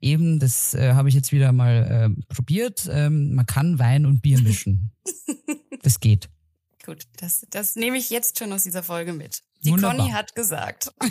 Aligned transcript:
Eben, 0.00 0.38
das 0.38 0.74
äh, 0.74 0.92
habe 0.94 1.08
ich 1.08 1.14
jetzt 1.14 1.32
wieder 1.32 1.52
mal 1.52 2.14
äh, 2.18 2.34
probiert. 2.34 2.88
Ähm, 2.90 3.34
man 3.34 3.46
kann 3.46 3.78
Wein 3.78 4.06
und 4.06 4.22
Bier 4.22 4.40
mischen. 4.40 4.92
das 5.82 6.00
geht. 6.00 6.28
Gut, 6.84 7.04
das, 7.16 7.46
das 7.50 7.76
nehme 7.76 7.98
ich 7.98 8.10
jetzt 8.10 8.38
schon 8.38 8.52
aus 8.52 8.62
dieser 8.62 8.82
Folge 8.82 9.12
mit. 9.12 9.42
Die 9.64 9.72
Wunderbar. 9.72 9.96
Conny 9.96 10.10
hat 10.10 10.34
gesagt. 10.34 10.92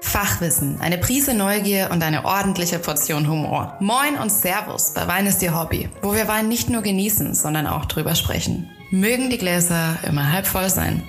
Fachwissen, 0.00 0.80
eine 0.80 0.98
Prise 0.98 1.34
Neugier 1.34 1.88
und 1.90 2.00
eine 2.04 2.24
ordentliche 2.24 2.78
Portion 2.78 3.28
Humor. 3.28 3.76
Moin 3.80 4.16
und 4.16 4.30
Servus 4.30 4.94
bei 4.94 5.08
Wein 5.08 5.26
ist 5.26 5.42
Ihr 5.42 5.58
Hobby, 5.58 5.90
wo 6.02 6.14
wir 6.14 6.28
Wein 6.28 6.48
nicht 6.48 6.70
nur 6.70 6.82
genießen, 6.82 7.34
sondern 7.34 7.66
auch 7.66 7.86
drüber 7.86 8.14
sprechen. 8.14 8.70
Mögen 8.90 9.28
die 9.28 9.38
Gläser 9.38 9.98
immer 10.06 10.30
halb 10.30 10.46
voll 10.46 10.70
sein. 10.70 11.02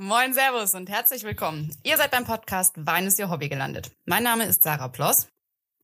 Moin, 0.00 0.32
Servus 0.32 0.76
und 0.76 0.88
herzlich 0.88 1.24
willkommen. 1.24 1.72
Ihr 1.82 1.96
seid 1.96 2.12
beim 2.12 2.24
Podcast 2.24 2.74
Wein 2.76 3.08
ist 3.08 3.18
Ihr 3.18 3.30
Hobby 3.30 3.48
gelandet. 3.48 3.90
Mein 4.06 4.22
Name 4.22 4.44
ist 4.44 4.62
Sarah 4.62 4.86
Ploss 4.86 5.26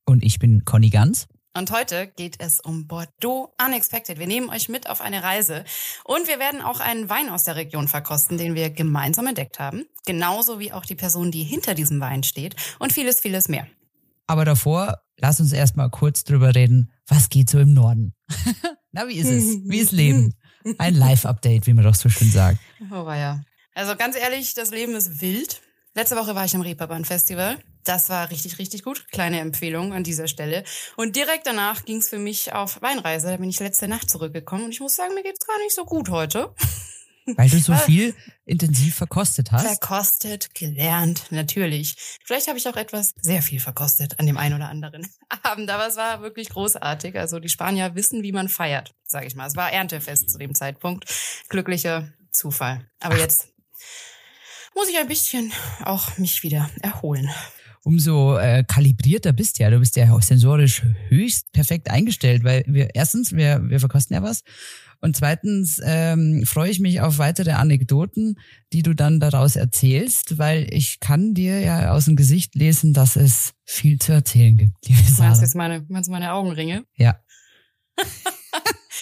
Und 0.04 0.22
ich 0.22 0.38
bin 0.38 0.64
Conny 0.64 0.88
Ganz. 0.88 1.26
und 1.58 1.72
heute 1.72 2.06
geht 2.06 2.36
es 2.38 2.60
um 2.60 2.86
Bordeaux 2.86 3.52
Unexpected. 3.60 4.20
Wir 4.20 4.28
nehmen 4.28 4.50
euch 4.50 4.68
mit 4.68 4.88
auf 4.88 5.00
eine 5.00 5.24
Reise 5.24 5.64
und 6.04 6.28
wir 6.28 6.38
werden 6.38 6.60
auch 6.60 6.78
einen 6.78 7.08
Wein 7.08 7.28
aus 7.28 7.42
der 7.42 7.56
Region 7.56 7.88
verkosten, 7.88 8.38
den 8.38 8.54
wir 8.54 8.70
gemeinsam 8.70 9.26
entdeckt 9.26 9.58
haben. 9.58 9.84
Genauso 10.06 10.60
wie 10.60 10.70
auch 10.70 10.86
die 10.86 10.94
Person, 10.94 11.32
die 11.32 11.42
hinter 11.42 11.74
diesem 11.74 11.98
Wein 11.98 12.22
steht 12.22 12.54
und 12.78 12.92
vieles, 12.92 13.18
vieles 13.18 13.48
mehr. 13.48 13.66
Aber 14.28 14.44
davor, 14.44 15.02
lass 15.16 15.40
uns 15.40 15.52
erstmal 15.52 15.90
kurz 15.90 16.22
drüber 16.22 16.54
reden, 16.54 16.92
was 17.08 17.30
geht 17.30 17.50
so 17.50 17.58
im 17.58 17.74
Norden? 17.74 18.14
Na, 18.92 19.08
wie 19.08 19.14
ist 19.16 19.28
es? 19.28 19.58
Wie 19.68 19.78
ist 19.78 19.90
Leben? 19.90 20.34
Ein 20.78 20.94
Live-Update, 20.94 21.66
wie 21.66 21.74
man 21.74 21.82
doch 21.82 21.96
so 21.96 22.08
schön 22.08 22.30
sagt. 22.30 22.60
Oh, 22.92 23.04
war 23.04 23.16
ja. 23.16 23.40
Also 23.74 23.96
ganz 23.96 24.16
ehrlich, 24.16 24.54
das 24.54 24.70
Leben 24.70 24.94
ist 24.94 25.20
wild. 25.20 25.60
Letzte 25.94 26.16
Woche 26.16 26.34
war 26.34 26.44
ich 26.44 26.54
am 26.54 26.60
Reeperbahn 26.60 27.04
Festival. 27.04 27.58
Das 27.82 28.08
war 28.08 28.30
richtig, 28.30 28.58
richtig 28.58 28.82
gut. 28.82 29.06
Kleine 29.10 29.40
Empfehlung 29.40 29.92
an 29.92 30.04
dieser 30.04 30.28
Stelle. 30.28 30.64
Und 30.96 31.16
direkt 31.16 31.46
danach 31.46 31.84
ging 31.84 31.98
es 31.98 32.08
für 32.08 32.18
mich 32.18 32.52
auf 32.52 32.80
Weinreise. 32.82 33.28
Da 33.28 33.36
bin 33.36 33.50
ich 33.50 33.60
letzte 33.60 33.88
Nacht 33.88 34.08
zurückgekommen 34.08 34.64
und 34.64 34.70
ich 34.70 34.80
muss 34.80 34.96
sagen, 34.96 35.14
mir 35.14 35.22
geht's 35.22 35.46
gar 35.46 35.58
nicht 35.58 35.74
so 35.74 35.84
gut 35.84 36.08
heute. 36.08 36.54
Weil 37.26 37.48
du 37.48 37.58
so 37.58 37.74
viel 37.74 38.14
intensiv 38.44 38.96
verkostet 38.96 39.50
hast. 39.50 39.64
Verkostet, 39.64 40.54
gelernt, 40.54 41.24
natürlich. 41.30 42.18
Vielleicht 42.22 42.48
habe 42.48 42.58
ich 42.58 42.68
auch 42.68 42.76
etwas 42.76 43.14
sehr 43.22 43.40
viel 43.40 43.60
verkostet 43.60 44.18
an 44.18 44.26
dem 44.26 44.36
einen 44.36 44.56
oder 44.56 44.68
anderen 44.68 45.08
Abend, 45.42 45.70
aber 45.70 45.88
es 45.88 45.96
war 45.96 46.20
wirklich 46.20 46.50
großartig. 46.50 47.18
Also 47.18 47.40
die 47.40 47.48
Spanier 47.48 47.94
wissen, 47.94 48.22
wie 48.22 48.32
man 48.32 48.50
feiert, 48.50 48.94
sage 49.04 49.26
ich 49.26 49.34
mal. 49.34 49.46
Es 49.46 49.56
war 49.56 49.72
Erntefest 49.72 50.30
zu 50.30 50.38
dem 50.38 50.54
Zeitpunkt. 50.54 51.06
Glücklicher 51.48 52.12
Zufall. 52.30 52.86
Aber 53.00 53.16
jetzt 53.16 53.53
muss 54.74 54.88
ich 54.88 54.98
ein 54.98 55.08
bisschen 55.08 55.52
auch 55.84 56.18
mich 56.18 56.42
wieder 56.42 56.68
erholen. 56.82 57.30
umso 57.84 58.36
äh, 58.38 58.64
kalibrierter 58.66 59.32
bist 59.32 59.58
du 59.58 59.62
ja. 59.62 59.70
Du 59.70 59.78
bist 59.78 59.96
ja 59.96 60.12
auch 60.12 60.22
sensorisch 60.22 60.82
höchst 61.08 61.52
perfekt 61.52 61.90
eingestellt, 61.90 62.42
weil 62.42 62.64
wir 62.66 62.94
erstens, 62.94 63.32
wir, 63.32 63.62
wir 63.68 63.78
verkosten 63.78 64.14
ja 64.14 64.22
was. 64.22 64.42
Und 65.00 65.16
zweitens 65.16 65.80
ähm, 65.84 66.44
freue 66.46 66.70
ich 66.70 66.80
mich 66.80 67.02
auf 67.02 67.18
weitere 67.18 67.52
Anekdoten, 67.52 68.36
die 68.72 68.82
du 68.82 68.94
dann 68.94 69.20
daraus 69.20 69.54
erzählst, 69.54 70.38
weil 70.38 70.66
ich 70.72 70.98
kann 70.98 71.34
dir 71.34 71.60
ja 71.60 71.92
aus 71.92 72.06
dem 72.06 72.16
Gesicht 72.16 72.54
lesen, 72.54 72.94
dass 72.94 73.16
es 73.16 73.52
viel 73.64 73.98
zu 73.98 74.12
erzählen 74.12 74.56
gibt. 74.56 74.72
Meinst 75.18 75.40
du 75.40 75.44
jetzt 75.44 75.54
meine, 75.54 75.84
meinst 75.88 76.08
meine 76.08 76.32
Augenringe? 76.32 76.84
Ja, 76.96 77.18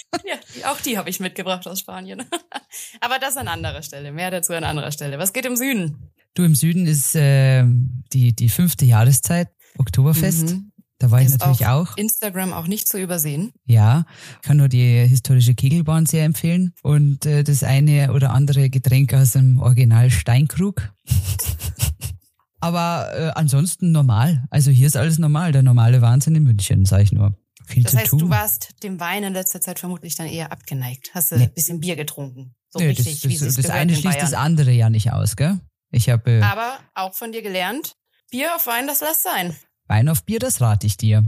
Ja, 0.25 0.71
auch 0.73 0.81
die 0.81 0.98
habe 0.98 1.11
ich 1.11 1.21
mitgebracht 1.21 1.67
aus 1.67 1.81
Spanien. 1.81 2.23
Aber 3.01 3.19
das 3.19 3.37
an 3.37 3.48
anderer 3.48 3.83
Stelle. 3.83 4.12
Mehr 4.12 4.31
dazu 4.31 4.53
an 4.53 4.65
anderer 4.65 4.93
Stelle. 4.93 5.19
Was 5.19 5.33
geht 5.33 5.47
im 5.47 5.57
Süden? 5.57 6.12
du 6.35 6.45
im 6.45 6.55
Süden 6.55 6.87
ist 6.87 7.15
äh, 7.15 7.65
die, 8.13 8.35
die 8.35 8.48
fünfte 8.48 8.85
Jahreszeit, 8.85 9.48
Oktoberfest. 9.79 10.51
Mhm. 10.51 10.73
Da 10.98 11.11
war 11.11 11.20
ich 11.20 11.27
Ist 11.27 11.41
natürlich 11.41 11.67
auf 11.67 11.91
auch. 11.91 11.97
Instagram 11.97 12.53
auch 12.53 12.69
nicht 12.69 12.86
zu 12.86 13.01
übersehen. 13.01 13.53
Ja, 13.64 14.07
kann 14.42 14.58
nur 14.58 14.69
die 14.69 15.01
historische 15.01 15.55
Kegelbahn 15.55 16.07
sehr 16.07 16.24
empfehlen 16.24 16.74
und 16.83 17.27
äh, 17.27 17.42
das 17.42 17.64
eine 17.64 18.13
oder 18.13 18.30
andere 18.30 18.70
Getränk 18.70 19.13
aus 19.13 19.33
dem 19.33 19.59
Original 19.59 20.11
Steinkrug. 20.11 20.92
Aber 22.61 23.09
äh, 23.17 23.30
ansonsten 23.35 23.91
normal. 23.91 24.45
Also 24.51 24.70
hier 24.70 24.86
ist 24.86 24.97
alles 24.97 25.19
normal. 25.19 25.51
Der 25.51 25.64
normale 25.64 26.01
Wahnsinn 26.01 26.36
in 26.36 26.45
München, 26.45 26.85
sag 26.85 27.03
ich 27.03 27.11
nur. 27.11 27.36
Viel 27.67 27.83
Das 27.84 27.95
heißt, 27.95 28.11
tun. 28.11 28.18
du 28.20 28.30
warst 28.30 28.70
dem 28.83 28.98
Wein 29.00 29.23
in 29.24 29.33
letzter 29.33 29.61
Zeit 29.61 29.78
vermutlich 29.78 30.17
dann 30.17 30.27
eher 30.27 30.52
abgeneigt. 30.52 31.11
Hast 31.14 31.30
du 31.33 31.36
Nee. 31.36 31.45
ein 31.45 31.55
bisschen 31.55 31.80
Bier 31.80 31.96
getrunken. 31.96 32.55
So 32.70 32.78
Nö, 32.80 32.86
richtig, 32.89 33.20
das, 33.20 33.30
wie 33.30 33.39
das, 33.39 33.55
das 33.55 33.70
eine 33.70 33.92
in 33.92 33.98
schließt 33.98 34.17
Bayern. 34.18 34.30
das 34.30 34.34
andere 34.34 34.70
ja 34.73 34.90
nicht 34.90 35.12
aus, 35.12 35.36
gell? 35.36 35.61
Ich 35.90 36.08
habe 36.08 36.30
äh, 36.39 36.42
Aber 36.42 36.78
auch 36.95 37.14
von 37.14 37.33
dir 37.33 37.42
gelernt, 37.42 37.95
Bier 38.30 38.55
auf 38.56 38.67
Wein, 38.67 38.86
das 38.86 39.00
lass 39.00 39.23
sein. 39.23 39.55
Wein 39.89 40.08
auf 40.08 40.24
Bier, 40.24 40.39
das 40.39 40.61
rate 40.61 40.86
ich 40.86 40.96
dir. 40.96 41.23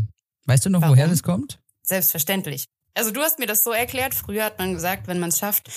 Weißt 0.47 0.65
du 0.65 0.71
noch, 0.71 0.81
Warum? 0.83 0.97
woher 0.97 1.09
das 1.09 1.23
kommt? 1.23 1.61
Selbstverständlich. 1.83 2.65
Also 2.95 3.11
du 3.11 3.21
hast 3.21 3.39
mir 3.39 3.47
das 3.47 3.63
so 3.65 3.73
erklärt. 3.73 4.15
Früher 4.15 4.45
hat 4.45 4.59
man 4.59 4.73
gesagt, 4.73 5.07
wenn 5.07 5.19
man 5.19 5.31
es 5.31 5.39
schafft, 5.39 5.71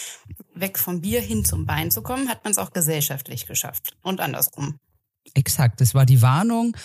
weg 0.53 0.78
vom 0.78 1.01
Bier 1.01 1.19
hin 1.22 1.44
zum 1.44 1.68
Wein 1.68 1.91
zu 1.91 2.01
kommen, 2.01 2.29
hat 2.29 2.44
man 2.44 2.51
es 2.51 2.57
auch 2.59 2.72
gesellschaftlich 2.72 3.45
geschafft. 3.47 3.97
Und 4.03 4.19
andersrum. 4.22 4.78
Exakt, 5.34 5.81
das 5.81 5.94
war 5.94 6.06
die 6.06 6.22
Warnung 6.22 6.78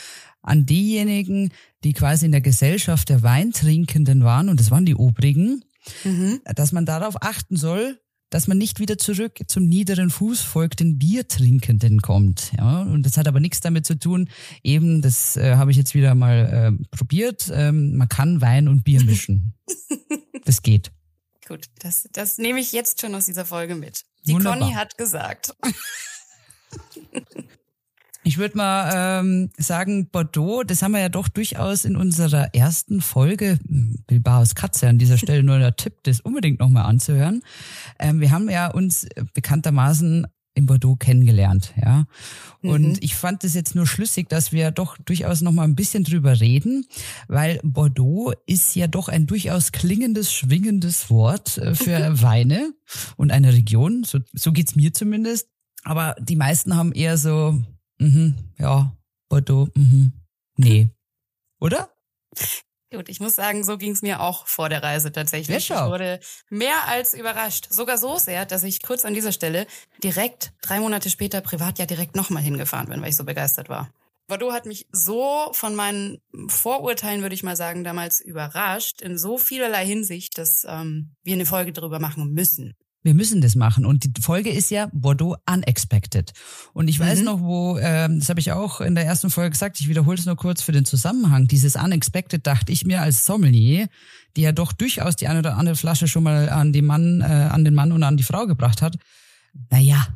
an 0.43 0.67
diejenigen, 0.67 1.53
die 1.85 1.93
quasi 1.93 2.27
in 2.27 2.33
der 2.33 2.41
Gesellschaft 2.41 3.09
der 3.09 3.23
Weintrinkenden 3.23 4.25
waren, 4.25 4.49
und 4.49 4.61
das 4.61 4.71
waren 4.71 4.87
die 4.87 4.97
Obrigen, 4.97 5.65
Mhm. 6.05 6.41
dass 6.55 6.73
man 6.73 6.87
darauf 6.87 7.21
achten 7.23 7.57
soll, 7.57 7.99
dass 8.31 8.47
man 8.49 8.57
nicht 8.57 8.79
wieder 8.79 8.97
zurück 8.99 9.41
zum 9.47 9.65
niederen 9.67 10.11
Fußvolk, 10.11 10.77
den 10.77 10.99
Biertrinkenden 10.99 12.01
kommt. 12.01 12.53
Ja, 12.57 12.81
und 12.83 13.03
das 13.05 13.17
hat 13.17 13.29
aber 13.29 13.41
nichts 13.41 13.61
damit 13.61 13.85
zu 13.85 13.99
tun. 13.99 14.31
Eben, 14.63 15.03
das 15.03 15.37
äh, 15.37 15.57
habe 15.57 15.71
ich 15.71 15.77
jetzt 15.77 15.95
wieder 15.95 16.15
mal 16.15 16.79
äh, 16.81 16.97
probiert. 16.97 17.51
Ähm, 17.53 17.97
man 17.97 18.09
kann 18.09 18.41
Wein 18.41 18.69
und 18.69 18.85
Bier 18.85 19.03
mischen. 19.03 19.55
das 20.45 20.63
geht. 20.63 20.93
Gut, 21.47 21.67
das, 21.81 22.09
das 22.13 22.39
nehme 22.39 22.61
ich 22.61 22.73
jetzt 22.73 23.01
schon 23.01 23.15
aus 23.15 23.27
dieser 23.27 23.45
Folge 23.45 23.75
mit. 23.75 24.05
Die 24.27 24.33
Wunderbar. 24.33 24.61
Conny 24.61 24.73
hat 24.75 24.97
gesagt. 24.97 25.55
Ich 28.25 28.39
würde 28.39 28.57
mal 28.57 29.21
ähm, 29.21 29.51
sagen, 29.59 30.09
Bordeaux, 30.11 30.63
das 30.63 30.83
haben 30.83 30.93
wir 30.93 31.01
ja 31.01 31.09
doch 31.09 31.29
durchaus 31.29 31.85
in 31.85 31.97
unserer 31.97 32.55
ersten 32.55 33.01
Folge, 33.01 33.59
Bilbaos 34.07 34.55
Katze 34.55 34.89
an 34.89 34.99
dieser 34.99 35.19
Stelle 35.19 35.43
nur 35.43 35.59
der 35.59 35.75
Tipp, 35.77 35.95
das 36.05 36.21
unbedingt 36.21 36.61
nochmal 36.61 36.85
anzuhören. 36.85 37.43
Ähm, 37.99 38.21
wir 38.21 38.31
haben 38.31 38.49
ja 38.49 38.69
uns 38.69 39.07
bekanntermaßen 39.35 40.27
in 40.55 40.67
Bordeaux 40.67 40.97
kennengelernt, 40.97 41.73
ja. 41.81 42.05
Und 42.63 42.83
Mhm. 42.83 42.97
ich 43.01 43.15
fand 43.15 43.43
es 43.43 43.55
jetzt 43.55 43.75
nur 43.75 43.87
schlüssig, 43.87 44.29
dass 44.29 44.53
wir 44.53 44.71
doch 44.71 44.99
durchaus 44.99 45.41
noch 45.41 45.51
mal 45.53 45.65
ein 45.65 45.75
bisschen 45.75 46.05
drüber 46.05 46.41
reden, 46.41 46.85
weil 47.27 47.59
Bordeaux 47.65 48.33
ist 48.47 48.77
ja 48.77 48.87
doch 48.87 49.09
ein 49.09 49.27
durchaus 49.27 49.73
klingendes, 49.73 50.31
schwingendes 50.33 51.09
Wort 51.11 51.57
äh, 51.59 51.75
für 51.75 52.23
Weine 52.23 52.75
und 53.17 53.33
eine 53.33 53.53
Region. 53.55 54.05
So, 54.05 54.19
so 54.35 54.53
geht's 54.53 54.77
mir 54.77 54.93
zumindest. 54.93 55.49
Aber 55.85 56.15
die 56.21 56.37
meisten 56.37 56.77
haben 56.77 56.93
eher 56.93 57.17
so, 57.17 57.59
mhm, 58.03 58.35
ja, 58.59 58.97
Bordeaux, 59.29 59.69
mhm, 59.75 60.13
nee. 60.57 60.91
Oder? 61.61 61.91
Gut, 62.93 63.09
ich 63.09 63.21
muss 63.21 63.35
sagen, 63.35 63.65
so 63.65 63.79
ging 63.79 63.93
es 63.93 64.03
mir 64.03 64.21
auch 64.21 64.47
vor 64.47 64.69
der 64.69 64.83
Reise 64.83 65.13
tatsächlich. 65.13 65.71
Ich 65.71 65.71
wurde 65.71 66.21
mehr 66.51 66.87
als 66.89 67.15
überrascht. 67.15 67.69
Sogar 67.71 67.97
so 67.97 68.19
sehr, 68.19 68.45
dass 68.45 68.65
ich 68.65 68.83
kurz 68.83 69.07
an 69.07 69.15
dieser 69.15 69.33
Stelle 69.33 69.67
direkt 70.05 70.53
drei 70.61 70.79
Monate 70.79 71.09
später 71.09 71.41
privat 71.41 71.79
ja 71.79 71.87
direkt 71.87 72.17
nochmal 72.17 72.43
hingefahren 72.43 72.89
bin, 72.89 73.01
weil 73.01 73.09
ich 73.09 73.17
so 73.17 73.25
begeistert 73.25 73.71
war. 73.71 73.91
Bordeaux 74.29 74.53
hat 74.53 74.67
mich 74.67 74.87
so 74.93 75.51
von 75.53 75.75
meinen 75.75 76.19
Vorurteilen, 76.49 77.23
würde 77.23 77.35
ich 77.35 77.43
mal 77.43 77.57
sagen, 77.57 77.83
damals 77.83 78.21
überrascht, 78.21 79.01
in 79.01 79.19
so 79.19 79.39
vielerlei 79.39 79.87
Hinsicht, 79.87 80.37
dass 80.39 80.65
ähm, 80.69 81.15
wir 81.23 81.35
eine 81.35 81.47
Folge 81.47 81.73
darüber 81.73 81.99
machen 81.99 82.33
müssen. 82.33 82.75
Wir 83.05 83.15
müssen 83.15 83.41
das 83.41 83.57
machen. 83.57 83.85
Und 83.85 84.05
die 84.17 84.23
Folge 84.23 84.51
ist 84.51 84.71
ja 84.71 84.89
Bordeaux 84.93 85.37
Unexpected. 85.51 86.33
Und 86.73 86.89
ich 86.89 87.01
weiß 87.01 87.21
Mhm. 87.21 87.25
noch, 87.25 87.41
wo, 87.41 87.79
ähm, 87.79 88.21
das 88.21 88.29
habe 88.29 88.39
ich 88.39 88.53
auch 88.53 88.81
in 88.81 88.95
der 88.95 89.05
ersten 89.05 89.29
Folge 89.31 89.51
gesagt, 89.51 89.81
ich 89.81 89.89
wiederhole 89.89 90.17
es 90.19 90.27
nur 90.27 90.37
kurz 90.37 90.63
für 90.63 90.73
den 90.73 90.85
Zusammenhang. 90.85 91.47
Dieses 91.49 91.75
Unexpected 91.77 92.47
dachte 92.47 92.71
ich 92.73 92.85
mir 92.85 93.03
als 93.03 93.25
Sommelier, 93.25 93.89
die 94.37 94.43
ja 94.43 94.53
doch 94.53 94.73
durchaus 94.73 95.17
die 95.17 95.27
eine 95.29 95.41
oder 95.41 95.57
andere 95.57 95.75
Flasche 95.77 96.07
schon 96.07 96.23
mal 96.23 96.49
an 96.49 96.73
den 96.73 96.87
Mann, 96.87 97.21
äh, 97.21 97.25
an 97.25 97.65
den 97.65 97.75
Mann 97.75 97.91
und 97.93 98.03
an 98.05 98.17
die 98.17 98.23
Frau 98.23 98.47
gebracht 98.47 98.83
hat. 98.83 98.97
Naja, 99.71 100.07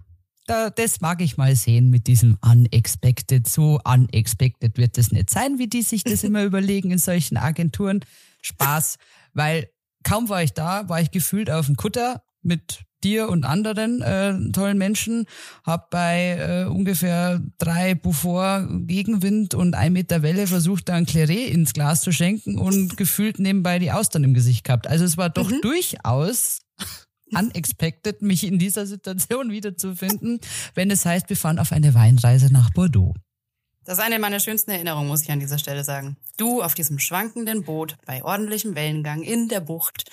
da, 0.46 0.70
das 0.70 1.00
mag 1.00 1.20
ich 1.22 1.36
mal 1.36 1.56
sehen 1.56 1.90
mit 1.90 2.06
diesem 2.06 2.38
Unexpected. 2.40 3.48
So 3.48 3.80
unexpected 3.84 4.76
wird 4.78 4.96
das 4.96 5.10
nicht 5.10 5.28
sein, 5.30 5.58
wie 5.58 5.66
die 5.66 5.82
sich 5.82 6.04
das 6.04 6.22
immer 6.24 6.44
überlegen 6.44 6.92
in 6.92 6.98
solchen 6.98 7.36
Agenturen. 7.36 8.00
Spaß, 8.42 8.98
weil 9.34 9.68
kaum 10.04 10.28
war 10.28 10.42
ich 10.44 10.52
da, 10.52 10.88
war 10.88 11.00
ich 11.00 11.10
gefühlt 11.10 11.50
auf 11.50 11.66
dem 11.66 11.74
Kutter 11.74 12.22
mit 12.46 12.80
dir 13.04 13.28
und 13.28 13.44
anderen 13.44 14.00
äh, 14.00 14.34
tollen 14.52 14.78
Menschen, 14.78 15.26
hab 15.64 15.90
bei 15.90 16.38
äh, 16.38 16.64
ungefähr 16.64 17.42
drei 17.58 17.94
Beaufort 17.94 18.66
Gegenwind 18.86 19.54
und 19.54 19.74
ein 19.74 19.92
Meter 19.92 20.22
Welle 20.22 20.46
versucht, 20.46 20.88
da 20.88 20.94
ein 20.94 21.06
Claret 21.06 21.50
ins 21.50 21.72
Glas 21.74 22.00
zu 22.00 22.10
schenken 22.12 22.58
und 22.58 22.96
gefühlt 22.96 23.38
nebenbei 23.38 23.78
die 23.78 23.92
Austern 23.92 24.24
im 24.24 24.32
Gesicht 24.34 24.64
gehabt. 24.64 24.86
Also 24.86 25.04
es 25.04 25.16
war 25.16 25.28
doch 25.28 25.50
Mhm. 25.50 25.60
durchaus 25.60 26.60
unexpected, 27.32 28.22
mich 28.22 28.44
in 28.44 28.58
dieser 28.58 28.86
Situation 28.86 29.50
wiederzufinden, 29.50 30.40
wenn 30.74 30.90
es 30.90 31.04
heißt, 31.04 31.28
wir 31.28 31.36
fahren 31.36 31.58
auf 31.58 31.72
eine 31.72 31.94
Weinreise 31.94 32.52
nach 32.52 32.70
Bordeaux. 32.70 33.14
Das 33.84 33.98
ist 33.98 34.04
eine 34.04 34.18
meiner 34.18 34.40
schönsten 34.40 34.70
Erinnerungen, 34.70 35.08
muss 35.08 35.22
ich 35.22 35.30
an 35.30 35.38
dieser 35.40 35.58
Stelle 35.58 35.84
sagen. 35.84 36.16
Du 36.38 36.62
auf 36.62 36.74
diesem 36.74 36.98
schwankenden 36.98 37.62
Boot 37.64 37.96
bei 38.04 38.24
ordentlichem 38.24 38.74
Wellengang 38.74 39.22
in 39.22 39.48
der 39.48 39.60
Bucht. 39.60 40.10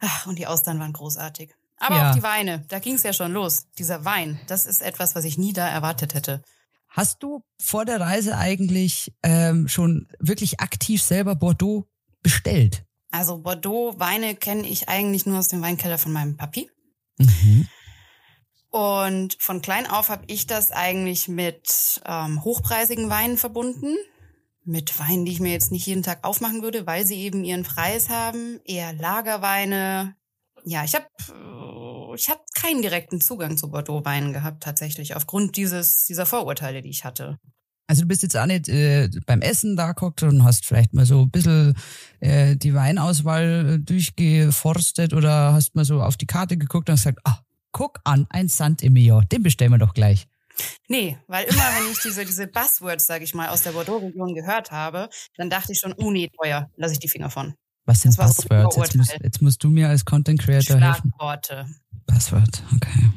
Ach, 0.00 0.26
und 0.26 0.38
die 0.38 0.46
Austern 0.46 0.78
waren 0.78 0.92
großartig. 0.92 1.54
Aber 1.80 1.96
ja. 1.96 2.10
auch 2.10 2.14
die 2.14 2.22
Weine, 2.22 2.64
da 2.68 2.78
ging 2.78 2.94
es 2.94 3.02
ja 3.02 3.12
schon 3.12 3.32
los. 3.32 3.66
Dieser 3.78 4.04
Wein, 4.04 4.40
das 4.46 4.66
ist 4.66 4.82
etwas, 4.82 5.14
was 5.14 5.24
ich 5.24 5.38
nie 5.38 5.52
da 5.52 5.68
erwartet 5.68 6.14
hätte. 6.14 6.42
Hast 6.88 7.22
du 7.22 7.44
vor 7.60 7.84
der 7.84 8.00
Reise 8.00 8.36
eigentlich 8.36 9.12
ähm, 9.22 9.68
schon 9.68 10.08
wirklich 10.18 10.60
aktiv 10.60 11.02
selber 11.02 11.36
Bordeaux 11.36 11.86
bestellt? 12.22 12.84
Also 13.10 13.38
Bordeaux-Weine 13.38 14.34
kenne 14.34 14.66
ich 14.66 14.88
eigentlich 14.88 15.26
nur 15.26 15.38
aus 15.38 15.48
dem 15.48 15.62
Weinkeller 15.62 15.98
von 15.98 16.12
meinem 16.12 16.36
Papi. 16.36 16.70
Mhm. 17.18 17.68
Und 18.70 19.36
von 19.40 19.62
klein 19.62 19.86
auf 19.88 20.08
habe 20.08 20.24
ich 20.26 20.46
das 20.46 20.70
eigentlich 20.70 21.28
mit 21.28 22.02
ähm, 22.04 22.44
hochpreisigen 22.44 23.08
Weinen 23.08 23.38
verbunden. 23.38 23.96
Mit 24.64 24.98
Weinen, 24.98 25.24
die 25.24 25.32
ich 25.32 25.40
mir 25.40 25.52
jetzt 25.52 25.72
nicht 25.72 25.86
jeden 25.86 26.02
Tag 26.02 26.24
aufmachen 26.24 26.62
würde, 26.62 26.86
weil 26.86 27.06
sie 27.06 27.22
eben 27.22 27.44
ihren 27.44 27.62
Preis 27.62 28.10
haben. 28.10 28.60
Eher 28.64 28.92
Lagerweine. 28.92 30.16
Ja, 30.64 30.84
ich 30.84 30.94
habe 30.94 31.06
ich 32.18 32.28
hab 32.28 32.44
keinen 32.52 32.82
direkten 32.82 33.20
Zugang 33.20 33.56
zu 33.56 33.70
Bordeaux-Weinen 33.70 34.32
gehabt, 34.32 34.62
tatsächlich, 34.62 35.14
aufgrund 35.14 35.56
dieses, 35.56 36.04
dieser 36.04 36.26
Vorurteile, 36.26 36.82
die 36.82 36.90
ich 36.90 37.04
hatte. 37.04 37.38
Also 37.86 38.02
du 38.02 38.08
bist 38.08 38.22
jetzt 38.22 38.36
auch 38.36 38.46
nicht 38.46 38.68
äh, 38.68 39.08
beim 39.24 39.40
Essen 39.40 39.76
da 39.76 39.92
geguckt 39.92 40.22
und 40.22 40.44
hast 40.44 40.66
vielleicht 40.66 40.92
mal 40.92 41.06
so 41.06 41.22
ein 41.22 41.30
bisschen 41.30 41.74
äh, 42.20 42.54
die 42.56 42.74
Weinauswahl 42.74 43.76
äh, 43.76 43.78
durchgeforstet 43.78 45.14
oder 45.14 45.54
hast 45.54 45.74
mal 45.74 45.86
so 45.86 46.02
auf 46.02 46.16
die 46.18 46.26
Karte 46.26 46.58
geguckt 46.58 46.90
und 46.90 46.96
gesagt, 46.96 47.20
ah, 47.24 47.38
guck 47.72 48.00
an, 48.04 48.26
ein 48.28 48.48
Sand 48.48 48.82
im 48.82 48.96
Jahr, 48.96 49.24
den 49.24 49.42
bestellen 49.42 49.70
wir 49.70 49.78
doch 49.78 49.94
gleich. 49.94 50.26
Nee, 50.88 51.16
weil 51.28 51.46
immer 51.46 51.62
wenn 51.62 51.90
ich 51.90 52.00
diese, 52.00 52.24
diese 52.26 52.48
Buzzwords, 52.48 53.06
sage 53.06 53.24
ich 53.24 53.32
mal, 53.32 53.48
aus 53.48 53.62
der 53.62 53.72
Bordeaux-Region 53.72 54.34
gehört 54.34 54.70
habe, 54.70 55.08
dann 55.36 55.48
dachte 55.48 55.72
ich 55.72 55.78
schon, 55.78 55.94
oh 55.96 56.10
nee, 56.10 56.28
teuer, 56.36 56.68
lasse 56.76 56.94
ich 56.94 56.98
die 56.98 57.08
Finger 57.08 57.30
von. 57.30 57.54
Was 57.88 58.02
sind 58.02 58.18
Buzzwords? 58.18 58.76
Jetzt, 58.76 58.96
musst, 58.96 59.18
jetzt 59.22 59.40
musst 59.40 59.64
du 59.64 59.70
mir 59.70 59.88
als 59.88 60.04
Content 60.04 60.38
Creator 60.38 60.78
helfen. 60.78 61.10
Schlagworte. 61.16 61.66
Buzzword, 62.04 62.62
okay, 62.76 63.10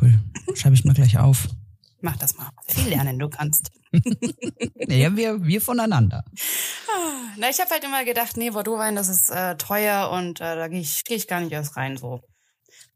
cool. 0.00 0.18
Schreibe 0.54 0.74
ich 0.74 0.84
mal 0.86 0.94
gleich 0.94 1.18
auf. 1.18 1.46
Mach 2.00 2.16
das 2.16 2.34
mal. 2.38 2.48
Viel 2.66 2.88
lernen 2.88 3.18
du 3.18 3.28
kannst. 3.28 3.70
ja, 4.88 5.14
wir, 5.14 5.44
wir 5.44 5.60
voneinander. 5.60 6.24
Na, 7.36 7.50
ich 7.50 7.60
habe 7.60 7.68
halt 7.68 7.84
immer 7.84 8.02
gedacht, 8.06 8.38
nee, 8.38 8.48
Bordeaux-Wein, 8.48 8.96
das 8.96 9.08
ist 9.08 9.28
äh, 9.28 9.58
teuer 9.58 10.10
und 10.10 10.40
äh, 10.40 10.56
da 10.56 10.68
gehe 10.68 10.80
ich, 10.80 11.04
geh 11.04 11.16
ich 11.16 11.28
gar 11.28 11.40
nicht 11.40 11.52
erst 11.52 11.76
rein 11.76 11.98
so. 11.98 12.22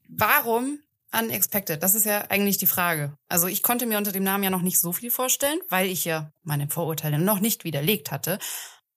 Warum 0.09 0.79
unexpected? 1.13 1.83
Das 1.83 1.95
ist 1.95 2.07
ja 2.07 2.23
eigentlich 2.31 2.57
die 2.57 2.67
Frage. 2.67 3.19
Also 3.29 3.49
ich 3.49 3.63
konnte 3.63 3.85
mir 3.85 3.99
unter 3.99 4.13
dem 4.13 4.25
Namen 4.25 4.45
ja 4.45 4.51
noch 4.51 4.63
nicht 4.63 4.81
so 4.81 4.93
viel 4.93 5.11
vorstellen, 5.11 5.59
weil 5.69 5.89
ich 5.89 6.07
ja 6.07 6.33
meine 6.43 6.71
Vorurteile 6.71 7.19
noch 7.19 7.41
nicht 7.41 7.65
widerlegt 7.65 8.13
hatte. 8.13 8.39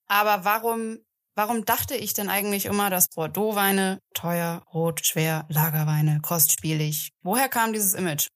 Aber 0.07 0.45
warum, 0.45 0.99
warum 1.41 1.65
dachte 1.65 1.95
ich 1.95 2.13
denn 2.13 2.29
eigentlich 2.29 2.65
immer, 2.65 2.91
dass 2.91 3.09
Bordeaux-Weine 3.09 3.99
teuer, 4.13 4.61
rot, 4.71 5.03
schwer, 5.03 5.45
Lagerweine, 5.49 6.19
kostspielig? 6.21 7.09
Woher 7.23 7.49
kam 7.49 7.73
dieses 7.73 7.95
Image? 7.95 8.27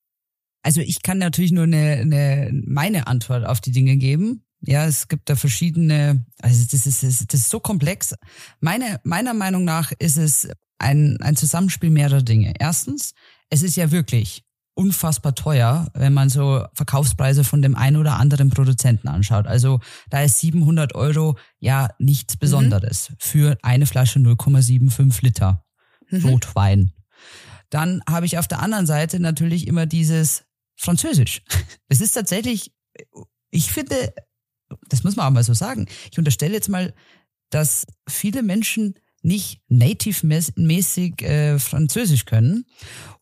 Also 0.63 0.81
ich 0.81 1.03
kann 1.03 1.19
natürlich 1.19 1.51
nur 1.51 1.65
eine, 1.65 1.99
eine 2.01 2.49
meine 2.65 3.05
Antwort 3.05 3.45
auf 3.45 3.61
die 3.61 3.71
Dinge 3.71 3.97
geben. 3.97 4.43
Ja, 4.61 4.87
es 4.87 5.07
gibt 5.07 5.29
da 5.29 5.35
verschiedene, 5.35 6.25
also 6.41 6.65
das 6.71 6.87
ist, 6.87 7.03
das 7.03 7.39
ist 7.41 7.49
so 7.49 7.59
komplex. 7.59 8.15
Meine, 8.59 8.99
meiner 9.03 9.35
Meinung 9.35 9.63
nach 9.65 9.91
ist 9.99 10.17
es 10.17 10.47
ein, 10.79 11.17
ein 11.21 11.35
Zusammenspiel 11.35 11.91
mehrerer 11.91 12.23
Dinge. 12.23 12.53
Erstens, 12.57 13.11
es 13.51 13.61
ist 13.61 13.75
ja 13.75 13.91
wirklich 13.91 14.41
unfassbar 14.75 15.35
teuer, 15.35 15.87
wenn 15.93 16.13
man 16.13 16.29
so 16.29 16.65
Verkaufspreise 16.73 17.43
von 17.43 17.61
dem 17.61 17.75
einen 17.75 17.97
oder 17.97 18.19
anderen 18.19 18.49
Produzenten 18.49 19.07
anschaut. 19.07 19.47
Also 19.47 19.79
da 20.09 20.21
ist 20.21 20.39
700 20.39 20.95
Euro 20.95 21.37
ja 21.59 21.89
nichts. 21.97 22.37
Besonderes 22.37 23.09
mhm. 23.09 23.15
für 23.19 23.57
eine 23.63 23.85
Flasche 23.85 24.19
0,75 24.19 25.23
Liter 25.23 25.65
mhm. 26.09 26.25
Rotwein. 26.25 26.91
Dann 27.69 28.01
habe 28.07 28.25
ich 28.25 28.37
auf 28.37 28.47
der 28.47 28.61
anderen 28.61 28.85
Seite 28.85 29.19
natürlich 29.19 29.67
immer 29.67 29.85
dieses 29.85 30.43
Französisch. 30.75 31.41
Es 31.87 32.01
ist 32.01 32.13
tatsächlich, 32.13 32.73
ich 33.51 33.71
finde, 33.71 34.13
das 34.89 35.03
muss 35.03 35.15
man 35.15 35.27
auch 35.27 35.31
mal 35.31 35.43
so 35.43 35.53
sagen. 35.53 35.87
Ich 36.11 36.17
unterstelle 36.17 36.55
jetzt 36.55 36.67
mal, 36.67 36.93
dass 37.51 37.85
viele 38.09 38.41
Menschen 38.41 38.95
nicht 39.25 39.59
native-mäßig 39.69 41.21
äh, 41.23 41.57
Französisch 41.57 42.25
können. 42.25 42.65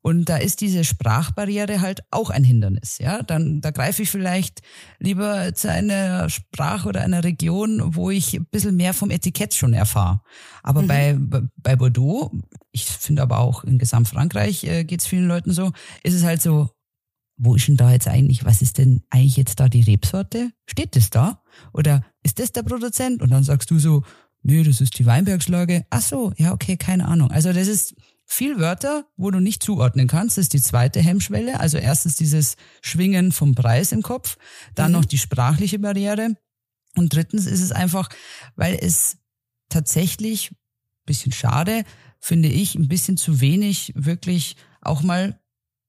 Und 0.01 0.27
da 0.27 0.35
ist 0.35 0.59
diese 0.59 0.83
Sprachbarriere 0.83 1.79
halt 1.79 2.03
auch 2.11 2.29
ein 2.29 2.43
Hindernis. 2.43 2.97
Ja, 2.99 3.23
dann 3.23 3.61
da 3.61 3.71
greife 3.71 4.03
ich 4.03 4.09
vielleicht 4.09 4.61
lieber 4.99 5.55
zu 5.55 5.71
einer 5.71 6.29
Sprache 6.29 6.89
oder 6.89 7.01
einer 7.01 7.23
Region, 7.23 7.95
wo 7.95 8.09
ich 8.09 8.33
ein 8.33 8.45
bisschen 8.51 8.75
mehr 8.75 8.93
vom 8.93 9.11
Etikett 9.11 9.53
schon 9.53 9.73
erfahre. 9.73 10.21
Aber 10.61 10.81
mhm. 10.81 10.87
bei, 10.87 11.41
bei 11.55 11.75
Bordeaux, 11.77 12.31
ich 12.73 12.85
finde 12.85 13.21
aber 13.21 13.39
auch 13.39 13.63
in 13.63 13.77
Gesamtfrankreich 13.77 14.65
äh, 14.65 14.83
geht 14.83 14.99
es 14.99 15.07
vielen 15.07 15.27
Leuten 15.27 15.53
so, 15.53 15.71
ist 16.03 16.15
es 16.15 16.23
halt 16.23 16.41
so, 16.41 16.69
wo 17.37 17.55
ist 17.55 17.67
denn 17.67 17.77
da 17.77 17.91
jetzt 17.91 18.07
eigentlich, 18.07 18.43
was 18.43 18.61
ist 18.61 18.77
denn 18.77 19.03
eigentlich 19.09 19.37
jetzt 19.37 19.59
da 19.59 19.69
die 19.69 19.81
Rebsorte? 19.81 20.51
Steht 20.65 20.95
das 20.97 21.09
da? 21.09 21.41
Oder 21.71 22.03
ist 22.23 22.39
das 22.39 22.51
der 22.51 22.63
Produzent? 22.63 23.21
Und 23.21 23.31
dann 23.31 23.43
sagst 23.43 23.71
du 23.71 23.79
so, 23.79 24.03
nee, 24.43 24.63
das 24.63 24.81
ist 24.81 24.97
die 24.99 25.05
Weinbergslage. 25.05 25.85
Ach 25.89 26.01
so, 26.01 26.33
ja, 26.37 26.53
okay, 26.53 26.77
keine 26.77 27.07
Ahnung. 27.07 27.31
Also 27.31 27.51
das 27.51 27.67
ist 27.67 27.95
viel 28.25 28.59
Wörter, 28.59 29.05
wo 29.17 29.31
du 29.31 29.39
nicht 29.39 29.63
zuordnen 29.63 30.07
kannst. 30.07 30.37
Das 30.37 30.43
ist 30.43 30.53
die 30.53 30.61
zweite 30.61 31.01
Hemmschwelle. 31.01 31.59
Also 31.59 31.77
erstens 31.77 32.15
dieses 32.15 32.55
Schwingen 32.81 33.31
vom 33.31 33.55
Preis 33.55 33.91
im 33.91 34.01
Kopf, 34.01 34.37
dann 34.75 34.91
mhm. 34.91 34.99
noch 34.99 35.05
die 35.05 35.17
sprachliche 35.17 35.79
Barriere. 35.79 36.35
Und 36.95 37.13
drittens 37.13 37.45
ist 37.45 37.61
es 37.61 37.71
einfach, 37.71 38.09
weil 38.55 38.77
es 38.79 39.17
tatsächlich, 39.69 40.51
bisschen 41.05 41.31
schade, 41.31 41.83
finde 42.19 42.49
ich, 42.49 42.75
ein 42.75 42.87
bisschen 42.87 43.17
zu 43.17 43.41
wenig 43.41 43.91
wirklich 43.95 44.55
auch 44.81 45.01
mal 45.01 45.39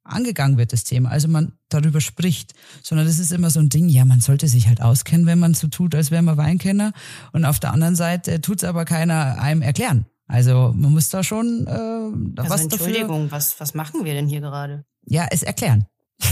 angegangen 0.04 0.58
wird, 0.58 0.72
das 0.72 0.84
Thema. 0.84 1.10
Also 1.10 1.28
man 1.28 1.52
darüber 1.68 2.00
spricht, 2.00 2.54
sondern 2.82 3.06
das 3.06 3.18
ist 3.18 3.32
immer 3.32 3.50
so 3.50 3.60
ein 3.60 3.70
Ding, 3.70 3.88
ja, 3.88 4.04
man 4.04 4.20
sollte 4.20 4.48
sich 4.48 4.68
halt 4.68 4.80
auskennen, 4.80 5.26
wenn 5.26 5.38
man 5.38 5.54
so 5.54 5.68
tut, 5.68 5.94
als 5.94 6.10
wäre 6.10 6.22
man 6.22 6.36
Weinkenner. 6.36 6.92
Und 7.32 7.44
auf 7.44 7.58
der 7.58 7.72
anderen 7.72 7.96
Seite 7.96 8.40
tut 8.40 8.58
es 8.58 8.64
aber 8.64 8.84
keiner 8.84 9.40
einem 9.40 9.62
erklären. 9.62 10.06
Also 10.26 10.72
man 10.74 10.92
muss 10.92 11.08
da 11.08 11.22
schon 11.22 11.66
äh, 11.66 11.70
also 11.70 12.50
was 12.50 12.62
Entschuldigung, 12.62 13.24
dafür, 13.24 13.32
was, 13.32 13.60
was 13.60 13.74
machen 13.74 14.04
wir 14.04 14.14
denn 14.14 14.26
hier 14.26 14.40
gerade? 14.40 14.84
Ja, 15.06 15.26
es 15.30 15.42
erklären. 15.42 15.86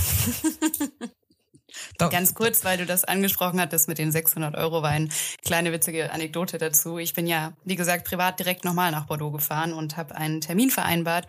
Ganz 1.99 2.35
kurz, 2.35 2.65
weil 2.65 2.79
du 2.79 2.87
das 2.87 3.05
angesprochen 3.05 3.61
hattest 3.61 3.89
mit 3.89 3.99
den 3.99 4.11
600 4.11 4.57
Euro 4.57 4.83
Wein. 4.83 5.11
Kleine 5.45 5.73
witzige 5.73 6.13
Anekdote 6.13 6.59
dazu. 6.59 6.99
Ich 6.99 7.15
bin 7.15 7.27
ja, 7.27 7.53
wie 7.65 7.77
gesagt, 7.77 8.07
privat 8.07 8.39
direkt 8.39 8.65
nochmal 8.65 8.91
nach 8.91 9.07
Bordeaux 9.07 9.31
gefahren 9.31 9.73
und 9.73 9.97
habe 9.97 10.17
einen 10.17 10.41
Termin 10.41 10.71
vereinbart 10.71 11.27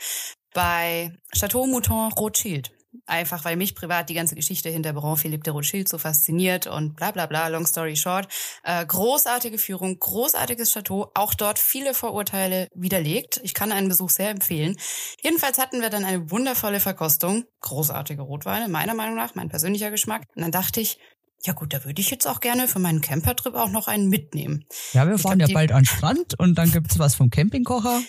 bei 0.53 1.12
Chateau 1.31 1.65
Mouton 1.65 2.12
Rothschild. 2.13 2.72
Einfach 3.07 3.43
weil 3.43 3.55
mich 3.55 3.74
privat 3.74 4.10
die 4.10 4.13
ganze 4.13 4.36
Geschichte 4.36 4.69
hinter 4.69 4.93
Baron 4.93 5.17
Philippe 5.17 5.43
de 5.43 5.51
Rothschild 5.51 5.89
so 5.89 5.98
fasziniert 5.98 6.67
und 6.67 6.95
bla 6.95 7.12
bla 7.12 7.25
bla, 7.25 7.48
long 7.48 7.65
story 7.65 7.95
short. 7.95 8.27
Äh, 8.63 8.86
großartige 8.86 9.57
Führung, 9.57 9.98
großartiges 9.98 10.74
Chateau, 10.74 11.10
auch 11.15 11.33
dort 11.33 11.57
viele 11.57 11.95
Vorurteile 11.95 12.67
widerlegt. 12.75 13.41
Ich 13.43 13.55
kann 13.55 13.72
einen 13.72 13.89
Besuch 13.89 14.12
sehr 14.12 14.29
empfehlen. 14.29 14.77
Jedenfalls 15.22 15.57
hatten 15.57 15.81
wir 15.81 15.89
dann 15.89 16.05
eine 16.05 16.29
wundervolle 16.29 16.79
Verkostung, 16.79 17.45
großartige 17.62 18.22
Rotweine, 18.22 18.69
meiner 18.69 18.93
Meinung 18.93 19.15
nach, 19.15 19.33
mein 19.33 19.50
persönlicher 19.50 19.89
Geschmack. 19.89 20.27
Und 20.36 20.43
dann 20.43 20.51
dachte 20.51 20.79
ich, 20.79 21.00
ja 21.45 21.53
gut, 21.53 21.74
da 21.74 21.83
würde 21.83 22.00
ich 22.00 22.10
jetzt 22.10 22.27
auch 22.27 22.39
gerne 22.39 22.67
für 22.67 22.79
meinen 22.79 23.01
Campertrip 23.01 23.55
auch 23.55 23.69
noch 23.69 23.88
einen 23.88 24.07
mitnehmen. 24.07 24.65
Ja, 24.93 25.07
wir 25.07 25.17
fahren 25.17 25.39
glaub, 25.39 25.50
ja 25.50 25.53
bald 25.53 25.72
an 25.72 25.79
den 25.79 25.86
Strand 25.86 26.39
und 26.39 26.55
dann 26.55 26.72
gibt's 26.72 27.00
was 27.00 27.15
vom 27.15 27.29
Campingkocher. 27.29 28.01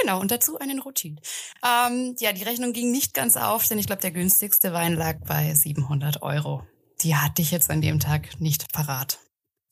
Genau, 0.00 0.20
und 0.20 0.30
dazu 0.30 0.58
einen 0.58 0.78
Rothschild. 0.78 1.20
Ähm, 1.64 2.14
ja, 2.18 2.32
die 2.32 2.44
Rechnung 2.44 2.72
ging 2.72 2.90
nicht 2.90 3.14
ganz 3.14 3.36
auf, 3.36 3.68
denn 3.68 3.78
ich 3.78 3.86
glaube, 3.86 4.02
der 4.02 4.10
günstigste 4.10 4.72
Wein 4.72 4.94
lag 4.94 5.18
bei 5.26 5.54
700 5.54 6.22
Euro. 6.22 6.64
Die 7.02 7.14
hatte 7.16 7.42
ich 7.42 7.50
jetzt 7.50 7.70
an 7.70 7.82
dem 7.82 8.00
Tag 8.00 8.40
nicht 8.40 8.72
parat. 8.72 9.18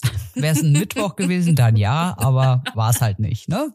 Wäre 0.34 0.54
es 0.54 0.62
ein 0.62 0.72
Mittwoch 0.72 1.16
gewesen, 1.16 1.56
dann 1.56 1.76
ja, 1.76 2.14
aber 2.18 2.62
war 2.74 2.90
es 2.90 3.00
halt 3.00 3.18
nicht, 3.18 3.48
ne? 3.48 3.74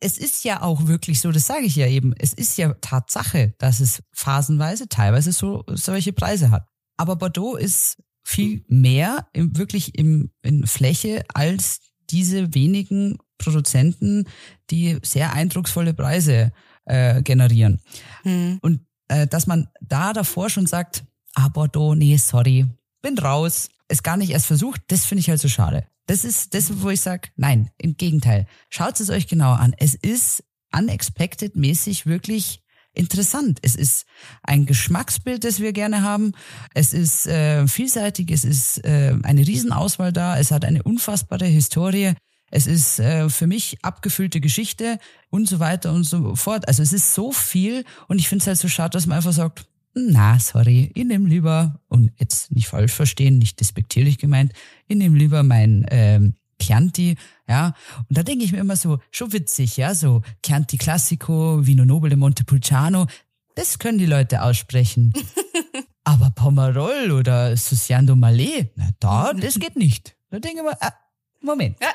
es 0.00 0.18
ist 0.18 0.44
ja 0.44 0.60
auch 0.60 0.86
wirklich 0.86 1.20
so, 1.20 1.32
das 1.32 1.46
sage 1.46 1.64
ich 1.64 1.76
ja 1.76 1.86
eben, 1.86 2.12
es 2.18 2.34
ist 2.34 2.58
ja 2.58 2.74
Tatsache, 2.74 3.54
dass 3.58 3.80
es 3.80 4.02
phasenweise 4.12 4.86
teilweise 4.88 5.32
so 5.32 5.64
solche 5.68 6.12
Preise 6.12 6.50
hat. 6.50 6.68
Aber 6.98 7.16
Bordeaux 7.16 7.56
ist 7.56 7.96
viel 8.22 8.64
mehr 8.68 9.28
im, 9.32 9.56
wirklich 9.56 9.96
im, 9.98 10.30
in 10.42 10.66
Fläche 10.66 11.24
als 11.32 11.80
diese 12.10 12.54
wenigen 12.54 13.18
Produzenten, 13.38 14.26
die 14.70 14.98
sehr 15.02 15.32
eindrucksvolle 15.32 15.94
Preise 15.94 16.52
äh, 16.84 17.22
generieren. 17.22 17.80
Mhm. 18.24 18.58
Und 18.62 18.80
äh, 19.08 19.26
dass 19.26 19.46
man 19.46 19.68
da 19.80 20.12
davor 20.12 20.50
schon 20.50 20.66
sagt, 20.66 21.04
ah 21.34 21.48
Bordeaux, 21.48 21.94
nee, 21.94 22.16
sorry, 22.16 22.66
bin 23.02 23.18
raus, 23.18 23.68
es 23.88 24.02
gar 24.02 24.16
nicht 24.16 24.30
erst 24.30 24.46
versucht, 24.46 24.80
das 24.88 25.04
finde 25.04 25.20
ich 25.20 25.30
halt 25.30 25.40
so 25.40 25.48
schade. 25.48 25.86
Das 26.06 26.24
ist 26.24 26.54
das, 26.54 26.82
wo 26.82 26.90
ich 26.90 27.00
sage, 27.00 27.28
nein, 27.36 27.70
im 27.78 27.96
Gegenteil. 27.96 28.46
Schaut 28.68 29.00
es 29.00 29.10
euch 29.10 29.26
genau 29.26 29.52
an. 29.52 29.74
Es 29.78 29.94
ist 29.94 30.44
unexpected-mäßig 30.76 32.06
wirklich 32.06 32.62
interessant. 32.92 33.58
Es 33.62 33.74
ist 33.74 34.06
ein 34.42 34.66
Geschmacksbild, 34.66 35.44
das 35.44 35.60
wir 35.60 35.72
gerne 35.72 36.02
haben. 36.02 36.32
Es 36.74 36.92
ist 36.92 37.26
äh, 37.26 37.66
vielseitig, 37.66 38.30
es 38.30 38.44
ist 38.44 38.84
äh, 38.84 39.16
eine 39.22 39.46
Riesenauswahl 39.46 40.12
da, 40.12 40.38
es 40.38 40.50
hat 40.50 40.64
eine 40.64 40.82
unfassbare 40.82 41.46
Historie. 41.46 42.14
Es 42.54 42.68
ist 42.68 43.00
äh, 43.00 43.28
für 43.28 43.48
mich 43.48 43.78
abgefüllte 43.82 44.40
Geschichte 44.40 45.00
und 45.28 45.48
so 45.48 45.58
weiter 45.58 45.92
und 45.92 46.04
so 46.04 46.36
fort. 46.36 46.68
Also 46.68 46.84
es 46.84 46.92
ist 46.92 47.12
so 47.12 47.32
viel 47.32 47.84
und 48.06 48.20
ich 48.20 48.28
finde 48.28 48.42
es 48.42 48.46
halt 48.46 48.58
so 48.58 48.68
schade, 48.68 48.90
dass 48.90 49.06
man 49.06 49.16
einfach 49.16 49.32
sagt, 49.32 49.66
na, 49.94 50.38
sorry, 50.38 50.92
ich 50.94 51.04
nehme 51.04 51.28
lieber, 51.28 51.80
und 51.88 52.12
jetzt 52.16 52.52
nicht 52.52 52.68
falsch 52.68 52.92
verstehen, 52.92 53.38
nicht 53.38 53.58
despektierlich 53.58 54.18
gemeint, 54.18 54.52
ich 54.86 54.96
nehme 54.96 55.18
lieber 55.18 55.42
mein 55.42 55.84
ähm, 55.90 56.34
Chianti, 56.62 57.16
ja. 57.48 57.74
Und 58.08 58.16
da 58.16 58.22
denke 58.22 58.44
ich 58.44 58.52
mir 58.52 58.58
immer 58.58 58.76
so, 58.76 59.00
schon 59.10 59.32
witzig, 59.32 59.76
ja, 59.76 59.92
so 59.92 60.22
Chianti 60.46 60.76
Classico, 60.76 61.66
Vino 61.66 61.84
Nobile 61.84 62.16
Montepulciano, 62.16 63.08
das 63.56 63.80
können 63.80 63.98
die 63.98 64.06
Leute 64.06 64.42
aussprechen. 64.42 65.12
Aber 66.04 66.30
Pomerol 66.30 67.10
oder 67.10 67.56
Susiando 67.56 68.12
Malé, 68.14 68.70
na 68.76 68.90
da, 69.00 69.32
das 69.32 69.58
geht 69.58 69.74
nicht. 69.74 70.14
Da 70.30 70.38
denke 70.38 70.58
ich 70.58 70.62
mir, 70.62 70.76
ah, 70.80 70.92
Moment. 71.40 71.76
Ja, 71.80 71.88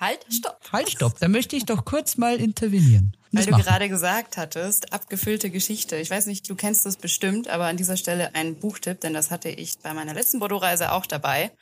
halt, 0.00 0.18
stopp. 0.30 0.58
Halt, 0.72 0.90
stopp. 0.90 1.18
Da 1.18 1.28
möchte 1.28 1.56
ich 1.56 1.66
doch 1.66 1.84
kurz 1.84 2.16
mal 2.16 2.36
intervenieren. 2.36 3.16
Weil 3.32 3.46
du 3.46 3.52
gerade 3.52 3.88
gesagt 3.88 4.36
hattest, 4.36 4.92
abgefüllte 4.92 5.50
Geschichte. 5.50 5.96
Ich 5.96 6.10
weiß 6.10 6.26
nicht, 6.26 6.50
du 6.50 6.56
kennst 6.56 6.84
das 6.84 6.96
bestimmt, 6.96 7.48
aber 7.48 7.66
an 7.66 7.76
dieser 7.76 7.96
Stelle 7.96 8.34
ein 8.34 8.56
Buchtipp, 8.56 9.00
denn 9.00 9.14
das 9.14 9.30
hatte 9.30 9.50
ich 9.50 9.78
bei 9.78 9.94
meiner 9.94 10.14
letzten 10.14 10.40
Bordeaux-Reise 10.40 10.90
auch 10.90 11.06
dabei. 11.06 11.52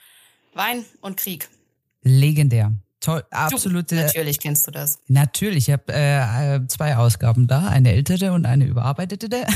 Wein 0.54 0.87
und 1.02 1.18
Krieg 1.18 1.49
Legendär. 2.02 2.73
Toll, 3.00 3.25
absolute. 3.30 3.95
Du, 3.95 4.02
natürlich 4.02 4.40
kennst 4.40 4.66
du 4.66 4.71
das. 4.71 4.99
Natürlich, 5.07 5.68
ich 5.68 5.73
habe 5.73 5.92
äh, 5.92 6.66
zwei 6.66 6.97
Ausgaben 6.97 7.47
da, 7.47 7.68
eine 7.68 7.92
ältere 7.92 8.33
und 8.33 8.45
eine 8.47 8.64
überarbeitete. 8.64 9.28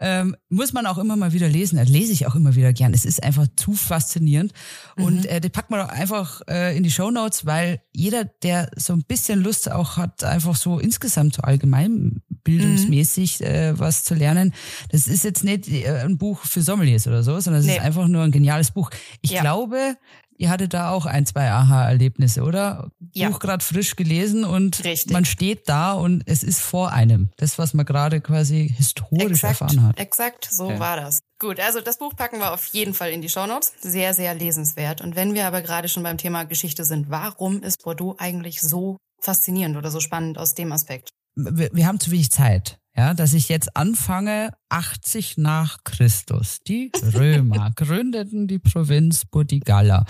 ähm, 0.00 0.36
muss 0.48 0.72
man 0.72 0.86
auch 0.86 0.98
immer 0.98 1.16
mal 1.16 1.32
wieder 1.32 1.48
lesen. 1.48 1.76
Das 1.76 1.88
lese 1.88 2.12
ich 2.12 2.26
auch 2.26 2.34
immer 2.34 2.54
wieder 2.54 2.72
gern. 2.72 2.94
Es 2.94 3.04
ist 3.04 3.22
einfach 3.22 3.46
zu 3.56 3.74
faszinierend. 3.74 4.52
Mhm. 4.96 5.04
Und 5.04 5.26
äh, 5.26 5.40
die 5.40 5.48
packt 5.48 5.70
man 5.70 5.80
auch 5.80 5.88
einfach 5.88 6.42
äh, 6.48 6.76
in 6.76 6.82
die 6.82 6.90
Show 6.90 7.10
Notes, 7.10 7.46
weil 7.46 7.80
jeder, 7.92 8.24
der 8.24 8.70
so 8.76 8.92
ein 8.92 9.04
bisschen 9.04 9.42
Lust 9.42 9.70
auch 9.70 9.96
hat, 9.96 10.24
einfach 10.24 10.56
so 10.56 10.78
insgesamt 10.78 11.34
so 11.34 11.42
allgemein 11.42 12.22
bildungsmäßig 12.44 13.40
mhm. 13.40 13.46
äh, 13.46 13.78
was 13.78 14.04
zu 14.04 14.14
lernen. 14.14 14.52
Das 14.90 15.06
ist 15.06 15.24
jetzt 15.24 15.44
nicht 15.44 15.68
äh, 15.68 16.02
ein 16.04 16.18
Buch 16.18 16.40
für 16.44 16.62
Sommeliers 16.62 17.06
oder 17.06 17.22
so, 17.22 17.40
sondern 17.40 17.60
es 17.60 17.66
nee. 17.66 17.76
ist 17.76 17.80
einfach 17.80 18.06
nur 18.06 18.22
ein 18.22 18.30
geniales 18.32 18.70
Buch. 18.70 18.90
Ich 19.22 19.30
ja. 19.30 19.40
glaube, 19.40 19.96
Ihr 20.44 20.50
hattet 20.50 20.74
da 20.74 20.90
auch 20.90 21.06
ein, 21.06 21.24
zwei 21.24 21.50
Aha-Erlebnisse, 21.50 22.42
oder? 22.42 22.90
Ja. 23.14 23.30
Buch 23.30 23.38
gerade 23.38 23.64
frisch 23.64 23.96
gelesen 23.96 24.44
und 24.44 24.84
Richtig. 24.84 25.10
man 25.10 25.24
steht 25.24 25.70
da 25.70 25.94
und 25.94 26.22
es 26.26 26.42
ist 26.42 26.60
vor 26.60 26.92
einem. 26.92 27.30
Das, 27.38 27.56
was 27.56 27.72
man 27.72 27.86
gerade 27.86 28.20
quasi 28.20 28.70
historisch 28.76 29.42
exakt, 29.42 29.62
erfahren 29.62 29.82
hat. 29.84 29.98
Exakt, 29.98 30.46
so 30.50 30.70
ja. 30.70 30.78
war 30.78 30.98
das. 30.98 31.20
Gut, 31.38 31.60
also 31.60 31.80
das 31.80 31.96
Buch 31.96 32.14
packen 32.14 32.40
wir 32.40 32.52
auf 32.52 32.66
jeden 32.66 32.92
Fall 32.92 33.10
in 33.10 33.22
die 33.22 33.30
Shownotes. 33.30 33.72
Sehr, 33.80 34.12
sehr 34.12 34.34
lesenswert. 34.34 35.00
Und 35.00 35.16
wenn 35.16 35.32
wir 35.32 35.46
aber 35.46 35.62
gerade 35.62 35.88
schon 35.88 36.02
beim 36.02 36.18
Thema 36.18 36.44
Geschichte 36.44 36.84
sind, 36.84 37.08
warum 37.08 37.62
ist 37.62 37.82
Bordeaux 37.82 38.16
eigentlich 38.18 38.60
so 38.60 38.98
faszinierend 39.22 39.78
oder 39.78 39.90
so 39.90 40.00
spannend 40.00 40.36
aus 40.36 40.52
dem 40.52 40.72
Aspekt? 40.72 41.08
Wir, 41.36 41.70
wir 41.72 41.86
haben 41.86 42.00
zu 42.00 42.10
wenig 42.10 42.30
Zeit 42.30 42.76
ja, 42.96 43.14
dass 43.14 43.32
ich 43.32 43.48
jetzt 43.48 43.76
anfange, 43.76 44.50
80 44.68 45.36
nach 45.38 45.78
Christus. 45.84 46.60
Die 46.66 46.92
Römer 47.14 47.72
gründeten 47.76 48.46
die 48.46 48.58
Provinz 48.58 49.24
Burdigalla. 49.24 50.04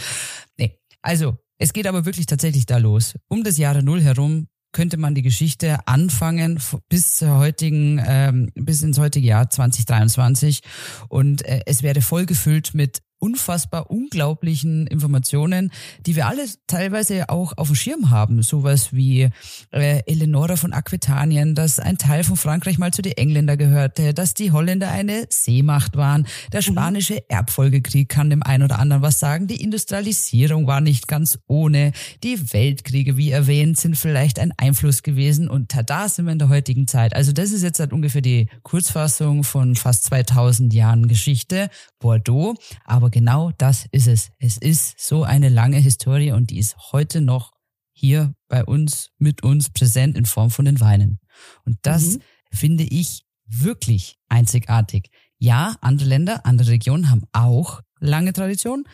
Nee, 0.59 0.79
also, 1.03 1.37
es 1.59 1.73
geht 1.73 1.87
aber 1.87 2.05
wirklich 2.05 2.27
tatsächlich 2.27 2.67
da 2.67 2.79
los. 2.79 3.15
Um 3.29 3.45
das 3.45 3.59
Jahre 3.59 3.83
Null 3.83 4.03
herum 4.03 4.49
könnte 4.73 4.97
man 4.97 5.15
die 5.15 5.23
Geschichte 5.23 5.87
anfangen 5.87 6.61
bis 6.89 7.15
zur 7.15 7.39
heutigen, 7.39 8.03
ähm, 8.05 8.51
bis 8.55 8.83
ins 8.83 8.99
heutige 8.99 9.27
Jahr 9.27 9.49
2023 9.49 10.61
und 11.09 11.43
äh, 11.43 11.61
es 11.67 11.83
wäre 11.83 12.03
voll 12.03 12.27
gefüllt 12.27 12.75
mit 12.75 13.01
unfassbar 13.25 13.91
unglaublichen 13.91 14.87
Informationen, 14.87 15.71
die 16.05 16.15
wir 16.15 16.27
alle 16.27 16.45
teilweise 16.67 17.31
auch 17.31 17.55
auf 17.57 17.69
dem 17.69 17.75
Schirm 17.75 18.11
haben. 18.11 18.43
Sowas 18.43 18.93
wie 18.93 19.31
äh, 19.71 20.03
Eleonora 20.05 20.57
von 20.57 20.75
Aquitanien, 20.75 21.55
dass 21.55 21.79
ein 21.79 21.97
Teil 21.97 22.23
von 22.23 22.37
Frankreich 22.37 22.77
mal 22.77 22.93
zu 22.93 23.01
den 23.01 23.15
Engländer 23.15 23.57
gehörte, 23.57 24.13
dass 24.13 24.35
die 24.35 24.53
Holländer 24.53 24.91
eine 24.91 25.25
Seemacht 25.31 25.97
waren. 25.97 26.27
Der 26.53 26.61
mhm. 26.61 26.65
spanische 26.65 27.15
mhm. 27.15 27.21
Erbfolgekrieg 27.29 28.11
kann 28.11 28.29
dem 28.29 28.43
einen 28.43 28.65
oder 28.65 28.79
anderen 28.79 29.03
was 29.03 29.19
sagen. 29.21 29.47
Die 29.47 29.63
Industrialisierung 29.63 30.67
war 30.67 30.83
nicht 30.83 31.09
ganz 31.09 31.39
ohne. 31.47 31.93
Die 32.23 32.53
Weltkriege, 32.53 33.17
wie 33.17 33.31
erwähnt, 33.31 33.79
sind 33.79 33.97
vielleicht 33.97 34.39
ein 34.39 34.53
Einfluss 34.59 35.03
gewesen. 35.03 35.49
Und 35.49 35.71
tada 35.71 36.11
sind 36.11 36.27
wir 36.27 36.33
in 36.33 36.39
der 36.39 36.51
heutigen 36.51 36.87
Zeit. 36.87 37.17
Also 37.17 37.33
das 37.33 37.53
ist 37.53 37.63
jetzt 37.63 37.81
halt 37.81 37.95
ungefähr 37.95 38.21
die 38.21 38.51
Kurzfassung 38.65 39.45
von 39.45 39.77
fast 39.77 40.05
2000 40.05 40.75
Jahren 40.75 41.09
Geschichte. 41.09 41.71
Bordeaux. 42.05 42.55
Aber 42.85 43.14
genau 43.15 43.53
das 43.59 43.87
ist 43.93 44.09
es. 44.09 44.33
Es 44.41 44.57
ist 44.57 44.99
so 44.99 45.23
eine 45.23 45.49
lange 45.49 45.79
Historie 45.79 46.33
und 46.33 46.51
die 46.51 46.59
ist 46.59 46.77
heute 46.91 47.21
noch 47.21 47.53
hier 47.93 48.35
bei 48.49 48.65
uns, 48.65 49.11
mit 49.19 49.45
uns 49.45 49.71
präsent 49.71 50.19
in 50.19 50.27
Form 50.27 50.51
von 50.51 50.65
den 50.65 50.81
Weinen. 50.81 51.21
Und 51.65 51.79
das 51.83 52.17
mhm. 52.17 52.23
finde 52.51 52.83
ich 52.83 53.25
wirklich 53.47 54.19
einzigartig. 54.29 55.11
Ja, 55.39 55.77
andere 55.81 56.09
Länder, 56.09 56.45
andere 56.45 56.73
Regionen 56.73 57.09
haben 57.09 57.23
auch 57.31 57.83
lange 58.01 58.33
Tradition, 58.33 58.85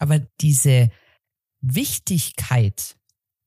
aber 0.00 0.18
diese 0.40 0.90
Wichtigkeit 1.60 2.96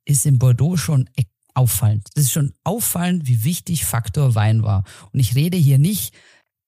ist 0.06 0.26
in 0.26 0.40
Bordeaux 0.40 0.78
schon 0.78 1.10
e- 1.18 1.24
auffallend. 1.54 2.08
Das 2.16 2.26
ist 2.26 2.32
schon 2.32 2.54
auffallend, 2.64 3.28
wie 3.28 3.44
wichtig 3.44 3.84
Faktor 3.84 4.36
Wein 4.36 4.64
war. 4.64 4.86
Und 5.12 5.20
ich 5.20 5.36
rede 5.36 5.58
hier 5.58 5.80
nicht 5.80 6.16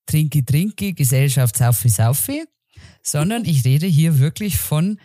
trinki 0.04 0.44
trinki, 0.44 0.92
Gesellschaft 0.92 1.56
saufi 1.56 1.88
saufi, 1.88 2.44
sondern 3.02 3.44
ich 3.44 3.64
rede 3.64 3.86
hier 3.86 4.18
wirklich 4.18 4.58
von 4.58 4.98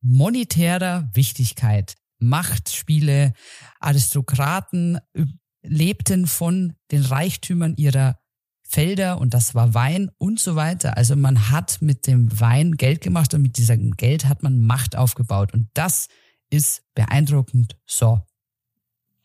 monetärer 0.00 1.10
Wichtigkeit. 1.14 1.94
Machtspiele, 2.18 3.32
Aristokraten 3.80 4.98
lebten 5.62 6.26
von 6.26 6.74
den 6.90 7.02
Reichtümern 7.02 7.74
ihrer 7.76 8.18
Felder 8.66 9.18
und 9.18 9.34
das 9.34 9.54
war 9.54 9.74
Wein 9.74 10.10
und 10.18 10.40
so 10.40 10.56
weiter. 10.56 10.96
Also 10.96 11.16
man 11.16 11.50
hat 11.50 11.80
mit 11.80 12.06
dem 12.06 12.40
Wein 12.40 12.72
Geld 12.72 13.00
gemacht 13.00 13.34
und 13.34 13.42
mit 13.42 13.56
diesem 13.56 13.92
Geld 13.92 14.26
hat 14.26 14.42
man 14.42 14.64
Macht 14.64 14.96
aufgebaut 14.96 15.52
und 15.52 15.68
das 15.74 16.08
ist 16.50 16.82
beeindruckend. 16.94 17.76
So, 17.86 18.20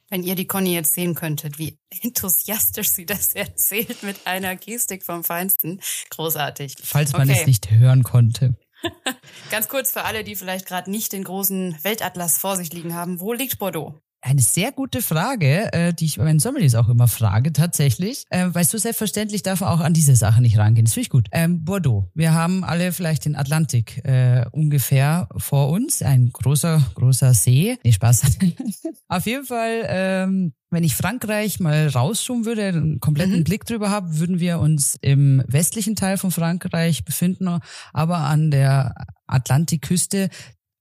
wenn 0.09 0.23
ihr 0.23 0.35
die 0.35 0.47
Conny 0.47 0.73
jetzt 0.73 0.93
sehen 0.93 1.15
könntet, 1.15 1.59
wie 1.59 1.77
enthusiastisch 2.01 2.89
sie 2.89 3.05
das 3.05 3.27
erzählt 3.35 4.03
mit 4.03 4.25
einer 4.25 4.55
Gestik 4.55 5.03
vom 5.03 5.23
Feinsten. 5.23 5.81
Großartig. 6.09 6.75
Falls 6.83 7.13
man 7.13 7.29
okay. 7.29 7.39
es 7.41 7.47
nicht 7.47 7.71
hören 7.71 8.03
konnte. 8.03 8.55
Ganz 9.51 9.67
kurz 9.67 9.91
für 9.91 10.03
alle, 10.03 10.23
die 10.23 10.35
vielleicht 10.35 10.65
gerade 10.65 10.89
nicht 10.89 11.11
den 11.11 11.23
großen 11.23 11.77
Weltatlas 11.83 12.37
vor 12.37 12.55
sich 12.55 12.71
liegen 12.71 12.93
haben. 12.93 13.19
Wo 13.19 13.33
liegt 13.33 13.59
Bordeaux? 13.59 13.99
Eine 14.21 14.41
sehr 14.41 14.73
gute 14.73 15.01
Frage, 15.01 15.71
äh, 15.71 15.93
die 15.93 16.05
ich 16.05 16.17
bei 16.17 16.25
meinen 16.25 16.39
Sommeliers 16.39 16.75
auch 16.75 16.89
immer 16.89 17.07
frage, 17.07 17.53
tatsächlich. 17.53 18.25
Äh, 18.29 18.47
weil 18.51 18.65
so 18.65 18.77
selbstverständlich 18.77 19.43
darf 19.43 19.61
man 19.61 19.69
auch 19.69 19.79
an 19.79 19.93
diese 19.93 20.15
Sache 20.15 20.41
nicht 20.41 20.57
rangehen. 20.57 20.85
Das 20.85 20.93
finde 20.93 21.03
ich 21.05 21.09
gut. 21.09 21.27
Ähm, 21.31 21.63
Bordeaux. 21.63 22.11
Wir 22.13 22.33
haben 22.33 22.65
alle 22.65 22.91
vielleicht 22.91 23.23
den 23.23 23.37
Atlantik 23.37 24.03
äh, 24.03 24.45
ungefähr 24.51 25.29
vor 25.37 25.69
uns. 25.69 26.01
Ein 26.01 26.31
großer, 26.33 26.81
großer 26.95 27.33
See. 27.33 27.77
Nee, 27.83 27.93
Spaß. 27.93 28.23
Auf 29.07 29.25
jeden 29.25 29.45
Fall, 29.45 29.85
ähm, 29.87 30.53
wenn 30.69 30.83
ich 30.83 30.95
Frankreich 30.95 31.61
mal 31.61 31.87
rauszoomen 31.87 32.43
würde, 32.43 32.67
einen 32.67 32.99
kompletten 32.99 33.39
mhm. 33.39 33.43
Blick 33.45 33.63
drüber 33.63 33.89
habe, 33.89 34.19
würden 34.19 34.41
wir 34.41 34.59
uns 34.59 34.97
im 35.01 35.41
westlichen 35.47 35.95
Teil 35.95 36.17
von 36.17 36.31
Frankreich 36.31 37.05
befinden, 37.05 37.59
aber 37.93 38.17
an 38.17 38.51
der 38.51 38.95
Atlantikküste 39.27 40.29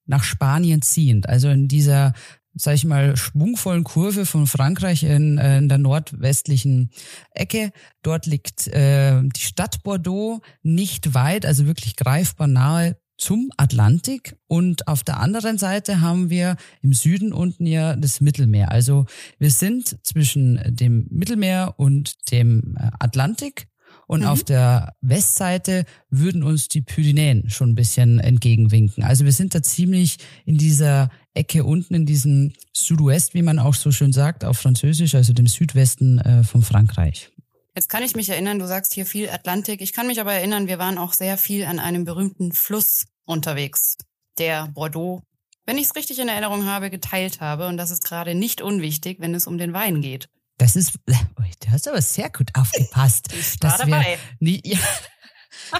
nach 0.08 0.24
Spanien 0.24 0.82
ziehend. 0.82 1.28
Also 1.28 1.48
in 1.48 1.68
dieser 1.68 2.14
sag 2.58 2.74
ich 2.74 2.84
mal, 2.84 3.16
schwungvollen 3.16 3.84
Kurve 3.84 4.26
von 4.26 4.46
Frankreich 4.46 5.04
in, 5.04 5.38
äh, 5.38 5.58
in 5.58 5.68
der 5.68 5.78
nordwestlichen 5.78 6.90
Ecke. 7.30 7.72
Dort 8.02 8.26
liegt 8.26 8.66
äh, 8.68 9.22
die 9.22 9.40
Stadt 9.40 9.82
Bordeaux 9.82 10.40
nicht 10.62 11.14
weit, 11.14 11.46
also 11.46 11.66
wirklich 11.66 11.96
greifbar 11.96 12.48
nahe 12.48 12.96
zum 13.18 13.50
Atlantik 13.56 14.36
und 14.46 14.86
auf 14.86 15.02
der 15.02 15.18
anderen 15.18 15.58
Seite 15.58 16.00
haben 16.00 16.30
wir 16.30 16.56
im 16.82 16.92
Süden 16.92 17.32
unten 17.32 17.66
ja 17.66 17.96
das 17.96 18.20
Mittelmeer. 18.20 18.70
Also 18.70 19.06
wir 19.38 19.50
sind 19.50 19.98
zwischen 20.06 20.60
dem 20.68 21.08
Mittelmeer 21.10 21.74
und 21.78 22.30
dem 22.30 22.76
äh, 22.78 22.90
Atlantik 23.00 23.68
und 24.08 24.22
mhm. 24.22 24.26
auf 24.26 24.42
der 24.42 24.96
Westseite 25.00 25.84
würden 26.10 26.42
uns 26.42 26.66
die 26.66 26.80
Pyrenäen 26.80 27.48
schon 27.48 27.70
ein 27.70 27.74
bisschen 27.76 28.18
entgegenwinken. 28.18 29.04
Also 29.04 29.24
wir 29.24 29.32
sind 29.32 29.54
da 29.54 29.62
ziemlich 29.62 30.16
in 30.44 30.58
dieser 30.58 31.10
Ecke 31.34 31.62
unten, 31.62 31.94
in 31.94 32.06
diesem 32.06 32.52
Südwest, 32.72 33.34
wie 33.34 33.42
man 33.42 33.60
auch 33.60 33.74
so 33.74 33.92
schön 33.92 34.12
sagt, 34.12 34.44
auf 34.44 34.58
Französisch, 34.58 35.14
also 35.14 35.32
dem 35.32 35.46
Südwesten 35.46 36.18
äh, 36.18 36.42
von 36.42 36.62
Frankreich. 36.62 37.30
Jetzt 37.76 37.88
kann 37.88 38.02
ich 38.02 38.16
mich 38.16 38.28
erinnern, 38.28 38.58
du 38.58 38.66
sagst 38.66 38.94
hier 38.94 39.06
viel 39.06 39.30
Atlantik. 39.30 39.80
Ich 39.80 39.92
kann 39.92 40.08
mich 40.08 40.20
aber 40.20 40.32
erinnern, 40.32 40.66
wir 40.66 40.80
waren 40.80 40.98
auch 40.98 41.12
sehr 41.12 41.38
viel 41.38 41.64
an 41.64 41.78
einem 41.78 42.04
berühmten 42.04 42.50
Fluss 42.50 43.04
unterwegs, 43.24 43.96
der 44.38 44.66
Bordeaux 44.68 45.22
wenn 45.68 45.76
ich 45.76 45.84
es 45.84 45.96
richtig 45.96 46.18
in 46.18 46.28
Erinnerung 46.28 46.64
habe, 46.64 46.88
geteilt 46.88 47.42
habe. 47.42 47.66
Und 47.66 47.76
das 47.76 47.90
ist 47.90 48.02
gerade 48.02 48.34
nicht 48.34 48.62
unwichtig, 48.62 49.20
wenn 49.20 49.34
es 49.34 49.46
um 49.46 49.58
den 49.58 49.74
Wein 49.74 50.00
geht. 50.00 50.30
Das 50.58 50.76
ist, 50.76 50.98
du 51.06 51.70
hast 51.70 51.88
aber 51.88 52.02
sehr 52.02 52.30
gut 52.30 52.50
aufgepasst. 52.54 53.28
War 53.62 53.78
dabei. 53.78 54.18
Nie, 54.40 54.60
ja, 54.64 54.78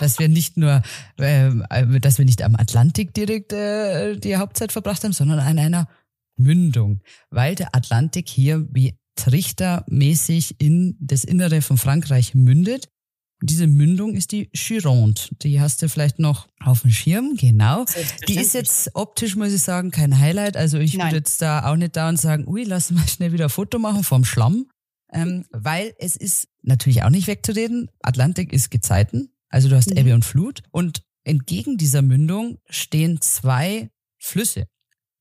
dass 0.00 0.18
wir 0.18 0.28
nicht 0.28 0.56
nur, 0.56 0.82
äh, 1.18 1.50
dass 2.00 2.18
wir 2.18 2.24
nicht 2.24 2.42
am 2.42 2.56
Atlantik 2.56 3.12
direkt 3.12 3.52
äh, 3.52 4.16
die 4.16 4.36
Hauptzeit 4.36 4.72
verbracht 4.72 5.04
haben, 5.04 5.12
sondern 5.12 5.40
an 5.40 5.58
einer 5.58 5.88
Mündung, 6.36 7.02
weil 7.30 7.54
der 7.54 7.74
Atlantik 7.74 8.28
hier 8.28 8.66
wie 8.70 8.96
trichtermäßig 9.16 10.60
in 10.60 10.96
das 11.00 11.24
Innere 11.24 11.60
von 11.60 11.76
Frankreich 11.76 12.34
mündet. 12.34 12.88
Diese 13.40 13.68
Mündung 13.68 14.14
ist 14.14 14.32
die 14.32 14.50
Gironde. 14.52 15.20
Die 15.42 15.60
hast 15.60 15.80
du 15.82 15.88
vielleicht 15.88 16.18
noch 16.18 16.48
auf 16.60 16.82
dem 16.82 16.90
Schirm, 16.90 17.36
genau. 17.36 17.84
Die 18.26 18.36
ist 18.36 18.54
jetzt 18.54 18.90
optisch, 18.94 19.36
muss 19.36 19.52
ich 19.52 19.62
sagen, 19.62 19.92
kein 19.92 20.18
Highlight. 20.18 20.56
Also 20.56 20.78
ich 20.78 20.98
würde 20.98 21.16
jetzt 21.16 21.40
da 21.40 21.70
auch 21.70 21.76
nicht 21.76 21.94
da 21.94 22.08
und 22.08 22.18
sagen, 22.18 22.48
ui, 22.48 22.64
lass 22.64 22.90
mal 22.90 23.06
schnell 23.06 23.32
wieder 23.32 23.44
ein 23.46 23.50
Foto 23.50 23.78
machen 23.78 24.02
vom 24.02 24.24
Schlamm. 24.24 24.66
Ähm, 25.10 25.46
weil 25.50 25.94
es 25.98 26.16
ist 26.16 26.48
natürlich 26.62 27.02
auch 27.02 27.10
nicht 27.10 27.28
wegzureden. 27.28 27.88
Atlantik 28.02 28.52
ist 28.52 28.70
Gezeiten. 28.70 29.30
Also 29.48 29.68
du 29.68 29.76
hast 29.76 29.90
mhm. 29.90 29.96
Ebbe 29.96 30.14
und 30.14 30.24
Flut. 30.24 30.62
Und 30.70 31.02
entgegen 31.24 31.76
dieser 31.76 32.02
Mündung 32.02 32.58
stehen 32.68 33.20
zwei 33.20 33.90
Flüsse, 34.18 34.66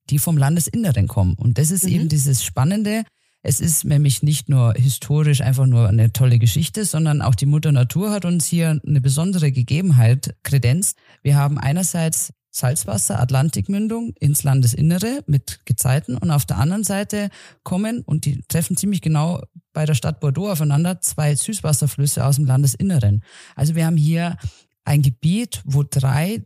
die 0.09 0.19
vom 0.19 0.37
Landesinneren 0.37 1.07
kommen. 1.07 1.35
Und 1.35 1.57
das 1.57 1.71
ist 1.71 1.83
mhm. 1.83 1.91
eben 1.91 2.09
dieses 2.09 2.43
Spannende. 2.43 3.03
Es 3.43 3.59
ist 3.61 3.85
nämlich 3.85 4.23
nicht 4.23 4.49
nur 4.49 4.73
historisch 4.73 5.41
einfach 5.41 5.67
nur 5.67 5.87
eine 5.87 6.11
tolle 6.11 6.39
Geschichte, 6.39 6.85
sondern 6.85 7.21
auch 7.21 7.35
die 7.35 7.45
Mutter 7.45 7.71
Natur 7.71 8.11
hat 8.11 8.25
uns 8.25 8.45
hier 8.45 8.81
eine 8.85 8.99
besondere 8.99 9.51
Gegebenheit 9.51 10.35
kredenzt. 10.43 10.97
Wir 11.21 11.35
haben 11.35 11.57
einerseits 11.57 12.33
Salzwasser, 12.49 13.19
Atlantikmündung 13.19 14.13
ins 14.19 14.43
Landesinnere 14.43 15.23
mit 15.27 15.59
Gezeiten 15.65 16.17
und 16.17 16.31
auf 16.31 16.45
der 16.45 16.57
anderen 16.57 16.83
Seite 16.83 17.29
kommen, 17.63 18.01
und 18.01 18.25
die 18.25 18.41
treffen 18.47 18.75
ziemlich 18.75 19.01
genau 19.01 19.43
bei 19.73 19.85
der 19.85 19.93
Stadt 19.93 20.19
Bordeaux 20.19 20.49
aufeinander, 20.49 20.99
zwei 21.01 21.35
Süßwasserflüsse 21.35 22.25
aus 22.25 22.37
dem 22.37 22.45
Landesinneren. 22.45 23.23
Also 23.55 23.75
wir 23.75 23.85
haben 23.85 23.97
hier 23.97 24.37
ein 24.85 25.03
Gebiet, 25.03 25.61
wo 25.65 25.83
drei 25.83 26.43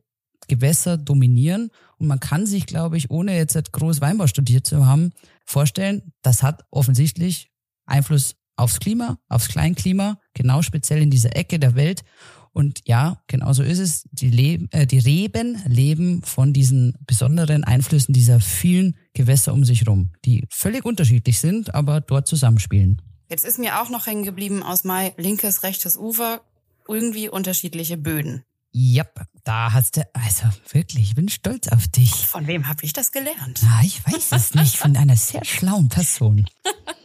Gewässer 0.50 0.98
dominieren 0.98 1.70
und 1.98 2.08
man 2.08 2.20
kann 2.20 2.46
sich, 2.46 2.66
glaube 2.66 2.98
ich, 2.98 3.10
ohne 3.10 3.38
jetzt 3.38 3.72
groß 3.72 4.02
Weinbau 4.02 4.28
studiert 4.28 4.66
zu 4.66 4.86
haben, 4.86 5.14
vorstellen, 5.52 6.14
das 6.22 6.44
hat 6.44 6.64
offensichtlich 6.72 7.52
Einfluss 7.86 8.36
aufs 8.56 8.80
Klima, 8.80 9.18
aufs 9.28 9.48
Kleinklima, 9.48 10.20
genau 10.34 10.62
speziell 10.62 11.02
in 11.02 11.10
dieser 11.10 11.36
Ecke 11.36 11.60
der 11.60 11.76
Welt. 11.76 12.04
Und 12.54 12.82
ja, 12.86 13.22
genau 13.28 13.54
so 13.54 13.64
ist 13.64 13.80
es. 13.80 14.04
Die, 14.12 14.30
leben, 14.30 14.68
äh, 14.72 14.86
die 14.86 15.00
Reben 15.00 15.62
leben 15.68 16.22
von 16.24 16.52
diesen 16.52 16.98
besonderen 17.08 17.64
Einflüssen 17.64 18.14
dieser 18.14 18.42
vielen 18.42 18.98
Gewässer 19.14 19.54
um 19.54 19.64
sich 19.64 19.88
rum, 19.88 20.12
die 20.26 20.46
völlig 20.50 20.86
unterschiedlich 20.86 21.40
sind, 21.40 21.74
aber 21.74 22.02
dort 22.02 22.28
zusammenspielen. 22.28 23.02
Jetzt 23.30 23.46
ist 23.46 23.60
mir 23.60 23.82
auch 23.82 23.90
noch 23.90 24.08
hängen 24.08 24.24
geblieben 24.24 24.64
aus 24.64 24.84
Mai 24.84 25.14
linkes, 25.16 25.64
rechtes 25.64 25.96
Ufer, 25.96 26.42
irgendwie 26.88 27.30
unterschiedliche 27.30 27.96
Böden. 27.96 28.44
Ja, 28.72 29.06
da 29.44 29.74
hast 29.74 29.98
du, 29.98 30.04
also 30.14 30.44
wirklich, 30.72 31.10
ich 31.10 31.16
bin 31.16 31.28
stolz 31.28 31.68
auf 31.68 31.88
dich. 31.88 32.14
Von 32.28 32.48
wem 32.48 32.68
habe 32.68 32.84
ich 32.84 32.94
das 32.94 33.12
gelernt? 33.12 33.62
Ah, 33.66 33.82
ich 33.84 34.06
weiß 34.06 34.32
es 34.32 34.54
nicht, 34.56 34.78
von 34.78 34.96
einer 34.96 35.18
sehr 35.18 35.44
schlauen 35.46 35.90
Person. 35.90 36.46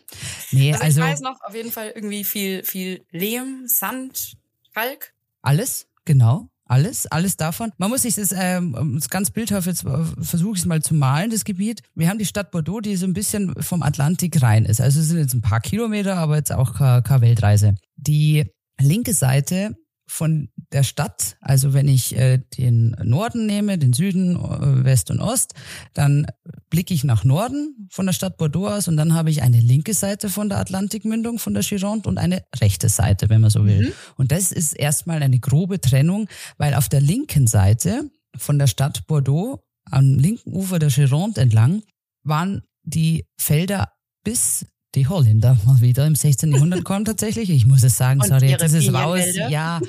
Nee, 0.51 0.73
also, 0.73 0.85
also 0.85 1.01
ich 1.01 1.07
weiß 1.09 1.21
noch 1.21 1.41
auf 1.43 1.55
jeden 1.55 1.73
Fall 1.73 1.93
irgendwie 1.95 2.25
viel, 2.25 2.65
viel 2.65 3.05
Lehm, 3.11 3.65
Sand, 3.67 4.37
Kalk. 4.73 5.13
Alles, 5.43 5.89
genau. 6.05 6.49
Alles, 6.65 7.07
alles 7.07 7.37
davon. 7.37 7.73
Man 7.79 7.91
muss 7.91 8.03
sich 8.03 8.17
das 8.17 8.33
ähm, 8.33 9.01
ganz 9.09 9.31
bildhaft 9.31 9.69
jetzt 9.69 9.85
äh, 9.85 10.05
versuche 10.21 10.55
ich 10.55 10.61
es 10.61 10.67
mal 10.67 10.83
zu 10.83 10.95
malen, 10.95 11.31
das 11.31 11.45
Gebiet. 11.45 11.83
Wir 11.95 12.09
haben 12.09 12.19
die 12.19 12.27
Stadt 12.27 12.51
Bordeaux, 12.51 12.81
die 12.81 12.97
so 12.97 13.07
ein 13.07 13.13
bisschen 13.13 13.55
vom 13.63 13.83
Atlantik 13.83 14.43
rein 14.43 14.65
ist. 14.65 14.81
Also 14.81 15.01
es 15.01 15.09
sind 15.09 15.19
jetzt 15.19 15.35
ein 15.35 15.43
paar 15.43 15.61
Kilometer, 15.61 16.17
aber 16.17 16.37
jetzt 16.37 16.53
auch 16.53 16.75
keine, 16.75 17.03
keine 17.03 17.21
Weltreise. 17.21 17.77
Die 17.97 18.51
linke 18.81 19.15
Seite 19.15 19.77
von 20.09 20.49
der 20.73 20.85
Stadt, 20.85 21.37
also 21.41 21.75
wenn 21.75 21.89
ich 21.89 22.17
äh, 22.17 22.39
den 22.57 22.97
Norden 23.03 23.47
nehme, 23.47 23.77
den 23.77 23.93
Süden, 23.93 24.37
äh, 24.37 24.85
West 24.85 25.11
und 25.11 25.21
Ost, 25.21 25.55
dann 25.95 26.27
blicke 26.71 26.95
ich 26.95 27.05
nach 27.05 27.25
Norden 27.25 27.89
von 27.91 28.07
der 28.07 28.13
Stadt 28.13 28.37
Bordeaux 28.37 28.69
aus 28.69 28.89
und 28.89 28.97
dann 28.97 29.15
habe 29.15 29.31
ich 29.31 29.43
eine 29.43 29.61
linke 29.61 29.95
Seite 29.95 30.29
von 30.29 30.49
der 30.49 30.59
Atlantikmündung, 30.59 31.39
von 31.39 31.55
der 31.55 31.63
Gironde 31.65 32.09
und 32.09 32.19
eine 32.19 32.45
rechte 32.61 32.89
Seite, 32.89 33.29
wenn 33.29 33.41
man 33.41 33.51
so 33.51 33.67
will. 33.67 33.89
Mhm. 33.89 33.93
Und 34.17 34.33
das 34.33 34.53
ist 34.53 34.73
erstmal 34.73 35.23
eine 35.23 35.41
grobe 35.41 35.81
Trennung, 35.81 36.29
weil 36.57 36.75
auf 36.75 36.89
der 36.89 37.01
linken 37.01 37.47
Seite 37.47 38.11
von 38.37 38.59
der 38.59 38.69
Stadt 38.69 39.07
Bordeaux 39.07 39.65
am 39.91 40.19
linken 40.19 40.53
Ufer 40.53 40.79
der 40.79 40.91
Gironde 40.91 41.41
entlang 41.41 41.83
waren 42.23 42.63
die 42.83 43.25
Felder 43.39 43.93
bis 44.25 44.67
die 44.97 45.07
Holländer 45.07 45.57
mal 45.67 45.81
wieder 45.81 46.07
im 46.07 46.15
16. 46.15 46.53
Jahrhundert 46.53 46.85
kommen 46.85 47.05
tatsächlich. 47.05 47.51
Ich 47.51 47.67
muss 47.67 47.83
es 47.83 47.97
sagen, 47.97 48.21
Und 48.21 48.29
sorry, 48.29 48.49
jetzt 48.49 48.65
ist 48.65 48.73
es 48.73 48.93
raus. 48.93 49.21
Ja, 49.51 49.81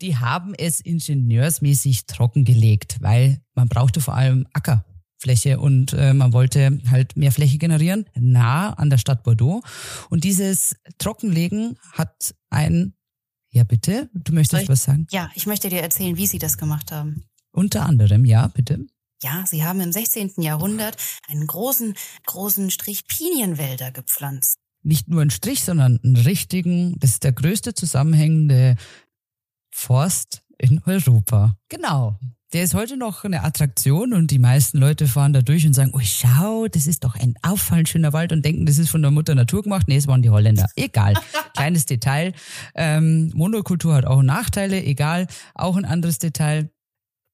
die 0.00 0.16
haben 0.16 0.54
es 0.54 0.80
ingenieursmäßig 0.80 2.06
trockengelegt, 2.06 2.98
weil 3.00 3.42
man 3.54 3.68
brauchte 3.68 4.00
vor 4.00 4.14
allem 4.14 4.46
Ackerfläche 4.52 5.58
und 5.58 5.92
äh, 5.94 6.14
man 6.14 6.32
wollte 6.32 6.78
halt 6.88 7.16
mehr 7.16 7.32
Fläche 7.32 7.58
generieren, 7.58 8.06
nah 8.14 8.72
an 8.72 8.88
der 8.88 8.98
Stadt 8.98 9.24
Bordeaux. 9.24 9.62
Und 10.10 10.22
dieses 10.24 10.76
Trockenlegen 10.98 11.76
hat 11.92 12.34
ein, 12.48 12.94
ja 13.50 13.64
bitte, 13.64 14.10
du 14.14 14.32
möchtest 14.32 14.62
ich, 14.62 14.68
was 14.68 14.84
sagen? 14.84 15.06
Ja, 15.10 15.28
ich 15.34 15.46
möchte 15.46 15.68
dir 15.68 15.80
erzählen, 15.82 16.16
wie 16.16 16.26
sie 16.28 16.38
das 16.38 16.56
gemacht 16.56 16.92
haben. 16.92 17.24
Unter 17.50 17.84
anderem, 17.84 18.24
ja, 18.24 18.46
bitte. 18.46 18.86
Ja, 19.22 19.44
sie 19.46 19.64
haben 19.64 19.80
im 19.80 19.92
16. 19.92 20.32
Jahrhundert 20.38 20.96
einen 21.28 21.46
großen, 21.46 21.94
großen 22.26 22.70
Strich 22.70 23.06
Pinienwälder 23.06 23.92
gepflanzt. 23.92 24.58
Nicht 24.82 25.08
nur 25.08 25.20
einen 25.20 25.30
Strich, 25.30 25.62
sondern 25.62 26.00
einen 26.02 26.16
richtigen, 26.16 26.98
das 26.98 27.10
ist 27.10 27.24
der 27.24 27.32
größte 27.32 27.72
zusammenhängende 27.74 28.76
Forst 29.72 30.42
in 30.58 30.82
Europa. 30.84 31.56
Genau. 31.68 32.18
Der 32.52 32.64
ist 32.64 32.74
heute 32.74 32.96
noch 32.96 33.24
eine 33.24 33.44
Attraktion 33.44 34.12
und 34.12 34.30
die 34.30 34.40
meisten 34.40 34.76
Leute 34.78 35.06
fahren 35.06 35.32
da 35.32 35.40
durch 35.40 35.64
und 35.64 35.72
sagen, 35.72 35.92
oh 35.94 36.00
schau, 36.02 36.66
das 36.66 36.86
ist 36.86 37.04
doch 37.04 37.14
ein 37.14 37.34
auffallend 37.42 37.88
schöner 37.88 38.12
Wald 38.12 38.32
und 38.32 38.44
denken, 38.44 38.66
das 38.66 38.76
ist 38.76 38.90
von 38.90 39.00
der 39.00 39.10
Mutter 39.10 39.34
Natur 39.34 39.62
gemacht. 39.62 39.86
Nee, 39.88 39.96
es 39.96 40.06
waren 40.06 40.20
die 40.20 40.28
Holländer. 40.30 40.68
Egal. 40.76 41.14
Kleines 41.54 41.86
Detail. 41.86 42.34
Ähm, 42.74 43.30
Monokultur 43.34 43.94
hat 43.94 44.04
auch 44.04 44.22
Nachteile. 44.22 44.84
Egal. 44.84 45.28
Auch 45.54 45.76
ein 45.76 45.86
anderes 45.86 46.18
Detail 46.18 46.70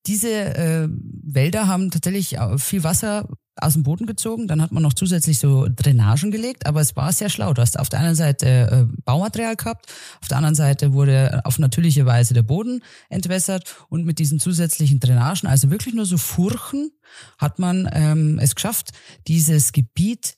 diese 0.06 0.30
äh, 0.30 0.88
Wälder 0.90 1.66
haben 1.66 1.90
tatsächlich 1.90 2.36
viel 2.58 2.84
Wasser 2.84 3.28
aus 3.60 3.74
dem 3.74 3.82
Boden 3.82 4.06
gezogen. 4.06 4.48
Dann 4.48 4.62
hat 4.62 4.72
man 4.72 4.82
noch 4.82 4.92
zusätzlich 4.92 5.38
so 5.38 5.68
Drainagen 5.68 6.30
gelegt, 6.30 6.66
aber 6.66 6.80
es 6.80 6.96
war 6.96 7.12
sehr 7.12 7.28
schlau. 7.28 7.52
Du 7.52 7.62
hast 7.62 7.78
auf 7.78 7.88
der 7.88 8.00
einen 8.00 8.14
Seite 8.14 8.46
äh, 8.46 9.02
Baumaterial 9.04 9.56
gehabt, 9.56 9.86
auf 10.20 10.28
der 10.28 10.38
anderen 10.38 10.54
Seite 10.54 10.92
wurde 10.92 11.40
auf 11.44 11.58
natürliche 11.58 12.06
Weise 12.06 12.34
der 12.34 12.42
Boden 12.42 12.82
entwässert 13.08 13.76
und 13.88 14.04
mit 14.04 14.18
diesen 14.18 14.38
zusätzlichen 14.38 15.00
Drainagen, 15.00 15.48
also 15.48 15.70
wirklich 15.70 15.94
nur 15.94 16.06
so 16.06 16.18
Furchen, 16.18 16.90
hat 17.38 17.58
man 17.58 17.88
ähm, 17.92 18.38
es 18.38 18.54
geschafft, 18.54 18.90
dieses 19.26 19.72
Gebiet 19.72 20.36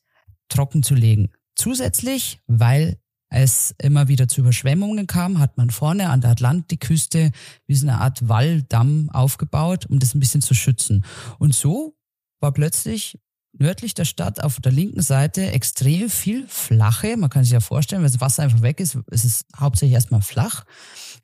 trocken 0.48 0.82
zu 0.82 0.94
legen. 0.94 1.30
Zusätzlich, 1.54 2.40
weil 2.46 2.98
es 3.30 3.74
immer 3.78 4.08
wieder 4.08 4.28
zu 4.28 4.40
Überschwemmungen 4.40 5.06
kam, 5.06 5.38
hat 5.38 5.56
man 5.56 5.70
vorne 5.70 6.10
an 6.10 6.20
der 6.20 6.30
Atlantikküste 6.30 7.30
wie 7.66 7.74
so 7.74 7.86
eine 7.86 8.00
Art 8.00 8.28
Walldamm 8.28 9.08
aufgebaut, 9.10 9.86
um 9.86 9.98
das 10.00 10.14
ein 10.14 10.20
bisschen 10.20 10.42
zu 10.42 10.54
schützen. 10.54 11.04
Und 11.38 11.54
so 11.54 11.94
war 12.40 12.52
plötzlich 12.52 13.18
nördlich 13.58 13.94
der 13.94 14.04
Stadt 14.04 14.42
auf 14.42 14.60
der 14.60 14.72
linken 14.72 15.02
Seite 15.02 15.50
extrem 15.50 16.08
viel 16.08 16.46
flache, 16.48 17.16
man 17.16 17.30
kann 17.30 17.44
sich 17.44 17.52
ja 17.52 17.60
vorstellen, 17.60 18.02
wenn 18.02 18.10
das 18.10 18.20
Wasser 18.20 18.42
einfach 18.42 18.62
weg 18.62 18.80
ist, 18.80 18.98
ist 19.10 19.24
es 19.24 19.44
hauptsächlich 19.56 19.94
erstmal 19.94 20.22
flach, 20.22 20.64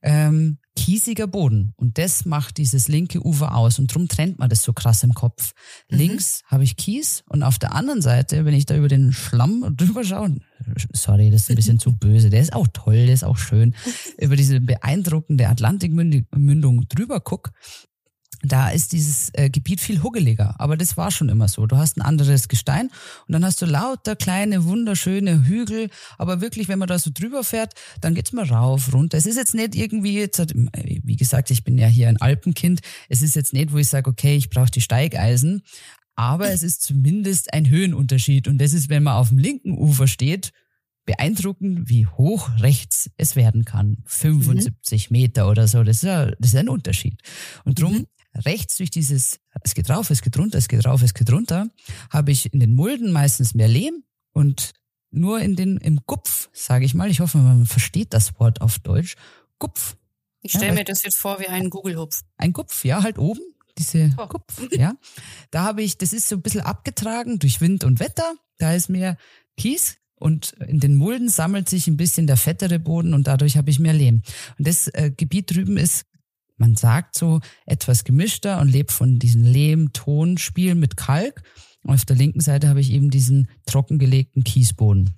ähm, 0.02 0.58
kiesiger 0.76 1.26
Boden. 1.26 1.72
Und 1.76 1.98
das 1.98 2.26
macht 2.26 2.58
dieses 2.58 2.88
linke 2.88 3.24
Ufer 3.24 3.54
aus. 3.56 3.78
Und 3.78 3.92
drum 3.92 4.08
trennt 4.08 4.38
man 4.38 4.50
das 4.50 4.62
so 4.62 4.72
krass 4.72 5.02
im 5.02 5.14
Kopf. 5.14 5.52
Mhm. 5.90 5.98
Links 5.98 6.42
habe 6.46 6.64
ich 6.64 6.76
Kies 6.76 7.24
und 7.28 7.42
auf 7.42 7.58
der 7.58 7.74
anderen 7.74 8.02
Seite, 8.02 8.44
wenn 8.44 8.54
ich 8.54 8.66
da 8.66 8.76
über 8.76 8.88
den 8.88 9.12
Schlamm 9.12 9.74
drüber 9.76 10.04
schaue, 10.04 10.36
sorry, 10.92 11.30
das 11.30 11.42
ist 11.42 11.50
ein 11.50 11.56
bisschen 11.56 11.78
zu 11.78 11.96
böse, 11.96 12.30
der 12.30 12.40
ist 12.40 12.52
auch 12.52 12.68
toll, 12.72 13.06
der 13.06 13.14
ist 13.14 13.24
auch 13.24 13.38
schön, 13.38 13.74
über 14.18 14.36
diese 14.36 14.60
beeindruckende 14.60 15.48
Atlantikmündung 15.48 16.88
drüber 16.88 17.20
guck, 17.20 17.52
da 18.42 18.68
ist 18.68 18.92
dieses 18.92 19.30
äh, 19.32 19.50
Gebiet 19.50 19.80
viel 19.80 20.02
huggeliger. 20.02 20.54
Aber 20.58 20.76
das 20.76 20.96
war 20.96 21.10
schon 21.10 21.28
immer 21.28 21.48
so. 21.48 21.66
Du 21.66 21.76
hast 21.76 21.96
ein 21.96 22.02
anderes 22.02 22.48
Gestein 22.48 22.90
und 23.26 23.32
dann 23.32 23.44
hast 23.44 23.60
du 23.62 23.66
lauter 23.66 24.14
kleine, 24.14 24.64
wunderschöne 24.64 25.46
Hügel. 25.46 25.88
Aber 26.18 26.40
wirklich, 26.40 26.68
wenn 26.68 26.78
man 26.78 26.88
da 26.88 26.98
so 26.98 27.10
drüber 27.12 27.44
fährt, 27.44 27.74
dann 28.00 28.14
geht's 28.14 28.32
mal 28.32 28.44
rauf, 28.44 28.92
runter. 28.92 29.18
Es 29.18 29.26
ist 29.26 29.36
jetzt 29.36 29.54
nicht 29.54 29.74
irgendwie, 29.74 30.18
jetzt, 30.18 30.38
wie 30.54 31.16
gesagt, 31.16 31.50
ich 31.50 31.64
bin 31.64 31.78
ja 31.78 31.86
hier 31.86 32.08
ein 32.08 32.20
Alpenkind. 32.20 32.80
Es 33.08 33.22
ist 33.22 33.36
jetzt 33.36 33.52
nicht, 33.52 33.72
wo 33.72 33.78
ich 33.78 33.88
sage, 33.88 34.10
okay, 34.10 34.36
ich 34.36 34.50
brauche 34.50 34.70
die 34.70 34.80
Steigeisen. 34.80 35.62
Aber 36.14 36.50
es 36.50 36.62
ist 36.62 36.82
zumindest 36.82 37.52
ein 37.52 37.68
Höhenunterschied. 37.68 38.48
Und 38.48 38.58
das 38.58 38.72
ist, 38.72 38.88
wenn 38.88 39.02
man 39.02 39.14
auf 39.14 39.28
dem 39.30 39.38
linken 39.38 39.76
Ufer 39.76 40.06
steht, 40.06 40.52
beeindruckend, 41.04 41.88
wie 41.88 42.06
hoch 42.06 42.50
rechts 42.58 43.10
es 43.16 43.36
werden 43.36 43.64
kann. 43.64 43.98
75 44.06 45.10
mhm. 45.10 45.16
Meter 45.16 45.48
oder 45.48 45.68
so. 45.68 45.84
Das 45.84 45.98
ist, 45.98 46.02
ja, 46.02 46.26
das 46.26 46.50
ist 46.50 46.56
ein 46.56 46.68
Unterschied. 46.68 47.22
Und 47.64 47.80
drum 47.80 47.92
mhm 47.92 48.06
rechts 48.44 48.76
durch 48.76 48.90
dieses, 48.90 49.38
es 49.62 49.74
geht 49.74 49.90
rauf, 49.90 50.10
es 50.10 50.22
geht 50.22 50.38
runter, 50.38 50.58
es 50.58 50.68
geht 50.68 50.84
rauf, 50.84 51.02
es 51.02 51.14
geht 51.14 51.30
runter, 51.30 51.68
habe 52.10 52.32
ich 52.32 52.52
in 52.52 52.60
den 52.60 52.74
Mulden 52.74 53.12
meistens 53.12 53.54
mehr 53.54 53.68
Lehm 53.68 54.04
und 54.32 54.72
nur 55.10 55.40
in 55.40 55.56
den, 55.56 55.78
im 55.78 56.00
Gupf, 56.06 56.50
sage 56.52 56.84
ich 56.84 56.94
mal, 56.94 57.10
ich 57.10 57.20
hoffe, 57.20 57.38
man 57.38 57.66
versteht 57.66 58.12
das 58.12 58.38
Wort 58.38 58.60
auf 58.60 58.78
Deutsch, 58.78 59.16
Gupf. 59.58 59.96
Ich 60.42 60.52
stelle 60.52 60.68
ja, 60.68 60.74
mir 60.74 60.84
das 60.84 61.02
jetzt 61.02 61.16
vor 61.16 61.40
wie 61.40 61.48
einen 61.48 61.70
Google-Hupf. 61.70 62.22
Ein 62.36 62.52
Gupf, 62.52 62.84
ja, 62.84 63.02
halt 63.02 63.18
oben, 63.18 63.40
diese 63.78 64.14
oh. 64.18 64.26
Gupf, 64.26 64.68
ja. 64.72 64.94
Da 65.50 65.64
habe 65.64 65.82
ich, 65.82 65.98
das 65.98 66.12
ist 66.12 66.28
so 66.28 66.36
ein 66.36 66.42
bisschen 66.42 66.60
abgetragen 66.60 67.38
durch 67.38 67.60
Wind 67.60 67.84
und 67.84 68.00
Wetter, 68.00 68.34
da 68.58 68.74
ist 68.74 68.88
mehr 68.88 69.16
Kies 69.56 69.96
und 70.16 70.52
in 70.66 70.80
den 70.80 70.96
Mulden 70.96 71.28
sammelt 71.28 71.68
sich 71.68 71.86
ein 71.86 71.96
bisschen 71.96 72.26
der 72.26 72.36
fettere 72.36 72.78
Boden 72.78 73.14
und 73.14 73.26
dadurch 73.26 73.56
habe 73.56 73.70
ich 73.70 73.78
mehr 73.78 73.92
Lehm. 73.92 74.22
Und 74.58 74.66
das 74.66 74.88
äh, 74.88 75.12
Gebiet 75.14 75.54
drüben 75.54 75.76
ist, 75.76 76.06
man 76.56 76.76
sagt 76.76 77.16
so, 77.16 77.40
etwas 77.66 78.04
gemischter 78.04 78.60
und 78.60 78.68
lebt 78.68 78.92
von 78.92 79.18
diesem 79.18 79.42
Lehm-Ton-Spiel 79.42 80.74
mit 80.74 80.96
Kalk. 80.96 81.42
Und 81.82 81.94
auf 81.94 82.04
der 82.04 82.16
linken 82.16 82.40
Seite 82.40 82.68
habe 82.68 82.80
ich 82.80 82.90
eben 82.90 83.10
diesen 83.10 83.48
trockengelegten 83.66 84.44
Kiesboden. 84.44 85.14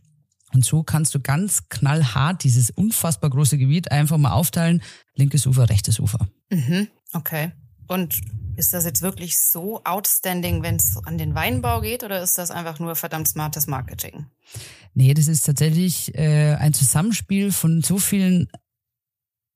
Und 0.53 0.65
so 0.65 0.83
kannst 0.83 1.15
du 1.15 1.21
ganz 1.21 1.69
knallhart 1.69 2.43
dieses 2.45 2.71
unfassbar 2.71 3.31
große 3.31 3.59
Gebiet 3.59 3.91
einfach 3.91 4.19
mal 4.19 4.33
aufteilen. 4.33 4.83
Linkes 5.15 5.47
Ufer, 5.47 5.69
rechtes 5.69 6.01
Ufer. 6.01 6.29
Mhm, 6.51 6.89
okay. 7.13 7.53
Und 7.87 8.21
ist 8.57 8.75
das 8.75 8.85
jetzt 8.85 9.03
wirklich 9.03 9.39
so 9.39 9.83
outstanding, 9.85 10.63
wenn 10.63 10.77
es 10.77 10.97
an 11.05 11.17
den 11.17 11.35
Weinbau 11.35 11.81
geht, 11.81 12.03
oder 12.03 12.23
ist 12.23 12.39
das 12.39 12.51
einfach 12.51 12.79
nur 12.79 12.97
verdammt 12.97 13.29
smartes 13.29 13.67
Marketing? 13.67 14.27
Nee, 14.95 15.15
das 15.15 15.29
ist 15.29 15.47
tatsächlich 15.47 16.15
äh, 16.15 16.55
ein 16.55 16.75
Zusammenspiel 16.75 17.53
von 17.53 17.83
so 17.83 17.99
vielen 17.99 18.49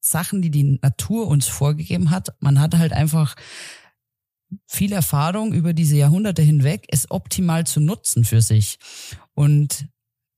Sachen, 0.05 0.43
die 0.43 0.51
die 0.51 0.79
Natur 0.83 1.29
uns 1.29 1.47
vorgegeben 1.47 2.11
hat. 2.11 2.35
Man 2.41 2.61
hat 2.61 2.77
halt 2.77 2.93
einfach 2.93 3.35
viel 4.67 4.93
Erfahrung 4.93 5.53
über 5.53 5.73
diese 5.73 5.97
Jahrhunderte 5.97 6.43
hinweg, 6.43 6.87
es 6.89 7.11
optimal 7.11 7.67
zu 7.67 7.81
nutzen 7.81 8.25
für 8.25 8.43
sich. 8.43 8.79
Und 9.35 9.89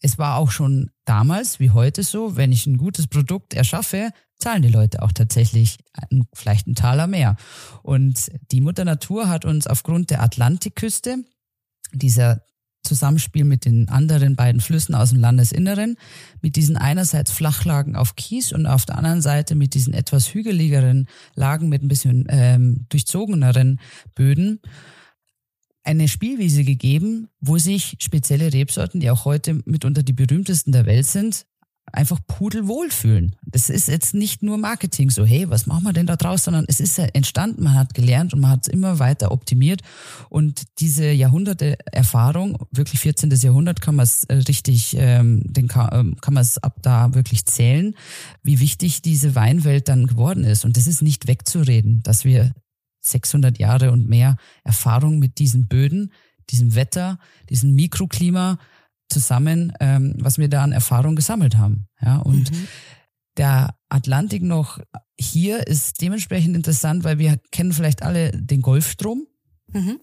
es 0.00 0.18
war 0.18 0.37
auch 0.37 0.50
schon 0.50 0.90
damals 1.07 1.61
wie 1.61 1.70
heute 1.70 2.03
so, 2.03 2.37
wenn 2.37 2.53
ich 2.53 2.66
ein 2.66 2.77
gutes 2.77 3.07
Produkt 3.07 3.55
erschaffe, 3.55 4.11
zahlen 4.38 4.62
die 4.62 4.68
Leute 4.68 5.03
auch 5.03 5.12
tatsächlich 5.12 5.79
einen, 5.94 6.29
vielleicht 6.35 6.66
einen 6.66 6.74
Taler 6.74 7.07
mehr. 7.07 7.37
Und 7.83 8.31
die 8.53 8.61
Mutter 8.61 8.85
Natur 8.85 9.29
hat 9.29 9.44
uns 9.44 9.66
aufgrund 9.66 10.11
der 10.11 10.22
Atlantikküste, 10.22 11.24
dieser 11.92 12.42
Zusammenspiel 12.85 13.44
mit 13.44 13.64
den 13.64 13.88
anderen 13.88 14.37
beiden 14.37 14.61
Flüssen 14.61 14.94
aus 14.94 15.11
dem 15.11 15.20
Landesinneren, 15.20 15.97
mit 16.40 16.57
diesen 16.57 16.77
einerseits 16.77 17.33
Flachlagen 17.33 17.97
auf 17.97 18.16
Kies 18.16 18.53
und 18.53 18.66
auf 18.66 18.85
der 18.87 18.97
anderen 18.97 19.23
Seite 19.23 19.55
mit 19.55 19.75
diesen 19.75 19.94
etwas 19.94 20.33
hügeligeren 20.33 21.09
Lagen 21.35 21.68
mit 21.68 21.83
ein 21.83 21.88
bisschen 21.88 22.27
ähm, 22.29 22.87
durchzogeneren 22.88 23.81
Böden, 24.14 24.61
eine 25.85 26.09
Spielwiese 26.09 26.64
gegeben, 26.64 27.29
wo 27.40 27.59
sich 27.59 27.97
spezielle 28.01 28.53
Rebsorten, 28.53 29.01
die 29.01 29.11
auch 29.11 29.27
heute 29.27 29.61
mitunter 29.66 30.03
die 30.03 30.14
berühmtesten 30.14 30.73
der 30.73 30.87
Welt 30.87 31.07
sind, 31.07 31.47
einfach 31.92 32.18
pudelwohl 32.27 32.90
fühlen. 32.90 33.37
Das 33.47 33.70
ist 33.70 33.88
jetzt 33.88 34.14
nicht 34.14 34.42
nur 34.42 34.59
Marketing, 34.59 35.11
so 35.11 35.25
hey, 35.25 35.49
was 35.49 35.66
machen 35.66 35.85
wir 35.85 35.92
denn 35.92 36.07
da 36.07 36.16
draus, 36.16 36.44
sondern 36.44 36.64
es 36.66 36.81
ist 36.81 36.99
ja 36.99 37.05
entstanden, 37.05 37.64
man 37.64 37.75
hat 37.75 37.94
gelernt 37.94 38.35
und 38.35 38.40
man 38.40 38.51
hat 38.51 38.66
es 38.66 38.68
immer 38.68 38.99
weiter 38.99 39.31
optimiert 39.31 39.83
und 40.29 40.64
diese 40.81 41.11
Jahrhunderte 41.11 41.77
Erfahrung, 41.92 42.59
wirklich 42.70 43.01
14. 43.01 43.31
Jahrhundert 43.31 43.81
kann 43.81 43.94
man 43.94 44.05
es 44.05 44.25
äh, 44.25 44.35
richtig, 44.35 44.97
ähm, 44.99 45.42
den 45.44 45.68
kann, 45.68 45.88
ähm, 45.92 46.16
kann 46.20 46.35
man 46.35 46.42
es 46.42 46.59
ab 46.59 46.79
da 46.83 47.14
wirklich 47.14 47.44
zählen, 47.47 47.94
wie 48.42 48.61
wichtig 48.61 49.03
diese 49.03 49.35
Weinwelt 49.35 49.88
dann 49.88 50.07
geworden 50.07 50.44
ist 50.44 50.64
und 50.64 50.77
das 50.77 50.87
ist 50.87 51.03
nicht 51.03 51.29
wegzureden, 51.29 52.03
dass 52.03 52.25
wir 52.25 52.53
600 53.03 53.59
Jahre 53.59 53.92
und 53.92 54.09
mehr 54.09 54.37
Erfahrung 54.64 55.18
mit 55.18 55.38
diesen 55.38 55.68
Böden, 55.68 56.12
diesem 56.51 56.75
Wetter, 56.75 57.18
diesem 57.51 57.75
Mikroklima 57.75 58.59
zusammen, 59.09 59.73
ähm, 59.81 60.14
was 60.19 60.38
wir 60.38 60.49
da 60.49 60.62
an 60.62 60.73
Erfahrung 60.73 61.17
gesammelt 61.17 61.57
haben. 61.57 61.88
Ja, 62.01 62.19
und 62.19 62.51
mhm. 62.51 62.69
der 63.37 63.75
Atlantik 63.88 64.43
noch 64.43 64.79
hier 65.19 65.67
ist 65.67 66.01
dementsprechend 66.01 66.57
interessant, 66.57 67.05
weil 67.05 67.19
wir 67.19 67.38
kennen 67.53 67.73
vielleicht 67.73 68.03
alle 68.03 68.33
den 68.33 68.62
Golfstrom, 68.62 69.27
mhm. 69.73 70.01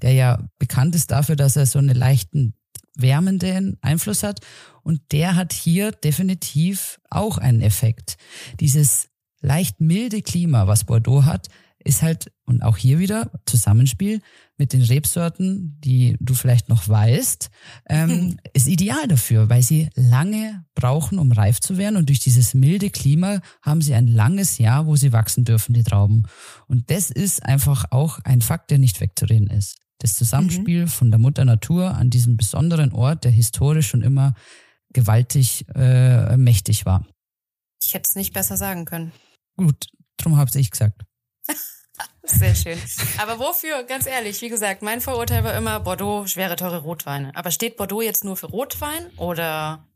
der 0.00 0.12
ja 0.12 0.48
bekannt 0.58 0.94
ist 0.94 1.10
dafür, 1.10 1.36
dass 1.36 1.56
er 1.56 1.66
so 1.66 1.78
einen 1.78 1.96
leichten 1.96 2.54
wärmenden 2.96 3.78
Einfluss 3.80 4.22
hat. 4.22 4.40
Und 4.82 5.00
der 5.12 5.36
hat 5.36 5.52
hier 5.52 5.92
definitiv 5.92 7.00
auch 7.10 7.38
einen 7.38 7.62
Effekt. 7.62 8.16
Dieses 8.60 9.08
leicht 9.40 9.80
milde 9.80 10.22
Klima, 10.22 10.66
was 10.66 10.84
Bordeaux 10.84 11.24
hat, 11.24 11.48
ist 11.84 12.02
halt, 12.02 12.32
und 12.44 12.62
auch 12.62 12.76
hier 12.76 12.98
wieder 12.98 13.30
Zusammenspiel 13.46 14.20
mit 14.56 14.72
den 14.72 14.82
Rebsorten, 14.82 15.78
die 15.80 16.16
du 16.20 16.34
vielleicht 16.34 16.68
noch 16.68 16.88
weißt, 16.88 17.50
ähm, 17.88 18.36
ist 18.52 18.68
ideal 18.68 19.08
dafür, 19.08 19.48
weil 19.48 19.62
sie 19.62 19.90
lange 19.94 20.64
brauchen, 20.74 21.18
um 21.18 21.32
reif 21.32 21.60
zu 21.60 21.78
werden. 21.78 21.96
Und 21.96 22.08
durch 22.08 22.20
dieses 22.20 22.54
milde 22.54 22.90
Klima 22.90 23.40
haben 23.62 23.82
sie 23.82 23.94
ein 23.94 24.06
langes 24.06 24.58
Jahr, 24.58 24.86
wo 24.86 24.96
sie 24.96 25.12
wachsen 25.12 25.44
dürfen, 25.44 25.74
die 25.74 25.84
Trauben. 25.84 26.24
Und 26.66 26.90
das 26.90 27.10
ist 27.10 27.44
einfach 27.44 27.86
auch 27.90 28.18
ein 28.24 28.40
Fakt, 28.40 28.70
der 28.70 28.78
nicht 28.78 29.00
wegzureden 29.00 29.48
ist. 29.48 29.78
Das 29.98 30.14
Zusammenspiel 30.14 30.82
mhm. 30.82 30.88
von 30.88 31.10
der 31.10 31.18
Mutter 31.18 31.44
Natur 31.44 31.94
an 31.94 32.10
diesem 32.10 32.36
besonderen 32.36 32.92
Ort, 32.92 33.24
der 33.24 33.30
historisch 33.30 33.88
schon 33.88 34.02
immer 34.02 34.34
gewaltig 34.92 35.64
äh, 35.74 36.36
mächtig 36.36 36.86
war. 36.86 37.06
Ich 37.82 37.94
hätte 37.94 38.08
es 38.08 38.16
nicht 38.16 38.32
besser 38.32 38.56
sagen 38.56 38.84
können. 38.84 39.12
Gut, 39.56 39.86
drum 40.16 40.36
habe 40.36 40.50
ich 40.58 40.70
gesagt. 40.70 41.02
Sehr 42.24 42.54
schön. 42.54 42.78
Aber 43.18 43.38
wofür, 43.38 43.82
ganz 43.84 44.06
ehrlich, 44.06 44.40
wie 44.42 44.48
gesagt, 44.48 44.82
mein 44.82 45.00
Vorurteil 45.00 45.44
war 45.44 45.56
immer 45.56 45.80
Bordeaux, 45.80 46.26
schwere, 46.26 46.56
teure 46.56 46.78
Rotweine. 46.78 47.34
Aber 47.34 47.50
steht 47.50 47.76
Bordeaux 47.76 48.00
jetzt 48.00 48.24
nur 48.24 48.36
für 48.36 48.46
Rotwein 48.46 49.06
oder? 49.16 49.86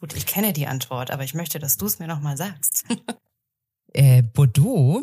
Gut, 0.00 0.14
ich 0.14 0.26
kenne 0.26 0.52
die 0.52 0.66
Antwort, 0.66 1.10
aber 1.10 1.24
ich 1.24 1.34
möchte, 1.34 1.58
dass 1.58 1.76
du 1.76 1.86
es 1.86 1.98
mir 1.98 2.06
nochmal 2.06 2.36
sagst. 2.36 2.84
Äh, 3.94 4.22
Bordeaux 4.22 5.02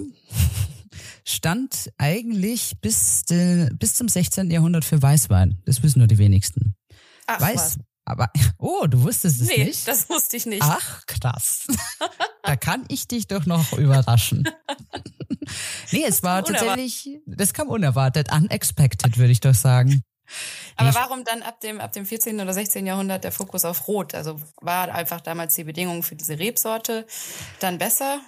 stand 1.24 1.92
eigentlich 2.00 2.82
bis, 2.82 3.24
de, 3.26 3.70
bis 3.76 3.94
zum 3.94 4.10
16. 4.10 4.50
Jahrhundert 4.50 4.84
für 4.84 5.00
Weißwein. 5.00 5.62
Das 5.66 5.84
wissen 5.84 6.00
nur 6.00 6.08
die 6.08 6.18
wenigsten. 6.18 6.74
Ach, 7.28 7.40
Weiß, 7.40 7.56
was? 7.56 7.80
Aber, 8.10 8.32
oh, 8.58 8.88
du 8.88 9.04
wusstest 9.04 9.42
es 9.42 9.48
nee, 9.48 9.66
nicht? 9.66 9.88
Nee, 9.88 9.92
das 9.92 10.10
wusste 10.10 10.38
ich 10.38 10.46
nicht. 10.46 10.64
Ach, 10.64 11.06
krass. 11.06 11.68
da 12.44 12.56
kann 12.56 12.86
ich 12.90 13.08
dich 13.08 13.28
doch 13.28 13.46
noch 13.46 13.74
überraschen. 13.74 14.50
nee, 15.92 16.04
es 16.08 16.24
war 16.24 16.44
tatsächlich, 16.44 17.20
das 17.26 17.54
kam 17.54 17.68
unerwartet, 17.68 18.32
unexpected, 18.34 19.18
würde 19.18 19.32
ich 19.32 19.40
doch 19.40 19.54
sagen. 19.54 20.04
Aber 20.76 20.94
warum 20.94 21.24
dann 21.24 21.42
ab 21.42 21.60
dem, 21.60 21.80
ab 21.80 21.92
dem 21.92 22.06
14. 22.06 22.40
oder 22.40 22.54
16. 22.54 22.86
Jahrhundert 22.86 23.24
der 23.24 23.32
Fokus 23.32 23.66
auf 23.66 23.88
Rot? 23.88 24.14
Also 24.14 24.40
war 24.62 24.94
einfach 24.94 25.22
damals 25.22 25.56
die 25.56 25.64
Bedingung 25.64 26.04
für 26.04 26.16
diese 26.16 26.38
Rebsorte 26.38 27.08
dann 27.60 27.80
besser? 27.80 28.22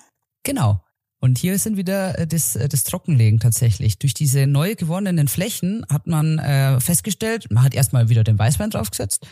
Genau. 0.43 0.81
Und 1.19 1.37
hier 1.37 1.59
sind 1.59 1.77
wieder 1.77 2.17
äh, 2.17 2.27
das, 2.27 2.55
äh, 2.55 2.67
das 2.67 2.83
Trockenlegen 2.83 3.39
tatsächlich. 3.39 3.99
Durch 3.99 4.15
diese 4.15 4.47
neu 4.47 4.75
gewonnenen 4.75 5.27
Flächen 5.27 5.85
hat 5.89 6.07
man 6.07 6.39
äh, 6.39 6.79
festgestellt, 6.79 7.51
man 7.51 7.63
hat 7.63 7.75
erstmal 7.75 8.09
wieder 8.09 8.23
den 8.23 8.39
Weißwein 8.39 8.71
draufgesetzt, 8.71 9.27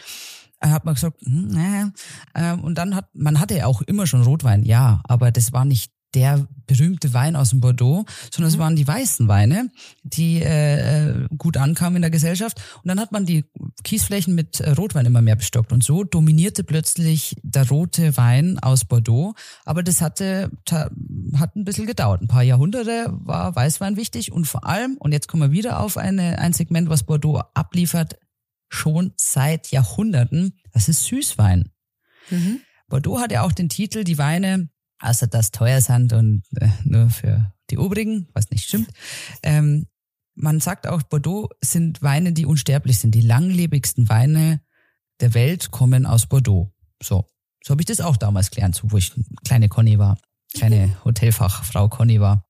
hat 0.62 0.86
man 0.86 0.95
gesagt, 0.95 1.22
hm, 1.24 1.93
äh, 2.34 2.54
und 2.54 2.78
dann 2.78 2.95
hat 2.95 3.10
man 3.13 3.39
hatte 3.39 3.58
ja 3.58 3.65
auch 3.65 3.82
immer 3.82 4.08
schon 4.08 4.24
Rotwein, 4.24 4.63
ja, 4.63 5.02
aber 5.06 5.32
das 5.32 5.54
war 5.54 5.65
nicht 5.65 5.91
der 6.13 6.48
berühmte 6.65 7.13
Wein 7.13 7.36
aus 7.36 7.52
dem 7.52 7.62
Bordeaux, 7.62 8.06
sondern 8.32 8.52
mhm. 8.52 8.56
es 8.56 8.60
waren 8.60 8.76
die 8.76 8.88
weißen 8.88 9.28
Weine, 9.28 9.69
die 10.04 10.41
äh, 10.41 11.28
gut 11.38 11.58
ankamen 11.58 11.98
in 11.98 12.02
der 12.02 12.12
Gesellschaft. 12.12 12.60
Und 12.84 12.88
dann 12.88 13.00
hat 13.00 13.12
man 13.12 13.26
die 13.26 13.45
Kiesflächen 13.84 14.36
mit 14.36 14.60
äh, 14.60 14.72
Rotwein 14.72 15.06
immer 15.06 15.22
mehr 15.22 15.36
bestockt. 15.36 15.72
Und 15.72 15.84
so 15.84 16.04
dominierte 16.04 16.63
plötzlich 16.63 17.36
der 17.43 17.67
rote 17.67 18.17
Wein 18.17 18.60
aus 18.60 18.86
Bordeaux. 18.86 19.34
Aber 19.65 19.84
das 19.84 20.02
hatte 20.02 20.52
hat 20.72 21.56
ein 21.56 21.65
bisschen 21.65 21.86
gedauert. 21.86 22.22
Ein 22.22 22.28
paar 22.28 22.43
Jahrhunderte 22.43 23.08
war 23.12 23.56
Weißwein 23.56 23.95
wichtig. 23.95 24.32
Und 24.32 24.45
vor 24.45 24.65
allem, 24.65 24.98
und 25.00 25.12
jetzt 25.12 25.28
kommen 25.28 25.43
wir 25.43 25.52
wieder 25.52 25.80
auf 25.80 25.98
eine, 25.98 26.39
ein 26.39 26.54
Segment, 26.54 26.89
was 26.89 27.04
Bordeaux 27.04 27.41
abliefert, 27.54 28.15
schon 28.69 29.13
seit 29.17 29.71
Jahrhunderten, 29.71 30.60
das 30.71 30.88
ist 30.88 31.03
Süßwein. 31.05 31.71
Mhm. 32.29 32.62
Bordeaux 32.88 33.19
hat 33.19 33.32
ja 33.32 33.43
auch 33.43 33.51
den 33.51 33.69
Titel, 33.69 34.03
die 34.03 34.17
Weine 34.17 34.69
außer 34.99 35.27
dass 35.27 35.51
teuer 35.51 35.82
sind 35.82 36.13
und 36.13 36.43
äh, 36.60 36.69
nur 36.84 37.10
für 37.10 37.53
die 37.69 37.77
Obrigen, 37.77 38.27
was 38.34 38.49
nicht 38.51 38.67
stimmt. 38.67 38.89
Ähm, 39.43 39.88
man 40.36 40.60
sagt 40.60 40.88
auch, 40.88 41.03
Bordeaux 41.03 41.49
sind 41.62 42.01
Weine, 42.01 42.34
die 42.34 42.45
unsterblich 42.45 42.99
sind. 42.99 43.15
Die 43.15 43.21
langlebigsten 43.21 44.10
Weine 44.10 44.62
der 45.19 45.34
Welt 45.34 45.71
kommen 45.71 46.05
aus 46.05 46.27
Bordeaux. 46.27 46.73
So, 47.01 47.25
so 47.63 47.71
habe 47.71 47.82
ich 47.82 47.88
das 47.88 48.01
auch 48.01 48.17
damals 48.17 48.51
gelernt, 48.51 48.75
so, 48.75 48.91
wo 48.91 48.97
ich 48.97 49.13
kleine 49.43 49.69
Conny 49.69 49.99
war, 49.99 50.17
kleine 50.53 50.95
Hotelfachfrau 51.03 51.89
Conny 51.89 52.19
war. 52.19 52.45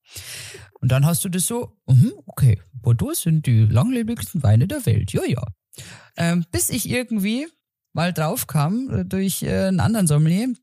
Und 0.81 0.91
dann 0.91 1.05
hast 1.05 1.25
du 1.25 1.29
das 1.29 1.45
so, 1.45 1.77
uh 1.87 2.11
okay, 2.25 2.61
Bordeaux 2.73 3.13
sind 3.13 3.45
die 3.45 3.65
langlebigsten 3.65 4.43
Weine 4.43 4.67
der 4.67 4.85
Welt. 4.85 5.11
Ja, 5.11 5.23
ja. 5.25 5.43
Ähm, 6.17 6.45
bis 6.51 6.69
ich 6.69 6.89
irgendwie 6.89 7.47
mal 7.93 8.13
drauf 8.13 8.47
kam 8.47 8.89
äh, 8.89 9.05
durch 9.05 9.43
äh, 9.43 9.67
einen 9.67 9.79
anderen 9.79 10.07
Sommelier, 10.07 10.53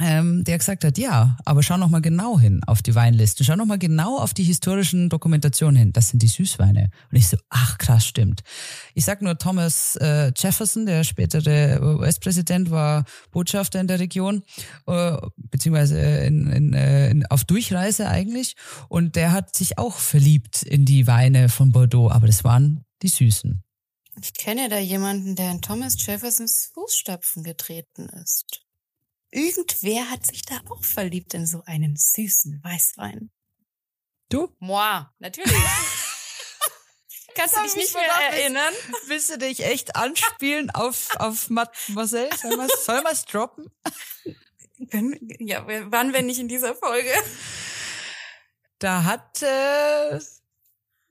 ähm, 0.00 0.42
der 0.42 0.58
gesagt 0.58 0.84
hat, 0.84 0.98
ja, 0.98 1.36
aber 1.44 1.62
schau 1.62 1.76
noch 1.76 1.88
mal 1.88 2.00
genau 2.00 2.38
hin 2.40 2.60
auf 2.66 2.82
die 2.82 2.96
Weinlisten, 2.96 3.46
schau 3.46 3.54
noch 3.54 3.64
mal 3.64 3.78
genau 3.78 4.18
auf 4.18 4.34
die 4.34 4.42
historischen 4.42 5.08
Dokumentationen 5.08 5.76
hin. 5.76 5.92
Das 5.92 6.08
sind 6.08 6.20
die 6.20 6.28
Süßweine. 6.28 6.90
Und 7.12 7.16
ich 7.16 7.28
so, 7.28 7.36
ach 7.48 7.78
krass, 7.78 8.04
stimmt. 8.04 8.42
Ich 8.94 9.04
sag 9.04 9.22
nur, 9.22 9.38
Thomas 9.38 9.94
äh, 9.96 10.32
Jefferson, 10.36 10.86
der 10.86 11.04
spätere 11.04 11.80
US-Präsident, 11.80 12.72
war 12.72 13.04
Botschafter 13.30 13.80
in 13.80 13.86
der 13.86 14.00
Region, 14.00 14.42
äh, 14.88 15.16
beziehungsweise 15.36 16.00
in, 16.00 16.48
in, 16.48 16.72
äh, 16.74 17.10
in, 17.10 17.26
auf 17.26 17.44
Durchreise 17.44 18.08
eigentlich. 18.08 18.56
Und 18.88 19.14
der 19.14 19.30
hat 19.30 19.54
sich 19.54 19.78
auch 19.78 19.98
verliebt 19.98 20.64
in 20.64 20.84
die 20.84 21.06
Weine 21.06 21.48
von 21.48 21.70
Bordeaux, 21.70 22.10
aber 22.10 22.26
das 22.26 22.42
waren 22.42 22.84
die 23.02 23.08
Süßen. 23.08 23.63
Ich 24.20 24.34
kenne 24.34 24.68
da 24.68 24.78
jemanden, 24.78 25.36
der 25.36 25.50
in 25.50 25.62
Thomas 25.62 25.96
Jeffersons 26.04 26.70
Fußstapfen 26.74 27.42
getreten 27.42 28.08
ist. 28.08 28.64
Irgendwer 29.30 30.10
hat 30.10 30.26
sich 30.26 30.42
da 30.42 30.60
auch 30.70 30.84
verliebt 30.84 31.34
in 31.34 31.46
so 31.46 31.62
einen 31.66 31.96
süßen 31.96 32.62
Weißwein. 32.62 33.30
Du? 34.28 34.54
Moi, 34.60 35.04
natürlich. 35.18 35.52
Kannst 37.34 37.56
du 37.56 37.62
dich 37.62 37.74
nicht 37.74 37.94
mehr 37.94 38.04
erinnern? 38.30 38.72
Willst 39.06 39.30
du 39.30 39.38
dich 39.38 39.64
echt 39.64 39.96
anspielen 39.96 40.70
auf, 40.70 41.08
auf 41.16 41.50
Mademoiselle? 41.50 42.30
Sollen 42.36 42.58
wir 42.58 43.10
es 43.12 43.24
droppen? 43.24 43.72
Ja, 45.40 45.66
wann, 45.90 46.12
wenn 46.12 46.26
nicht 46.26 46.38
in 46.38 46.48
dieser 46.48 46.76
Folge? 46.76 47.12
Da 48.78 49.04
hat 49.04 49.42
äh, 49.42 50.20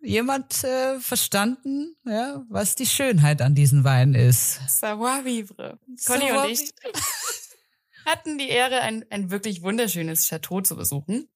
jemand 0.03 0.63
äh, 0.63 0.99
verstanden, 0.99 1.95
ja, 2.05 2.43
was 2.49 2.75
die 2.75 2.85
Schönheit 2.85 3.41
an 3.41 3.55
diesen 3.55 3.83
Weinen 3.83 4.15
ist. 4.15 4.59
Savoir 4.67 5.25
vivre. 5.25 5.79
Conny 6.05 6.31
und 6.31 6.49
ich 6.49 6.73
hatten 8.05 8.37
die 8.37 8.49
Ehre, 8.49 8.81
ein, 8.81 9.05
ein 9.09 9.31
wirklich 9.31 9.61
wunderschönes 9.61 10.27
Chateau 10.27 10.61
zu 10.61 10.75
besuchen, 10.75 11.27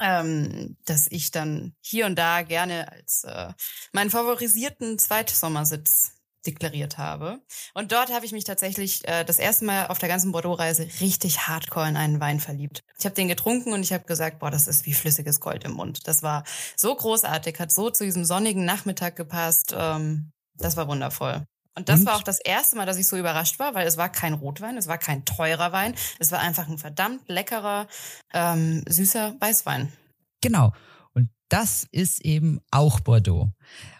ähm, 0.00 0.76
das 0.84 1.06
ich 1.10 1.30
dann 1.30 1.74
hier 1.80 2.06
und 2.06 2.16
da 2.16 2.42
gerne 2.42 2.90
als 2.90 3.24
äh, 3.24 3.52
meinen 3.92 4.10
favorisierten 4.10 4.98
Zweitsommersitz 4.98 6.17
deklariert 6.46 6.98
habe. 6.98 7.40
Und 7.74 7.92
dort 7.92 8.12
habe 8.12 8.24
ich 8.24 8.32
mich 8.32 8.44
tatsächlich 8.44 9.06
äh, 9.06 9.24
das 9.24 9.38
erste 9.38 9.64
Mal 9.64 9.86
auf 9.88 9.98
der 9.98 10.08
ganzen 10.08 10.32
Bordeaux-Reise 10.32 10.88
richtig 11.00 11.48
hardcore 11.48 11.88
in 11.88 11.96
einen 11.96 12.20
Wein 12.20 12.40
verliebt. 12.40 12.82
Ich 12.98 13.04
habe 13.04 13.14
den 13.14 13.28
getrunken 13.28 13.72
und 13.72 13.82
ich 13.82 13.92
habe 13.92 14.04
gesagt, 14.04 14.38
boah, 14.38 14.50
das 14.50 14.68
ist 14.68 14.86
wie 14.86 14.94
flüssiges 14.94 15.40
Gold 15.40 15.64
im 15.64 15.72
Mund. 15.72 16.06
Das 16.06 16.22
war 16.22 16.44
so 16.76 16.94
großartig, 16.94 17.58
hat 17.58 17.72
so 17.72 17.90
zu 17.90 18.04
diesem 18.04 18.24
sonnigen 18.24 18.64
Nachmittag 18.64 19.16
gepasst. 19.16 19.74
Ähm, 19.76 20.32
das 20.54 20.76
war 20.76 20.88
wundervoll. 20.88 21.44
Und 21.78 21.88
das 21.88 22.00
und? 22.00 22.06
war 22.06 22.16
auch 22.16 22.24
das 22.24 22.40
erste 22.40 22.76
Mal, 22.76 22.86
dass 22.86 22.98
ich 22.98 23.06
so 23.06 23.16
überrascht 23.16 23.60
war, 23.60 23.74
weil 23.74 23.86
es 23.86 23.96
war 23.96 24.08
kein 24.08 24.34
Rotwein, 24.34 24.76
es 24.76 24.88
war 24.88 24.98
kein 24.98 25.24
teurer 25.24 25.70
Wein, 25.70 25.94
es 26.18 26.32
war 26.32 26.40
einfach 26.40 26.68
ein 26.68 26.76
verdammt 26.76 27.28
leckerer, 27.28 27.86
ähm, 28.34 28.82
süßer 28.88 29.36
Weißwein. 29.38 29.92
Genau. 30.40 30.72
Und 31.14 31.30
das 31.48 31.86
ist 31.92 32.24
eben 32.24 32.60
auch 32.72 32.98
Bordeaux. 32.98 33.52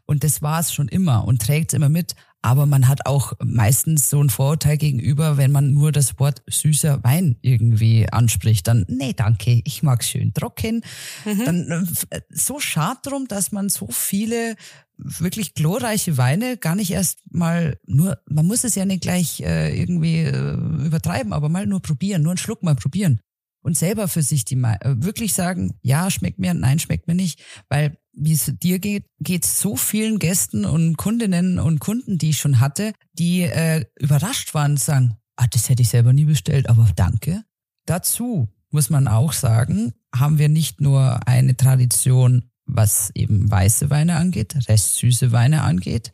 Und 0.06 0.24
das 0.24 0.42
war 0.42 0.58
es 0.58 0.72
schon 0.72 0.88
immer 0.88 1.24
und 1.24 1.40
trägt 1.40 1.72
es 1.72 1.76
immer 1.76 1.88
mit. 1.88 2.16
Aber 2.48 2.64
man 2.64 2.88
hat 2.88 3.04
auch 3.04 3.34
meistens 3.44 4.08
so 4.08 4.24
ein 4.24 4.30
Vorurteil 4.30 4.78
gegenüber, 4.78 5.36
wenn 5.36 5.52
man 5.52 5.74
nur 5.74 5.92
das 5.92 6.18
Wort 6.18 6.42
süßer 6.46 7.04
Wein 7.04 7.36
irgendwie 7.42 8.10
anspricht. 8.10 8.66
Dann, 8.66 8.86
nee, 8.88 9.12
danke, 9.12 9.60
ich 9.64 9.82
mag 9.82 10.02
schön 10.02 10.32
trocken. 10.32 10.80
Mhm. 11.26 11.44
Dann 11.44 11.86
äh, 12.08 12.20
so 12.30 12.58
schade 12.58 13.00
drum, 13.02 13.28
dass 13.28 13.52
man 13.52 13.68
so 13.68 13.88
viele 13.90 14.56
wirklich 14.96 15.52
glorreiche 15.52 16.16
Weine 16.16 16.56
gar 16.56 16.74
nicht 16.74 16.90
erst 16.90 17.18
mal 17.30 17.78
nur, 17.84 18.18
man 18.26 18.46
muss 18.46 18.64
es 18.64 18.74
ja 18.76 18.86
nicht 18.86 19.02
gleich 19.02 19.40
äh, 19.40 19.78
irgendwie 19.78 20.20
äh, 20.20 20.54
übertreiben, 20.86 21.34
aber 21.34 21.50
mal 21.50 21.66
nur 21.66 21.82
probieren, 21.82 22.22
nur 22.22 22.32
einen 22.32 22.38
Schluck 22.38 22.62
mal 22.62 22.76
probieren 22.76 23.20
und 23.60 23.76
selber 23.76 24.08
für 24.08 24.22
sich 24.22 24.46
die 24.46 24.54
äh, 24.54 24.78
wirklich 24.96 25.34
sagen, 25.34 25.74
ja, 25.82 26.10
schmeckt 26.10 26.38
mir, 26.38 26.54
nein, 26.54 26.78
schmeckt 26.78 27.08
mir 27.08 27.14
nicht, 27.14 27.42
weil 27.68 27.98
wie 28.18 28.32
es 28.32 28.52
dir 28.62 28.78
geht, 28.78 29.06
geht 29.20 29.44
so 29.44 29.76
vielen 29.76 30.18
Gästen 30.18 30.64
und 30.64 30.96
Kundinnen 30.96 31.58
und 31.58 31.78
Kunden, 31.78 32.18
die 32.18 32.30
ich 32.30 32.38
schon 32.38 32.60
hatte, 32.60 32.92
die 33.12 33.42
äh, 33.42 33.84
überrascht 33.98 34.54
waren 34.54 34.72
und 34.72 34.80
sagen, 34.80 35.16
ah, 35.36 35.46
das 35.50 35.68
hätte 35.68 35.82
ich 35.82 35.88
selber 35.88 36.12
nie 36.12 36.24
bestellt, 36.24 36.68
aber 36.68 36.88
danke. 36.96 37.44
Dazu 37.86 38.48
muss 38.70 38.90
man 38.90 39.08
auch 39.08 39.32
sagen, 39.32 39.92
haben 40.14 40.38
wir 40.38 40.48
nicht 40.48 40.80
nur 40.80 41.26
eine 41.26 41.56
Tradition 41.56 42.50
was 42.68 43.10
eben 43.14 43.50
weiße 43.50 43.90
Weine 43.90 44.16
angeht, 44.16 44.54
restsüße 44.68 45.32
Weine 45.32 45.62
angeht, 45.62 46.12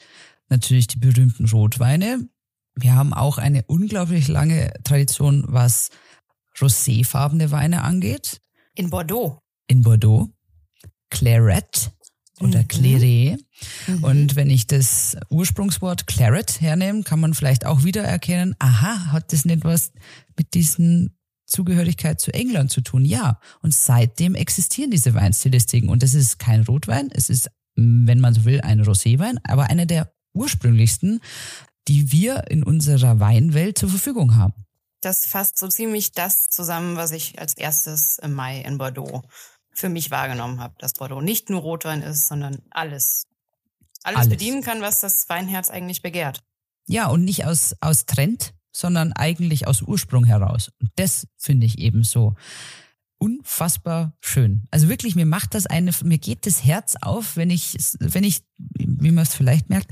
natürlich 0.48 0.86
die 0.86 0.98
berühmten 0.98 1.46
Rotweine. 1.46 2.28
Wir 2.76 2.94
haben 2.94 3.12
auch 3.12 3.38
eine 3.38 3.64
unglaublich 3.66 4.28
lange 4.28 4.72
Tradition, 4.84 5.44
was 5.46 5.90
roséfarbene 6.58 7.50
Weine 7.50 7.82
angeht. 7.82 8.40
In 8.74 8.90
Bordeaux. 8.90 9.38
In 9.66 9.82
Bordeaux. 9.82 10.30
Claret 11.14 11.92
oder 12.40 12.62
mhm. 12.62 12.68
Claret. 12.68 13.44
Mhm. 13.86 14.04
Und 14.04 14.36
wenn 14.36 14.50
ich 14.50 14.66
das 14.66 15.16
Ursprungswort 15.30 16.06
Claret 16.06 16.60
hernehme, 16.60 17.04
kann 17.04 17.20
man 17.20 17.34
vielleicht 17.34 17.64
auch 17.64 17.84
wieder 17.84 18.02
erkennen, 18.02 18.56
aha, 18.58 19.12
hat 19.12 19.32
das 19.32 19.44
nicht 19.44 19.64
was 19.64 19.92
mit 20.36 20.54
diesen 20.54 21.16
Zugehörigkeit 21.46 22.20
zu 22.20 22.34
England 22.34 22.72
zu 22.72 22.80
tun, 22.80 23.04
ja. 23.04 23.38
Und 23.62 23.72
seitdem 23.72 24.34
existieren 24.34 24.90
diese 24.90 25.14
Weinstilistiken. 25.14 25.88
Und 25.88 26.02
das 26.02 26.14
ist 26.14 26.38
kein 26.38 26.62
Rotwein, 26.64 27.10
es 27.12 27.30
ist, 27.30 27.48
wenn 27.76 28.20
man 28.20 28.34
so 28.34 28.44
will, 28.44 28.60
ein 28.60 28.82
Roséwein, 28.82 29.38
aber 29.44 29.70
einer 29.70 29.86
der 29.86 30.12
ursprünglichsten, 30.32 31.20
die 31.86 32.10
wir 32.10 32.50
in 32.50 32.64
unserer 32.64 33.20
Weinwelt 33.20 33.78
zur 33.78 33.90
Verfügung 33.90 34.34
haben. 34.34 34.54
Das 35.00 35.26
fasst 35.26 35.58
so 35.58 35.68
ziemlich 35.68 36.12
das 36.12 36.48
zusammen, 36.48 36.96
was 36.96 37.12
ich 37.12 37.38
als 37.38 37.54
erstes 37.54 38.18
im 38.18 38.32
Mai 38.32 38.62
in 38.62 38.78
Bordeaux 38.78 39.22
für 39.74 39.88
mich 39.88 40.10
wahrgenommen 40.10 40.60
habe, 40.60 40.74
dass 40.78 40.94
Bordeaux 40.94 41.20
nicht 41.20 41.50
nur 41.50 41.60
Rotwein 41.60 42.02
ist, 42.02 42.26
sondern 42.26 42.62
alles. 42.70 43.26
Alles, 44.02 44.18
alles. 44.18 44.28
bedienen 44.28 44.62
kann, 44.62 44.82
was 44.82 45.00
das 45.00 45.28
Weinherz 45.28 45.70
eigentlich 45.70 46.02
begehrt. 46.02 46.40
Ja, 46.86 47.08
und 47.08 47.24
nicht 47.24 47.46
aus, 47.46 47.74
aus 47.80 48.04
Trend, 48.06 48.54
sondern 48.70 49.12
eigentlich 49.12 49.66
aus 49.66 49.82
Ursprung 49.82 50.24
heraus. 50.24 50.70
Und 50.80 50.90
das 50.96 51.26
finde 51.38 51.66
ich 51.66 51.78
eben 51.78 52.04
so 52.04 52.34
unfassbar 53.18 54.16
schön. 54.20 54.66
Also 54.70 54.88
wirklich, 54.88 55.16
mir 55.16 55.26
macht 55.26 55.54
das 55.54 55.66
eine, 55.66 55.92
mir 56.04 56.18
geht 56.18 56.46
das 56.46 56.64
Herz 56.64 56.96
auf, 57.00 57.36
wenn 57.36 57.50
ich, 57.50 57.76
wenn 57.98 58.24
ich, 58.24 58.42
wie 58.58 59.10
man 59.10 59.22
es 59.22 59.34
vielleicht 59.34 59.70
merkt, 59.70 59.90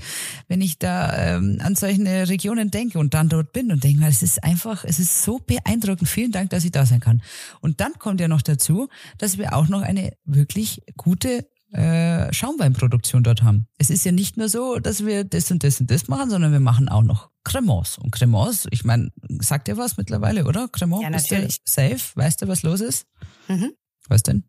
wenn 0.48 0.61
ich 0.61 0.78
da 0.78 1.37
ähm, 1.37 1.58
an 1.62 1.74
solche 1.74 2.28
Regionen 2.28 2.70
denke 2.70 2.98
und 2.98 3.14
dann 3.14 3.28
dort 3.28 3.52
bin 3.52 3.72
und 3.72 3.85
denke, 3.85 4.06
es 4.06 4.22
ist 4.22 4.44
einfach, 4.44 4.85
es 4.85 4.98
ist 4.98 5.22
so 5.22 5.38
beeindruckend. 5.38 6.08
Vielen 6.08 6.32
Dank, 6.32 6.50
dass 6.50 6.64
ich 6.64 6.72
da 6.72 6.85
sein 6.85 7.00
kann. 7.00 7.22
Und 7.61 7.80
dann 7.80 7.92
kommt 7.98 8.20
ja 8.20 8.28
noch 8.28 8.42
dazu, 8.42 8.88
dass 9.18 9.38
wir 9.38 9.54
auch 9.54 9.68
noch 9.68 9.82
eine 9.82 10.12
wirklich 10.24 10.82
gute 10.96 11.46
äh, 11.72 12.32
Schaumweinproduktion 12.32 13.22
dort 13.22 13.42
haben. 13.42 13.66
Es 13.78 13.90
ist 13.90 14.04
ja 14.04 14.12
nicht 14.12 14.37
nur 14.37 14.48
so, 14.48 14.78
dass 14.78 15.04
wir 15.04 15.24
das 15.24 15.50
und 15.50 15.64
das 15.64 15.80
und 15.80 15.90
das 15.90 16.08
machen, 16.08 16.30
sondern 16.30 16.52
wir 16.52 16.61
machen 16.61 16.88
auch 16.88 17.02
noch 17.02 17.30
Cremants. 17.44 17.98
Und 17.98 18.12
Cremants, 18.12 18.66
ich 18.70 18.85
meine, 18.85 19.11
sagt 19.40 19.68
ihr 19.68 19.76
was 19.76 19.96
mittlerweile, 19.96 20.44
oder? 20.44 20.68
Cremant, 20.68 21.02
ja, 21.02 21.11
natürlich. 21.11 21.61
safe? 21.64 22.00
Weißt 22.14 22.42
du, 22.42 22.48
was 22.48 22.62
los 22.62 22.80
ist? 22.80 23.06
Mhm. 23.48 23.72
Was 24.08 24.22
denn? 24.22 24.44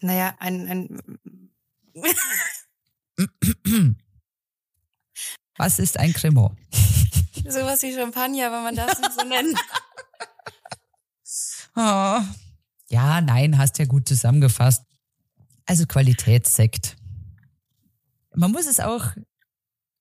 Naja, 0.00 0.34
ein, 0.38 0.68
ein 0.68 0.98
Was 5.56 5.78
ist 5.78 5.98
ein 5.98 6.12
Cremant? 6.12 6.58
Sowas 7.48 7.82
wie 7.82 7.94
Champagner, 7.94 8.46
aber 8.46 8.62
man 8.62 8.74
darf 8.74 8.92
es 8.92 9.00
nicht 9.00 9.12
so 9.12 9.26
nennen. 9.26 9.54
Oh. 11.76 12.20
Ja, 12.88 13.22
nein, 13.22 13.56
hast 13.56 13.78
ja 13.78 13.86
gut 13.86 14.06
zusammengefasst. 14.06 14.82
Also 15.66 15.86
Qualitätssekt. 15.86 16.96
Man 18.34 18.52
muss 18.52 18.66
es 18.66 18.80
auch 18.80 19.12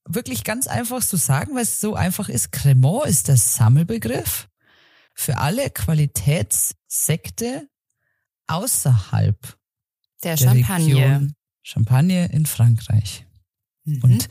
wirklich 0.06 0.44
ganz 0.44 0.68
einfach 0.68 1.02
so 1.02 1.18
sagen, 1.18 1.56
weil 1.56 1.64
es 1.64 1.80
so 1.80 1.96
einfach 1.96 2.30
ist. 2.30 2.52
Cremant 2.52 3.06
ist 3.08 3.28
der 3.28 3.38
Sammelbegriff 3.38 4.50
für 5.14 5.38
alle 5.38 5.70
Qualitätssekte 5.70 7.68
außerhalb 8.48 9.40
der, 10.24 10.36
der 10.36 10.46
Champagne. 10.46 10.96
Region 10.96 11.36
Champagne 11.64 12.26
in 12.32 12.46
Frankreich. 12.46 13.26
Mhm. 13.84 14.04
Und 14.04 14.30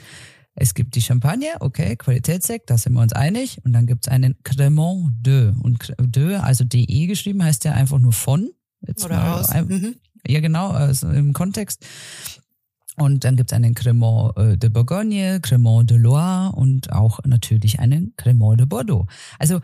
es 0.55 0.75
gibt 0.75 0.95
die 0.95 1.03
Champagne, 1.03 1.49
okay, 1.61 1.97
Qualitätssekt, 1.97 2.71
da 2.71 2.77
sind 2.77 2.93
wir 2.95 3.01
uns 3.01 3.13
einig. 3.13 3.65
Und 3.65 3.73
dann 3.73 3.87
gibt 3.87 4.07
es 4.07 4.13
einen 4.13 4.43
Cremant 4.43 5.13
de. 5.25 5.53
Und 5.63 5.95
de, 5.99 6.37
also 6.37 6.65
de 6.65 7.07
geschrieben, 7.07 7.43
heißt 7.43 7.65
ja 7.65 7.73
einfach 7.73 7.99
nur 7.99 8.13
von. 8.13 8.51
Jetzt 8.81 9.05
Oder 9.05 9.37
aus. 9.37 9.49
Ein, 9.51 9.67
mhm. 9.67 9.97
Ja, 10.27 10.41
genau, 10.41 10.71
also 10.71 11.09
im 11.11 11.33
Kontext. 11.33 11.87
Und 12.97 13.25
dann 13.25 13.37
gibt 13.37 13.53
es 13.53 13.57
einen 13.57 13.75
Cremant 13.75 14.37
äh, 14.37 14.59
de 14.59 14.69
Bourgogne, 14.69 15.41
Cremant 15.41 15.91
de 15.91 15.97
Loire 15.97 16.53
und 16.55 16.93
auch 16.93 17.21
natürlich 17.25 17.79
einen 17.79 18.15
Cremant 18.17 18.61
de 18.61 18.67
Bordeaux. 18.67 19.07
Also 19.39 19.61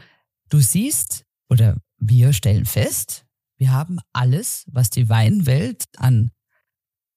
du 0.49 0.61
siehst 0.61 1.25
oder 1.49 1.77
wir 1.99 2.33
stellen 2.33 2.64
fest, 2.64 3.27
wir 3.59 3.73
haben 3.73 3.99
alles, 4.12 4.64
was 4.71 4.90
die 4.90 5.09
Weinwelt 5.09 5.85
an 5.97 6.31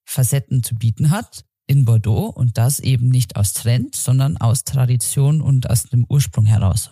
Facetten 0.05 0.63
zu 0.63 0.75
bieten 0.75 1.11
hat 1.11 1.45
in 1.67 1.85
Bordeaux 1.85 2.27
und 2.27 2.57
das 2.57 2.79
eben 2.79 3.09
nicht 3.09 3.35
aus 3.35 3.53
Trend, 3.53 3.95
sondern 3.95 4.37
aus 4.37 4.63
Tradition 4.63 5.41
und 5.41 5.69
aus 5.69 5.83
dem 5.83 6.05
Ursprung 6.09 6.45
heraus. 6.45 6.91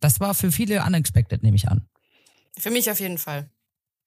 Das 0.00 0.18
war 0.18 0.34
für 0.34 0.50
viele 0.50 0.84
unexpected, 0.84 1.42
nehme 1.42 1.56
ich 1.56 1.68
an. 1.68 1.86
Für 2.58 2.70
mich 2.70 2.90
auf 2.90 2.98
jeden 2.98 3.18
Fall. 3.18 3.48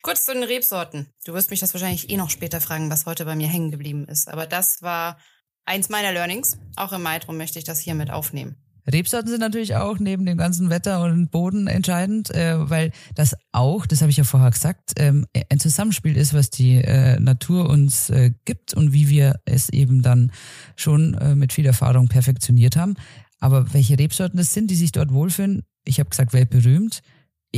Kurz 0.02 0.26
zu 0.26 0.34
den 0.34 0.44
Rebsorten. 0.44 1.08
Du 1.26 1.34
wirst 1.34 1.50
mich 1.50 1.60
das 1.60 1.74
wahrscheinlich 1.74 2.10
eh 2.10 2.18
noch 2.18 2.30
später 2.30 2.62
fragen, 2.62 2.90
was 2.90 3.06
heute 3.06 3.26
bei 3.26 3.36
mir 3.36 3.48
hängen 3.48 3.72
geblieben 3.72 4.06
ist. 4.08 4.28
Aber 4.28 4.46
das 4.46 4.82
war 4.82 5.18
eins 5.66 5.90
meiner 5.90 6.12
Learnings. 6.12 6.58
Auch 6.76 6.94
im 6.94 7.02
Mai 7.04 7.20
drum 7.20 7.38
möchte 7.38 7.60
ich 7.60 7.66
das 7.66 7.80
hier 7.80 7.96
mit 7.96 8.12
aufnehmen. 8.12 8.56
Rebsorten 8.92 9.30
sind 9.30 9.40
natürlich 9.40 9.76
auch 9.76 9.98
neben 9.98 10.26
dem 10.26 10.38
ganzen 10.38 10.70
Wetter 10.70 11.04
und 11.04 11.32
Boden 11.32 11.68
entscheidend, 11.68 12.30
äh, 12.30 12.70
weil 12.70 12.92
das 13.16 13.36
auch, 13.52 13.86
das 13.86 14.02
habe 14.02 14.12
ich 14.12 14.18
ja 14.18 14.24
vorher 14.24 14.52
gesagt, 14.52 14.92
ähm, 14.98 15.26
ein 15.50 15.60
Zusammenspiel 15.60 16.16
ist, 16.16 16.34
was 16.34 16.52
die 16.52 16.76
äh, 16.76 17.20
Natur 17.20 17.68
uns 17.70 18.10
äh, 18.12 18.32
gibt 18.46 18.74
und 18.76 18.94
wie 18.94 19.10
wir 19.10 19.40
es 19.46 19.70
eben 19.70 20.04
dann 20.04 20.32
schon 20.76 21.16
äh, 21.16 21.36
mit 21.36 21.52
viel 21.52 21.66
Erfahrung 21.66 22.08
perfektioniert 22.08 22.76
haben. 22.76 22.96
Aber 23.40 23.74
welche 23.74 23.98
Rebsorten 23.98 24.38
das 24.38 24.54
sind, 24.54 24.70
die 24.70 24.76
sich 24.76 24.92
dort 24.92 25.12
wohlfühlen, 25.12 25.64
ich 25.84 26.00
habe 26.00 26.10
gesagt, 26.10 26.34
weltberühmt. 26.34 27.02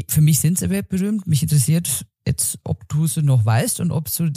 Für 0.09 0.21
mich 0.21 0.39
sind 0.39 0.59
sie 0.59 0.69
weltberühmt. 0.69 1.27
Mich 1.27 1.41
interessiert 1.41 2.05
jetzt, 2.27 2.59
ob 2.63 2.87
du 2.89 3.07
sie 3.07 3.23
noch 3.23 3.43
weißt 3.45 3.79
und 3.79 3.91
ob 3.91 4.11
du 4.11 4.31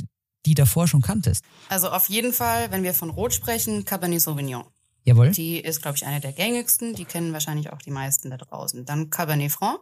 die 0.47 0.55
davor 0.55 0.89
schon 0.89 1.03
kanntest. 1.03 1.45
Also 1.69 1.91
auf 1.91 2.09
jeden 2.09 2.33
Fall, 2.33 2.71
wenn 2.71 2.83
wir 2.83 2.95
von 2.95 3.11
Rot 3.11 3.35
sprechen, 3.35 3.85
Cabernet 3.85 4.23
Sauvignon. 4.23 4.65
Jawohl. 5.05 5.31
Die 5.33 5.59
ist, 5.59 5.83
glaube 5.83 5.97
ich, 5.97 6.07
eine 6.07 6.21
der 6.21 6.33
gängigsten. 6.33 6.95
Die 6.95 7.05
kennen 7.05 7.33
wahrscheinlich 7.33 7.71
auch 7.73 7.79
die 7.83 7.91
meisten 7.91 8.31
da 8.31 8.37
draußen. 8.39 8.85
Dann 8.87 9.11
Cabernet 9.11 9.53
Franc. 9.53 9.81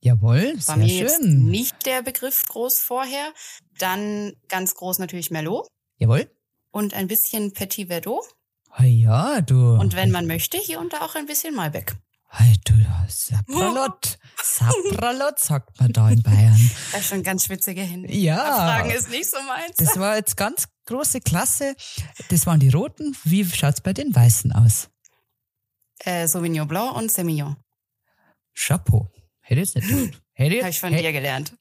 Jawohl, 0.00 0.54
War 0.54 0.60
sehr 0.60 0.76
mir 0.76 0.88
schön. 0.88 1.00
jetzt 1.00 1.22
nicht 1.22 1.86
der 1.86 2.02
Begriff 2.02 2.44
groß 2.46 2.78
vorher. 2.78 3.32
Dann 3.78 4.34
ganz 4.48 4.74
groß 4.74 4.98
natürlich 4.98 5.30
Merlot 5.30 5.66
Jawohl. 5.98 6.30
und 6.70 6.94
ein 6.94 7.06
bisschen 7.06 7.52
Petit 7.52 7.88
Verdot. 7.88 8.24
Ah 8.70 8.84
ja, 8.84 9.40
du. 9.40 9.74
Und 9.74 9.96
wenn 9.96 10.10
man 10.10 10.26
möchte, 10.26 10.58
hier 10.58 10.80
und 10.80 10.92
da 10.92 11.00
auch 11.00 11.14
ein 11.14 11.26
bisschen 11.26 11.54
Malbec. 11.54 11.96
Hey, 12.28 12.54
du, 12.64 12.74
Sapralot. 13.08 14.18
Sapralot, 14.42 15.38
sagt 15.38 15.80
man 15.80 15.92
da 15.92 16.10
in 16.10 16.22
Bayern. 16.22 16.58
Das 16.92 17.00
ist 17.02 17.08
schon 17.08 17.22
ganz 17.22 17.44
schwitzige 17.44 17.82
Hände. 17.82 18.12
Ja. 18.12 18.36
Fragen 18.36 18.90
ist 18.90 19.10
nicht 19.10 19.30
so 19.30 19.36
meins. 19.42 19.76
Das 19.76 19.98
war 19.98 20.16
jetzt 20.16 20.36
ganz 20.36 20.66
große 20.86 21.20
Klasse. 21.20 21.74
Das 22.30 22.46
waren 22.46 22.60
die 22.60 22.68
roten. 22.70 23.16
Wie 23.24 23.44
schaut's 23.44 23.80
bei 23.80 23.92
den 23.92 24.14
weißen 24.14 24.52
aus? 24.52 24.88
Äh, 26.00 26.26
Sauvignon 26.28 26.66
Blanc 26.68 26.96
und 26.96 27.10
Semillon. 27.10 27.56
Chapeau. 28.54 29.10
Hätte 29.40 29.60
ich 29.62 29.74
nicht. 29.74 30.20
Hätte 30.32 30.58
Habe 30.60 30.70
ich 30.70 30.80
von 30.80 30.90
hätte- 30.92 31.02
dir 31.04 31.12
gelernt. 31.12 31.54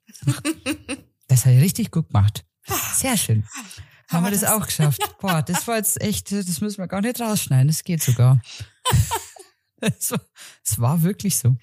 Das 1.27 1.45
hat 1.45 1.53
er 1.53 1.61
richtig 1.61 1.91
gut 1.91 2.07
gemacht. 2.09 2.45
Sehr 2.95 3.15
schön. 3.17 3.47
Haben 4.09 4.23
wir 4.23 4.27
wir 4.27 4.31
das 4.31 4.41
das? 4.41 4.51
auch 4.51 4.65
geschafft. 4.65 5.01
Boah, 5.19 5.41
das 5.41 5.67
war 5.67 5.77
jetzt 5.77 6.01
echt, 6.01 6.31
das 6.31 6.59
müssen 6.61 6.77
wir 6.79 6.87
gar 6.87 7.01
nicht 7.01 7.19
rausschneiden. 7.21 7.67
Das 7.67 7.83
geht 7.83 8.03
sogar. 8.03 8.41
Es 9.99 10.11
war, 10.11 10.21
es 10.63 10.79
war 10.79 11.03
wirklich 11.03 11.37
so. 11.37 11.55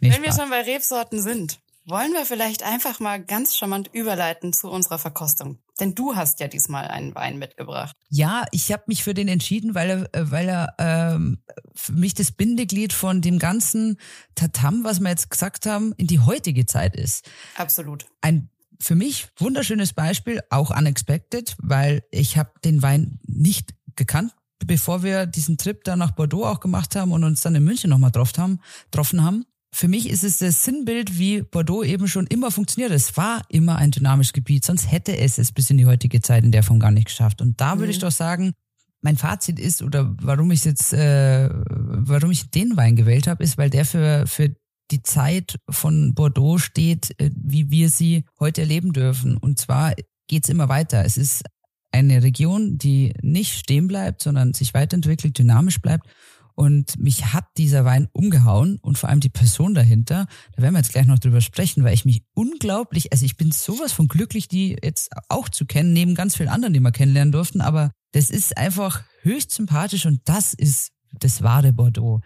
Nee, 0.00 0.12
Wenn 0.12 0.22
wir 0.22 0.32
Spaß. 0.32 0.36
schon 0.36 0.50
bei 0.50 0.60
Rebsorten 0.62 1.20
sind, 1.20 1.60
wollen 1.84 2.12
wir 2.12 2.24
vielleicht 2.24 2.62
einfach 2.62 3.00
mal 3.00 3.22
ganz 3.22 3.56
charmant 3.56 3.90
überleiten 3.92 4.52
zu 4.52 4.70
unserer 4.70 4.98
Verkostung. 4.98 5.58
Denn 5.80 5.94
du 5.94 6.14
hast 6.14 6.38
ja 6.40 6.48
diesmal 6.48 6.86
einen 6.86 7.14
Wein 7.14 7.38
mitgebracht. 7.38 7.96
Ja, 8.08 8.44
ich 8.52 8.70
habe 8.72 8.84
mich 8.86 9.02
für 9.02 9.14
den 9.14 9.26
entschieden, 9.28 9.74
weil 9.74 9.90
er, 9.90 10.14
äh, 10.14 10.30
weil 10.30 10.48
er 10.48 10.74
ähm, 10.78 11.42
für 11.74 11.92
mich 11.92 12.14
das 12.14 12.30
Bindeglied 12.32 12.92
von 12.92 13.20
dem 13.20 13.38
ganzen 13.38 13.98
Tatam, 14.34 14.84
was 14.84 15.00
wir 15.00 15.08
jetzt 15.10 15.30
gesagt 15.30 15.66
haben, 15.66 15.92
in 15.96 16.06
die 16.06 16.20
heutige 16.20 16.66
Zeit 16.66 16.94
ist. 16.94 17.28
Absolut. 17.56 18.06
Ein 18.20 18.48
für 18.78 18.94
mich 18.94 19.28
wunderschönes 19.38 19.92
Beispiel, 19.92 20.40
auch 20.50 20.76
unexpected, 20.76 21.56
weil 21.58 22.02
ich 22.10 22.36
habe 22.36 22.50
den 22.64 22.82
Wein 22.82 23.20
nicht 23.22 23.74
gekannt, 23.94 24.34
bevor 24.66 25.02
wir 25.02 25.26
diesen 25.26 25.58
Trip 25.58 25.82
da 25.84 25.96
nach 25.96 26.12
Bordeaux 26.12 26.44
auch 26.44 26.60
gemacht 26.60 26.96
haben 26.96 27.12
und 27.12 27.24
uns 27.24 27.40
dann 27.40 27.54
in 27.54 27.64
München 27.64 27.90
nochmal 27.90 28.10
getroffen 28.10 28.42
haben, 28.42 28.60
getroffen 28.90 29.22
haben. 29.22 29.44
Für 29.74 29.88
mich 29.88 30.08
ist 30.08 30.22
es 30.22 30.38
das 30.38 30.64
Sinnbild, 30.64 31.18
wie 31.18 31.42
Bordeaux 31.42 31.82
eben 31.82 32.06
schon 32.06 32.26
immer 32.26 32.50
funktioniert. 32.50 32.92
Es 32.92 33.16
war 33.16 33.42
immer 33.48 33.76
ein 33.76 33.90
dynamisches 33.90 34.34
Gebiet, 34.34 34.64
sonst 34.64 34.90
hätte 34.90 35.16
es 35.16 35.38
es 35.38 35.50
bis 35.50 35.70
in 35.70 35.78
die 35.78 35.86
heutige 35.86 36.20
Zeit 36.20 36.44
in 36.44 36.52
der 36.52 36.62
Form 36.62 36.78
gar 36.78 36.90
nicht 36.90 37.06
geschafft. 37.06 37.40
Und 37.40 37.60
da 37.60 37.78
würde 37.78 37.90
ich 37.90 37.98
doch 37.98 38.10
sagen, 38.10 38.52
mein 39.00 39.16
Fazit 39.16 39.58
ist, 39.58 39.82
oder 39.82 40.14
warum 40.20 40.50
ich 40.50 40.64
jetzt, 40.64 40.92
äh, 40.92 41.48
warum 41.50 42.30
ich 42.30 42.50
den 42.50 42.76
Wein 42.76 42.96
gewählt 42.96 43.26
habe, 43.26 43.42
ist, 43.42 43.58
weil 43.58 43.70
der 43.70 43.84
für, 43.84 44.26
für 44.26 44.54
die 44.90 45.02
Zeit 45.02 45.56
von 45.68 46.14
Bordeaux 46.14 46.58
steht, 46.58 47.18
äh, 47.18 47.30
wie 47.34 47.70
wir 47.70 47.88
sie 47.88 48.24
heute 48.38 48.60
erleben 48.60 48.92
dürfen. 48.92 49.36
Und 49.36 49.58
zwar 49.58 49.94
geht's 50.28 50.48
immer 50.48 50.68
weiter. 50.68 51.04
Es 51.04 51.16
ist 51.16 51.44
eine 51.92 52.22
Region, 52.22 52.78
die 52.78 53.14
nicht 53.22 53.54
stehen 53.54 53.86
bleibt, 53.86 54.22
sondern 54.22 54.54
sich 54.54 54.74
weiterentwickelt, 54.74 55.38
dynamisch 55.38 55.80
bleibt. 55.80 56.06
Und 56.54 56.98
mich 56.98 57.32
hat 57.32 57.46
dieser 57.56 57.84
Wein 57.84 58.08
umgehauen 58.12 58.78
und 58.82 58.98
vor 58.98 59.08
allem 59.08 59.20
die 59.20 59.30
Person 59.30 59.74
dahinter. 59.74 60.26
Da 60.54 60.62
werden 60.62 60.74
wir 60.74 60.80
jetzt 60.80 60.92
gleich 60.92 61.06
noch 61.06 61.18
drüber 61.18 61.40
sprechen, 61.40 61.82
weil 61.82 61.94
ich 61.94 62.04
mich 62.04 62.24
unglaublich, 62.34 63.10
also 63.12 63.24
ich 63.24 63.36
bin 63.36 63.52
sowas 63.52 63.92
von 63.92 64.06
glücklich, 64.06 64.48
die 64.48 64.76
jetzt 64.82 65.10
auch 65.28 65.48
zu 65.48 65.64
kennen, 65.64 65.92
neben 65.92 66.14
ganz 66.14 66.36
vielen 66.36 66.50
anderen, 66.50 66.74
die 66.74 66.80
wir 66.80 66.92
kennenlernen 66.92 67.32
durften. 67.32 67.62
Aber 67.62 67.90
das 68.12 68.28
ist 68.28 68.56
einfach 68.56 69.02
höchst 69.22 69.52
sympathisch 69.52 70.04
und 70.04 70.20
das 70.26 70.52
ist 70.52 70.92
das 71.18 71.42
wahre 71.42 71.72
Bordeaux. 71.72 72.20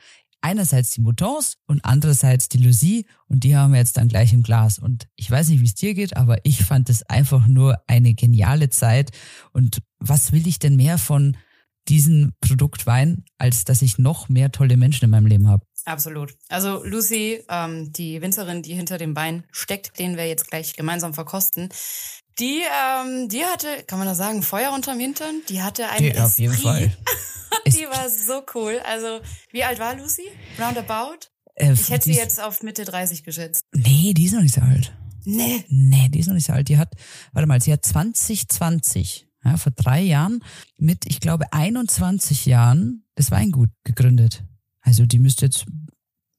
Einerseits 0.46 0.90
die 0.90 1.00
Moutons 1.00 1.56
und 1.66 1.84
andererseits 1.84 2.48
die 2.48 2.58
Lucie 2.58 3.04
und 3.26 3.42
die 3.42 3.56
haben 3.56 3.72
wir 3.72 3.80
jetzt 3.80 3.96
dann 3.96 4.06
gleich 4.06 4.32
im 4.32 4.44
Glas. 4.44 4.78
Und 4.78 5.08
ich 5.16 5.28
weiß 5.28 5.48
nicht, 5.48 5.60
wie 5.60 5.64
es 5.64 5.74
dir 5.74 5.92
geht, 5.92 6.16
aber 6.16 6.38
ich 6.44 6.62
fand 6.64 6.88
es 6.88 7.02
einfach 7.02 7.48
nur 7.48 7.82
eine 7.88 8.14
geniale 8.14 8.70
Zeit. 8.70 9.10
Und 9.52 9.82
was 9.98 10.30
will 10.30 10.46
ich 10.46 10.60
denn 10.60 10.76
mehr 10.76 10.98
von 10.98 11.36
diesem 11.88 12.32
Produktwein, 12.40 13.24
als 13.38 13.64
dass 13.64 13.82
ich 13.82 13.98
noch 13.98 14.28
mehr 14.28 14.52
tolle 14.52 14.76
Menschen 14.76 15.06
in 15.06 15.10
meinem 15.10 15.26
Leben 15.26 15.48
habe? 15.48 15.66
Absolut. 15.84 16.36
Also 16.48 16.84
Lucy, 16.84 17.42
ähm, 17.48 17.92
die 17.92 18.22
Winzerin, 18.22 18.62
die 18.62 18.74
hinter 18.74 18.98
dem 18.98 19.16
Wein 19.16 19.42
steckt, 19.50 19.98
den 19.98 20.16
wir 20.16 20.28
jetzt 20.28 20.48
gleich 20.48 20.76
gemeinsam 20.76 21.12
verkosten, 21.12 21.70
die, 22.38 22.62
ähm, 22.62 23.28
die 23.28 23.44
hatte, 23.44 23.82
kann 23.86 23.98
man 23.98 24.06
das 24.08 24.18
sagen, 24.18 24.42
Feuer 24.42 24.72
unterm 24.72 24.98
Hintern. 24.98 25.40
Die 25.48 25.62
hatte 25.62 25.88
einen 25.88 26.12
Die, 26.12 26.18
auf 26.20 26.38
jeden. 26.38 26.54
Fall. 26.54 26.92
Die 27.66 27.86
war 27.88 28.08
so 28.10 28.42
cool. 28.54 28.80
Also, 28.84 29.20
wie 29.50 29.64
alt 29.64 29.78
war 29.78 29.94
Lucy? 29.96 30.22
Roundabout? 30.58 31.28
Äh, 31.54 31.72
Ich 31.72 31.90
hätte 31.90 32.04
sie 32.04 32.14
jetzt 32.14 32.40
auf 32.40 32.62
Mitte 32.62 32.84
30 32.84 33.24
geschätzt. 33.24 33.64
Nee, 33.72 34.12
die 34.14 34.24
ist 34.26 34.32
noch 34.34 34.42
nicht 34.42 34.54
so 34.54 34.60
alt. 34.60 34.92
Nee. 35.24 35.64
Nee, 35.68 36.08
die 36.10 36.20
ist 36.20 36.26
noch 36.26 36.34
nicht 36.34 36.46
so 36.46 36.52
alt. 36.52 36.68
Die 36.68 36.76
hat, 36.78 36.92
warte 37.32 37.46
mal, 37.48 37.60
sie 37.60 37.72
hat 37.72 37.84
2020, 37.84 39.26
ja, 39.44 39.56
vor 39.56 39.72
drei 39.74 40.00
Jahren, 40.02 40.42
mit, 40.76 41.06
ich 41.06 41.20
glaube, 41.20 41.52
21 41.52 42.46
Jahren 42.46 43.04
das 43.14 43.30
Weingut 43.30 43.70
gegründet. 43.84 44.44
Also 44.80 45.06
die 45.06 45.18
müsste 45.18 45.46
jetzt, 45.46 45.66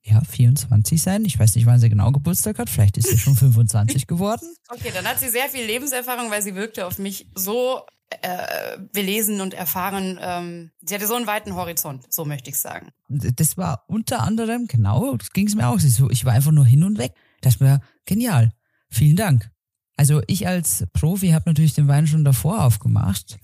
ja, 0.08 0.22
24 0.22 1.02
sein. 1.02 1.26
Ich 1.26 1.38
weiß 1.38 1.56
nicht, 1.56 1.66
wann 1.66 1.80
sie 1.80 1.90
genau 1.90 2.12
Geburtstag 2.12 2.60
hat. 2.60 2.70
Vielleicht 2.70 2.98
ist 2.98 3.10
sie 3.10 3.18
schon 3.18 3.36
25 3.36 4.08
geworden. 4.08 4.46
Okay, 4.70 4.92
dann 4.94 5.06
hat 5.06 5.20
sie 5.20 5.30
sehr 5.30 5.50
viel 5.50 5.66
Lebenserfahrung, 5.66 6.32
weil 6.32 6.42
sie 6.42 6.56
wirkte 6.56 6.86
auf 6.86 6.98
mich 6.98 7.28
so 7.36 7.82
äh, 8.22 8.78
belesen 8.94 9.42
und 9.42 9.54
erfahren. 9.54 10.18
Ähm, 10.22 10.72
sie 10.82 10.96
hatte 10.96 11.08
so 11.08 11.16
einen 11.16 11.28
weiten 11.28 11.56
Horizont, 11.56 12.06
so 12.12 12.24
möchte 12.26 12.50
ich 12.50 12.58
sagen. 12.58 12.90
Das 13.10 13.58
war 13.58 13.84
unter 13.88 14.22
anderem, 14.22 14.68
genau, 14.68 15.18
das 15.18 15.32
ging 15.32 15.48
es 15.48 15.56
mir 15.56 15.68
auch. 15.68 15.78
Ich 15.78 16.26
war 16.26 16.34
einfach 16.34 16.52
nur 16.52 16.66
hin 16.66 16.84
und 16.84 16.98
weg. 16.98 17.14
Das 17.42 17.60
war 17.60 17.82
genial. 18.06 18.52
Vielen 18.90 19.18
Dank. 19.18 19.52
Also 19.98 20.22
ich 20.28 20.48
als 20.48 20.86
Profi 20.94 21.30
habe 21.32 21.50
natürlich 21.50 21.74
den 21.74 21.88
Wein 21.88 22.08
schon 22.08 22.24
davor 22.24 22.64
aufgemacht, 22.64 23.40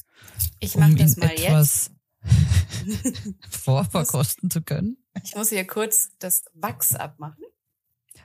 Ich 0.59 0.75
um 0.75 0.81
mache 0.81 0.91
ihn 0.91 0.97
das 0.97 1.17
mal 1.17 1.29
jetzt. 1.29 1.43
etwas 1.43 1.91
vorverkosten 3.49 4.49
zu 4.49 4.61
können. 4.61 4.97
Ich 5.23 5.35
muss 5.35 5.49
hier 5.49 5.65
kurz 5.67 6.09
das 6.19 6.45
Wachs 6.53 6.95
abmachen. 6.95 7.43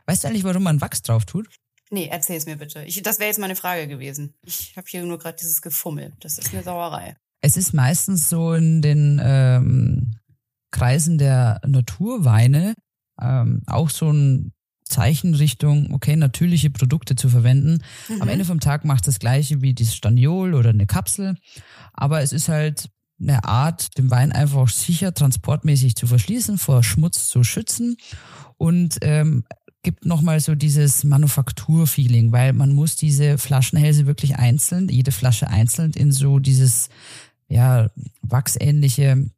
Weißt 0.07 0.25
du 0.25 0.29
eigentlich, 0.29 0.45
warum 0.45 0.63
man 0.63 0.81
Wachs 0.81 1.03
drauf 1.03 1.27
tut? 1.27 1.49
Nee, 1.91 2.09
erzähl's 2.09 2.47
mir 2.47 2.57
bitte. 2.57 2.85
Ich, 2.85 3.03
das 3.03 3.19
wäre 3.19 3.29
jetzt 3.29 3.39
meine 3.39 3.57
Frage 3.57 3.89
gewesen. 3.89 4.35
Ich 4.43 4.77
habe 4.77 4.87
hier 4.89 5.03
nur 5.03 5.19
gerade 5.19 5.37
dieses 5.39 5.63
Gefummel. 5.63 6.13
Das 6.21 6.39
ist 6.39 6.53
eine 6.53 6.63
Sauerei. 6.63 7.17
Es 7.41 7.57
ist 7.57 7.73
meistens 7.73 8.29
so 8.29 8.53
in 8.53 8.83
den 8.83 9.21
ähm, 9.23 10.19
Kreisen 10.71 11.19
der 11.19 11.61
Naturweine 11.67 12.75
ähm, 13.21 13.63
auch 13.67 13.91
so 13.91 14.11
ein 14.13 14.53
Zeichen 14.85 15.35
Richtung, 15.35 15.93
okay, 15.93 16.17
natürliche 16.17 16.71
Produkte 16.71 17.15
zu 17.15 17.29
verwenden. 17.29 17.83
Mhm. 18.09 18.23
Am 18.23 18.29
Ende 18.29 18.45
vom 18.45 18.61
Tag 18.61 18.85
macht 18.85 19.07
das 19.07 19.19
gleiche 19.19 19.61
wie 19.61 19.75
dieses 19.75 19.95
Staniol 19.95 20.55
oder 20.55 20.71
eine 20.71 20.87
Kapsel, 20.87 21.37
aber 21.93 22.23
es 22.23 22.33
ist 22.33 22.49
halt 22.49 22.89
eine 23.21 23.45
Art, 23.45 23.99
den 23.99 24.11
Wein 24.11 24.33
einfach 24.33 24.69
sicher 24.69 25.13
transportmäßig 25.13 25.97
zu 25.97 26.07
verschließen, 26.07 26.59
vor 26.59 26.83
Schmutz 26.83 27.29
zu 27.29 27.43
schützen 27.43 27.97
und 28.57 28.99
ähm, 29.03 29.45
gibt 29.83 30.07
nochmal 30.07 30.41
so 30.41 30.55
dieses 30.55 31.05
Manufakturfeeling, 31.05 32.33
weil 32.33 32.53
man 32.53 32.73
muss 32.73 32.97
diese 32.97 33.39
Flaschenhälse 33.39 34.07
wirklich 34.07 34.37
einzeln, 34.37 34.89
jede 34.89 35.13
Flasche 35.13 35.49
einzeln 35.49 35.93
in 35.93 36.13
so 36.13 36.39
dieses 36.39 36.89
ja 37.49 37.91
wachsähnliche 38.23 39.31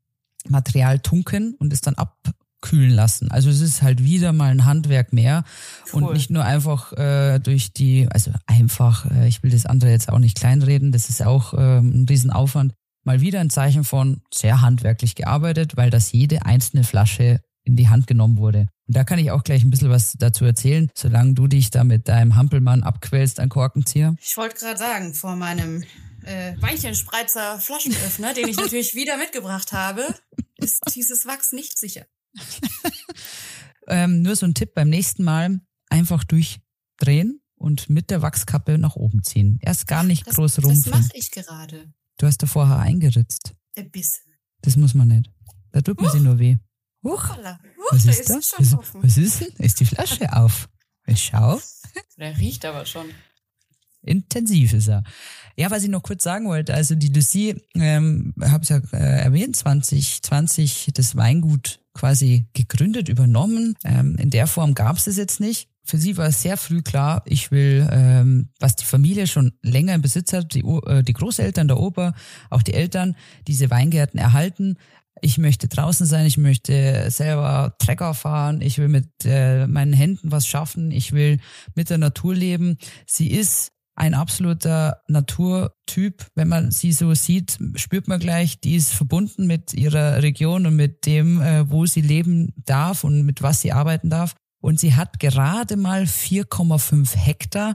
Material 0.49 0.99
tunken 0.99 1.55
und 1.59 1.72
es 1.72 1.83
dann 1.83 1.95
abkühlen 1.95 2.91
lassen. 2.91 3.31
Also 3.31 3.51
es 3.51 3.61
ist 3.61 3.83
halt 3.83 4.03
wieder 4.03 4.33
mal 4.33 4.51
ein 4.51 4.64
Handwerk 4.64 5.12
mehr 5.12 5.45
Cool. 5.93 6.03
und 6.03 6.12
nicht 6.14 6.31
nur 6.31 6.45
einfach 6.45 6.93
äh, 6.95 7.39
durch 7.39 7.72
die, 7.72 8.09
also 8.11 8.33
einfach, 8.47 9.11
äh, 9.11 9.28
ich 9.28 9.43
will 9.43 9.51
das 9.51 9.66
andere 9.66 9.91
jetzt 9.91 10.09
auch 10.09 10.18
nicht 10.18 10.39
kleinreden, 10.39 10.93
das 10.93 11.11
ist 11.11 11.24
auch 11.24 11.55
ähm, 11.57 12.03
ein 12.03 12.07
Riesenaufwand. 12.09 12.74
Mal 13.05 13.20
wieder 13.20 13.40
ein 13.40 13.51
Zeichen 13.51 13.84
von 13.84 14.22
sehr 14.32 14.61
handwerklich 14.61 15.14
gearbeitet, 15.14 15.76
weil 15.76 15.90
das 15.90 16.12
jede 16.12 16.44
einzelne 16.44 16.84
Flasche 16.84 17.40
in 17.64 17.76
die 17.76 17.88
Hand 17.88 18.07
genommen 18.07 18.36
wurde. 18.36 18.68
Und 18.86 18.96
da 18.96 19.05
kann 19.05 19.18
ich 19.18 19.30
auch 19.30 19.44
gleich 19.44 19.62
ein 19.62 19.70
bisschen 19.70 19.90
was 19.90 20.14
dazu 20.18 20.44
erzählen, 20.44 20.90
solange 20.94 21.34
du 21.34 21.46
dich 21.46 21.70
da 21.70 21.84
mit 21.84 22.09
deinem 22.09 22.36
Hampelmann 22.36 22.82
abquälst 22.82 23.38
an 23.40 23.48
Korkenzieher. 23.48 24.16
Ich 24.20 24.36
wollte 24.36 24.57
gerade 24.57 24.78
sagen, 24.78 25.14
vor 25.14 25.36
meinem 25.36 25.84
äh, 26.24 26.55
Weinchenspreizer 26.61 27.59
Flaschenöffner, 27.59 28.34
den 28.34 28.48
ich 28.48 28.57
natürlich 28.59 28.94
wieder 28.94 29.16
mitgebracht 29.16 29.72
habe, 29.72 30.03
ist 30.57 30.82
dieses 30.94 31.26
Wachs 31.26 31.53
nicht 31.53 31.78
sicher. 31.78 32.07
ähm, 33.88 34.22
nur 34.22 34.36
so 34.36 34.46
ein 34.46 34.55
Tipp 34.55 34.74
beim 34.74 34.88
nächsten 34.88 35.24
Mal 35.24 35.61
einfach 35.88 36.24
durchdrehen 36.24 37.40
und 37.57 37.90
mit 37.90 38.11
der 38.11 38.22
Wachskappe 38.22 38.78
nach 38.78 38.96
oben 38.96 39.22
ziehen. 39.22 39.59
Erst 39.62 39.86
gar 39.86 40.03
nicht 40.03 40.26
das, 40.26 40.36
groß 40.36 40.64
rumpfen. 40.64 40.92
Das 40.92 41.01
mache 41.01 41.12
ich 41.14 41.30
gerade. 41.30 41.92
Du 42.21 42.27
hast 42.27 42.43
da 42.43 42.47
vorher 42.47 42.79
eingeritzt. 42.79 43.55
Ein 43.77 43.91
bisschen. 43.91 44.35
Das 44.61 44.77
muss 44.77 44.93
man 44.93 45.09
nicht. 45.09 45.31
Da 45.73 45.81
tut 45.81 45.97
man 45.97 46.09
Huch. 46.09 46.12
sich 46.12 46.21
nur 46.21 46.39
weh. 46.39 46.59
Huch, 47.03 47.31
Huch 47.31 47.93
was 47.93 48.05
da 48.05 48.11
ist, 48.11 48.21
ist 48.21 48.29
da? 48.29 48.37
es 48.37 48.49
schon 48.49 48.59
Was, 48.59 48.75
offen. 48.75 49.03
was 49.03 49.16
ist 49.16 49.41
denn? 49.41 49.49
Ist 49.57 49.81
die 49.81 49.87
Flasche 49.87 50.31
auf? 50.37 50.68
Schau. 51.14 51.59
Der 52.18 52.37
riecht 52.37 52.66
aber 52.66 52.85
schon. 52.85 53.07
Intensiv 54.03 54.75
ist 54.75 54.89
er. 54.89 55.03
Ja, 55.57 55.71
was 55.71 55.83
ich 55.83 55.89
noch 55.89 56.03
kurz 56.03 56.23
sagen 56.23 56.47
wollte, 56.47 56.75
also 56.75 56.95
die 56.95 57.09
Lucie, 57.09 57.57
ähm, 57.75 58.35
habe 58.39 58.64
es 58.64 58.68
ja 58.68 58.83
äh, 58.93 59.23
erwähnt, 59.23 59.57
2020 59.57 60.91
das 60.93 61.16
Weingut 61.16 61.81
quasi 61.95 62.49
gegründet, 62.53 63.09
übernommen. 63.09 63.79
Ähm, 63.83 64.16
in 64.16 64.29
der 64.29 64.47
Form 64.47 64.75
gab 64.75 64.99
es 64.99 65.07
es 65.07 65.16
jetzt 65.16 65.41
nicht. 65.41 65.70
Für 65.85 65.99
sie 65.99 66.16
war 66.16 66.26
es 66.26 66.43
sehr 66.43 66.57
früh 66.57 66.83
klar, 66.83 67.22
ich 67.24 67.51
will, 67.51 67.89
ähm, 67.91 68.51
was 68.61 68.76
die 68.76 68.85
Familie 68.85 69.26
schon 69.26 69.53
länger 69.62 69.95
im 69.95 70.03
Besitz 70.03 70.33
hat, 70.33 70.55
die, 70.55 70.61
äh, 70.61 71.03
die 71.03 71.12
Großeltern, 71.12 71.68
der 71.68 71.81
Opa, 71.81 72.14
auch 72.51 72.62
die 72.62 72.74
Eltern, 72.74 73.16
diese 73.47 73.70
Weingärten 73.70 74.20
erhalten. 74.20 74.76
Ich 75.22 75.39
möchte 75.39 75.68
draußen 75.68 76.07
sein, 76.07 76.26
ich 76.26 76.39
möchte 76.39 77.11
selber 77.11 77.74
Trecker 77.78 78.14
fahren, 78.14 78.61
ich 78.62 78.78
will 78.78 78.89
mit 78.89 79.09
äh, 79.24 79.66
meinen 79.66 79.93
Händen 79.93 80.31
was 80.31 80.47
schaffen, 80.47 80.91
ich 80.91 81.12
will 81.12 81.39
mit 81.74 81.91
der 81.91 81.99
Natur 81.99 82.35
leben. 82.35 82.78
Sie 83.07 83.31
ist 83.31 83.72
ein 83.97 84.14
absoluter 84.14 85.03
Naturtyp. 85.09 86.26
Wenn 86.35 86.49
man 86.49 86.70
sie 86.70 86.93
so 86.93 87.12
sieht, 87.12 87.59
spürt 87.74 88.09
man 88.09 88.18
gleich, 88.18 88.59
die 88.61 88.76
ist 88.76 88.93
verbunden 88.93 89.47
mit 89.47 89.74
ihrer 89.74 90.22
Region 90.22 90.66
und 90.66 90.76
mit 90.76 91.05
dem, 91.05 91.43
äh, 91.43 91.70
wo 91.70 91.85
sie 91.85 92.01
leben 92.01 92.55
darf 92.57 93.05
und 93.05 93.22
mit 93.22 93.43
was 93.43 93.61
sie 93.61 93.72
arbeiten 93.72 94.09
darf. 94.09 94.35
Und 94.61 94.78
sie 94.80 94.94
hat 94.94 95.18
gerade 95.20 95.76
mal 95.76 96.02
4,5 96.04 97.16
Hektar. 97.16 97.74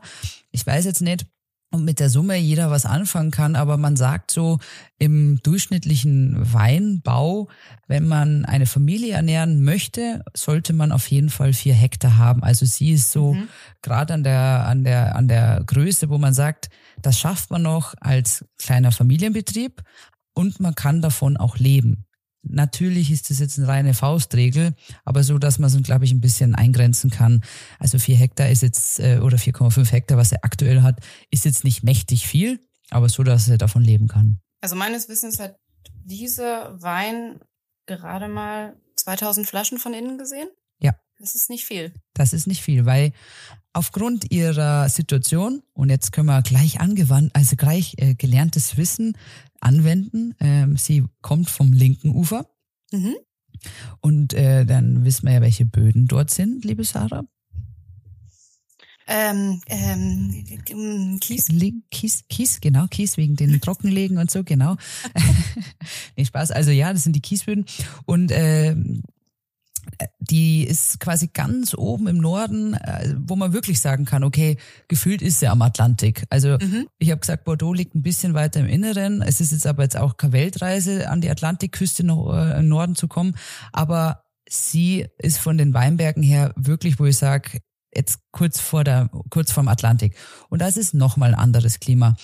Ich 0.51 0.65
weiß 0.65 0.85
jetzt 0.85 1.01
nicht, 1.01 1.25
ob 1.71 1.81
mit 1.81 1.99
der 1.99 2.09
Summe 2.09 2.35
jeder 2.37 2.69
was 2.71 2.85
anfangen 2.85 3.31
kann, 3.31 3.55
aber 3.55 3.75
man 3.77 3.95
sagt 3.97 4.31
so, 4.31 4.59
im 4.99 5.39
durchschnittlichen 5.43 6.37
Weinbau, 6.53 7.49
wenn 7.87 8.07
man 8.07 8.45
eine 8.45 8.65
Familie 8.65 9.13
ernähren 9.15 9.63
möchte, 9.63 10.23
sollte 10.35 10.73
man 10.73 10.91
auf 10.91 11.07
jeden 11.09 11.29
Fall 11.29 11.53
vier 11.53 11.73
Hektar 11.73 12.17
haben. 12.17 12.43
Also 12.43 12.65
sie 12.65 12.91
ist 12.91 13.11
so 13.11 13.33
Mhm. 13.33 13.47
gerade 13.81 14.13
an 14.13 14.23
der, 14.23 14.65
an 14.67 14.83
der, 14.83 15.15
an 15.15 15.27
der 15.27 15.63
Größe, 15.65 16.09
wo 16.09 16.17
man 16.17 16.33
sagt, 16.33 16.69
das 17.01 17.19
schafft 17.19 17.49
man 17.51 17.63
noch 17.63 17.95
als 17.99 18.45
kleiner 18.57 18.91
Familienbetrieb 18.91 19.81
und 20.33 20.59
man 20.59 20.75
kann 20.75 21.01
davon 21.01 21.35
auch 21.35 21.57
leben. 21.57 22.05
Natürlich 22.47 23.11
ist 23.11 23.29
das 23.29 23.39
jetzt 23.39 23.57
eine 23.57 23.67
reine 23.67 23.93
Faustregel, 23.93 24.75
aber 25.03 25.23
so, 25.23 25.37
dass 25.37 25.59
man 25.59 25.69
es, 25.69 25.83
glaube 25.83 26.05
ich, 26.05 26.11
ein 26.11 26.21
bisschen 26.21 26.55
eingrenzen 26.55 27.09
kann. 27.09 27.43
Also 27.79 27.99
vier 27.99 28.15
Hektar 28.15 28.49
ist 28.49 28.61
jetzt, 28.61 28.99
äh, 28.99 29.19
oder 29.19 29.37
4,5 29.37 29.91
Hektar, 29.91 30.17
was 30.17 30.31
er 30.31 30.43
aktuell 30.43 30.81
hat, 30.81 30.99
ist 31.31 31.45
jetzt 31.45 31.63
nicht 31.63 31.83
mächtig 31.83 32.27
viel, 32.27 32.59
aber 32.89 33.09
so, 33.09 33.23
dass 33.23 33.49
er 33.49 33.57
davon 33.57 33.83
leben 33.83 34.07
kann. 34.07 34.39
Also 34.61 34.75
meines 34.75 35.09
Wissens 35.09 35.39
hat 35.39 35.57
dieser 36.03 36.81
Wein 36.81 37.39
gerade 37.85 38.27
mal 38.27 38.75
2000 38.95 39.47
Flaschen 39.47 39.77
von 39.77 39.93
innen 39.93 40.17
gesehen. 40.17 40.47
Das 41.19 41.33
ist 41.35 41.49
nicht 41.49 41.65
viel. 41.65 41.93
Das 42.13 42.33
ist 42.33 42.45
nicht 42.47 42.61
viel, 42.61 42.85
weil 42.85 43.11
aufgrund 43.73 44.31
ihrer 44.31 44.87
Situation, 44.89 45.61
und 45.73 45.89
jetzt 45.89 46.11
können 46.11 46.27
wir 46.27 46.41
gleich 46.41 46.79
angewandt, 46.81 47.35
also 47.35 47.55
gleich 47.55 47.95
äh, 47.97 48.15
gelerntes 48.15 48.77
Wissen 48.77 49.17
anwenden, 49.61 50.35
ähm, 50.39 50.77
sie 50.77 51.03
kommt 51.21 51.49
vom 51.49 51.73
linken 51.73 52.09
Ufer 52.15 52.47
Mhm. 52.91 53.15
und 54.01 54.33
äh, 54.33 54.65
dann 54.65 55.03
wissen 55.05 55.25
wir 55.25 55.33
ja, 55.33 55.41
welche 55.41 55.65
Böden 55.65 56.07
dort 56.07 56.29
sind, 56.29 56.63
liebe 56.63 56.83
Sarah. 56.83 57.23
Ähm, 59.07 59.61
ähm, 59.67 61.19
Kies. 61.19 61.47
Link- 61.49 61.83
Kies, 61.91 62.23
Kies, 62.27 62.59
genau, 62.59 62.87
Kies 62.87 63.17
wegen 63.17 63.35
den 63.35 63.61
Trockenlegen 63.61 64.17
und 64.17 64.31
so, 64.31 64.43
genau. 64.43 64.77
nee, 66.17 66.25
Spaß. 66.25 66.49
Also 66.51 66.71
ja, 66.71 66.91
das 66.91 67.03
sind 67.03 67.15
die 67.15 67.21
Kiesböden. 67.21 67.65
Und 68.05 68.31
ähm, 68.33 69.03
die 70.19 70.63
ist 70.63 70.99
quasi 70.99 71.27
ganz 71.27 71.73
oben 71.75 72.07
im 72.07 72.17
Norden, 72.17 72.73
äh, 72.73 73.15
wo 73.17 73.35
man 73.35 73.53
wirklich 73.53 73.79
sagen 73.79 74.05
kann, 74.05 74.23
okay, 74.23 74.57
gefühlt 74.87 75.21
ist 75.21 75.39
sie 75.39 75.47
am 75.47 75.61
Atlantik. 75.61 76.25
Also 76.29 76.57
Mhm. 76.59 76.87
ich 76.97 77.11
habe 77.11 77.19
gesagt, 77.19 77.45
Bordeaux 77.45 77.73
liegt 77.73 77.95
ein 77.95 78.01
bisschen 78.01 78.33
weiter 78.33 78.59
im 78.59 78.67
Inneren. 78.67 79.21
Es 79.21 79.41
ist 79.41 79.51
jetzt 79.51 79.67
aber 79.67 79.83
jetzt 79.83 79.97
auch 79.97 80.17
keine 80.17 80.33
Weltreise, 80.33 81.09
an 81.09 81.21
die 81.21 81.29
Atlantikküste 81.29 82.03
noch 82.03 82.33
äh, 82.33 82.59
im 82.59 82.67
Norden 82.67 82.95
zu 82.95 83.07
kommen. 83.07 83.35
Aber 83.71 84.23
sie 84.49 85.07
ist 85.17 85.37
von 85.39 85.57
den 85.57 85.73
Weinbergen 85.73 86.23
her 86.23 86.53
wirklich, 86.55 86.99
wo 86.99 87.05
ich 87.05 87.17
sage, 87.17 87.59
jetzt 87.93 88.19
kurz 88.31 88.59
vor 88.59 88.83
der, 88.83 89.09
kurz 89.29 89.51
vorm 89.51 89.67
Atlantik. 89.69 90.15
Und 90.49 90.61
das 90.61 90.75
ist 90.77 90.93
nochmal 90.93 91.29
ein 91.33 91.39
anderes 91.39 91.79
Klima. 91.79 92.15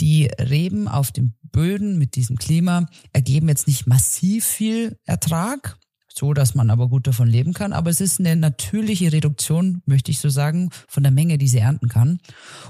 Die 0.00 0.26
Reben 0.38 0.88
auf 0.88 1.12
den 1.12 1.36
Böden 1.42 1.98
mit 1.98 2.16
diesem 2.16 2.36
Klima 2.36 2.86
ergeben 3.12 3.48
jetzt 3.48 3.66
nicht 3.66 3.86
massiv 3.86 4.44
viel 4.44 4.96
Ertrag, 5.04 5.78
so 6.12 6.34
dass 6.34 6.54
man 6.54 6.70
aber 6.70 6.88
gut 6.88 7.06
davon 7.06 7.28
leben 7.28 7.52
kann. 7.52 7.72
Aber 7.72 7.90
es 7.90 8.00
ist 8.00 8.20
eine 8.20 8.36
natürliche 8.36 9.12
Reduktion, 9.12 9.82
möchte 9.86 10.10
ich 10.10 10.18
so 10.18 10.28
sagen, 10.28 10.70
von 10.88 11.02
der 11.02 11.12
Menge, 11.12 11.38
die 11.38 11.48
sie 11.48 11.58
ernten 11.58 11.88
kann. 11.88 12.18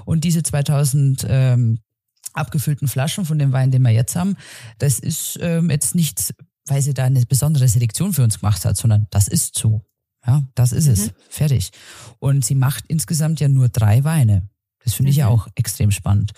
Und 0.05 0.23
diese 0.23 0.43
2000 0.43 1.25
ähm, 1.27 1.79
abgefüllten 2.33 2.87
Flaschen 2.87 3.25
von 3.25 3.39
dem 3.39 3.51
Wein, 3.51 3.71
den 3.71 3.81
wir 3.81 3.91
jetzt 3.91 4.15
haben, 4.15 4.37
das 4.77 4.99
ist 4.99 5.37
ähm, 5.41 5.69
jetzt 5.69 5.95
nicht, 5.95 6.33
weil 6.67 6.81
sie 6.81 6.93
da 6.93 7.05
eine 7.05 7.25
besondere 7.25 7.67
Selektion 7.67 8.13
für 8.13 8.23
uns 8.23 8.39
gemacht 8.39 8.63
hat, 8.65 8.77
sondern 8.77 9.07
das 9.09 9.27
ist 9.27 9.57
so. 9.57 9.81
Ja, 10.25 10.43
das 10.53 10.71
ist 10.71 10.87
es. 10.87 11.07
Mhm. 11.07 11.11
Fertig. 11.29 11.71
Und 12.19 12.45
sie 12.45 12.53
macht 12.55 12.85
insgesamt 12.87 13.39
ja 13.39 13.47
nur 13.49 13.69
drei 13.69 14.03
Weine. 14.03 14.49
Das 14.83 14.93
finde 14.93 15.11
ich 15.11 15.17
ja 15.17 15.27
Mhm. 15.27 15.33
auch 15.33 15.47
extrem 15.55 15.91
spannend. 15.91 16.31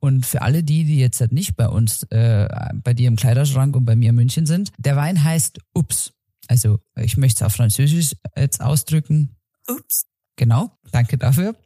Und 0.00 0.26
für 0.26 0.42
alle 0.42 0.62
die, 0.64 0.84
die 0.84 0.98
jetzt 0.98 1.20
halt 1.20 1.32
nicht 1.32 1.56
bei 1.56 1.68
uns, 1.68 2.02
äh, 2.10 2.48
bei 2.82 2.94
dir 2.94 3.08
im 3.08 3.16
Kleiderschrank 3.16 3.74
und 3.76 3.84
bei 3.84 3.96
mir 3.96 4.10
in 4.10 4.16
München 4.16 4.46
sind, 4.46 4.72
der 4.76 4.96
Wein 4.96 5.22
heißt 5.22 5.60
Ups. 5.74 6.12
Also 6.46 6.78
ich 6.96 7.16
möchte 7.16 7.44
es 7.44 7.46
auf 7.46 7.54
Französisch 7.54 8.12
jetzt 8.36 8.60
ausdrücken. 8.60 9.36
Ups. 9.68 10.04
Genau, 10.36 10.70
danke 10.92 11.18
dafür. 11.18 11.56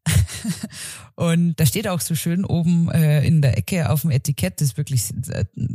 Und 1.15 1.57
da 1.57 1.67
steht 1.67 1.87
auch 1.87 2.01
so 2.01 2.15
schön 2.15 2.45
oben 2.45 2.91
äh, 2.91 3.25
in 3.25 3.43
der 3.43 3.59
Ecke 3.59 3.91
auf 3.91 4.01
dem 4.01 4.11
Etikett, 4.11 4.63
das 4.63 4.79
wirklich 4.79 5.13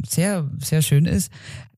sehr, 0.10 0.50
sehr 0.60 0.82
schön 0.82 1.06
ist, 1.06 1.32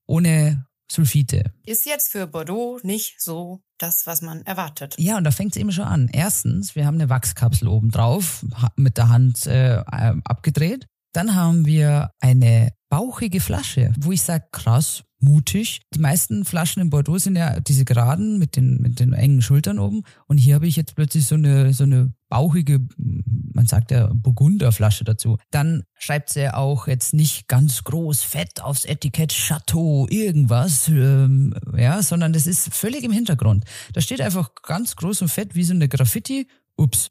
ohne 0.08 0.66
Sulfite. 0.90 1.52
Ist 1.66 1.86
jetzt 1.86 2.12
für 2.12 2.26
Bordeaux 2.26 2.80
nicht 2.84 3.22
so 3.22 3.62
das, 3.78 4.08
was 4.08 4.22
man 4.22 4.44
erwartet. 4.44 4.96
Ja, 4.98 5.18
und 5.18 5.24
da 5.26 5.32
fängt 5.32 5.52
es 5.52 5.58
eben 5.58 5.72
schon 5.72 5.84
an. 5.84 6.10
Erstens, 6.12 6.76
wir 6.76 6.86
haben 6.86 6.96
eine 6.96 7.10
Wachskapsel 7.10 7.68
oben 7.68 7.92
drauf, 7.92 8.46
mit 8.76 8.98
der 8.98 9.10
Hand 9.10 9.46
äh, 9.46 9.78
äh, 9.78 10.16
abgedreht. 10.24 10.88
Dann 11.14 11.36
haben 11.36 11.66
wir 11.66 12.12
eine 12.20 12.72
bauchige 12.90 13.40
Flasche, 13.40 13.94
wo 14.00 14.12
ich 14.12 14.22
sage, 14.22 14.46
krass, 14.52 15.04
mutig. 15.20 15.82
Die 15.94 16.00
meisten 16.00 16.46
Flaschen 16.46 16.82
in 16.82 16.90
Bordeaux 16.90 17.18
sind 17.18 17.36
ja 17.36 17.60
diese 17.60 17.86
geraden 17.86 18.40
mit 18.40 18.56
den, 18.56 18.82
mit 18.82 19.00
den 19.00 19.14
engen 19.14 19.42
Schultern 19.42 19.80
oben. 19.80 20.04
Und 20.28 20.38
hier 20.38 20.56
habe 20.56 20.68
ich 20.68 20.76
jetzt 20.76 20.96
plötzlich 20.96 21.26
so 21.26 21.36
eine, 21.36 21.74
so 21.74 21.84
eine 21.84 22.14
bauchige, 22.30 22.80
man 22.98 23.68
sagt 23.68 23.92
ja 23.92 24.10
Burgunderflasche 24.14 25.04
dazu. 25.04 25.38
Dann 25.52 25.84
schreibt 25.96 26.30
sie 26.30 26.54
auch 26.54 26.88
jetzt 26.88 27.14
nicht 27.14 27.48
ganz 27.48 27.84
groß, 27.84 28.22
fett 28.22 28.62
aufs 28.62 28.86
Etikett 28.86 29.32
Chateau, 29.32 30.08
irgendwas, 30.10 30.88
ähm, 30.88 31.54
ja, 31.76 32.02
sondern 32.02 32.34
das 32.34 32.48
ist 32.48 32.74
völlig 32.74 33.04
im 33.04 33.12
Hintergrund. 33.12 33.66
Da 33.94 34.02
steht 34.02 34.22
einfach 34.22 34.52
ganz 34.64 34.96
groß 34.96 35.24
und 35.24 35.30
fett 35.30 35.56
wie 35.56 35.64
so 35.64 35.74
eine 35.74 35.90
Graffiti. 35.90 36.48
Ups. 36.78 37.10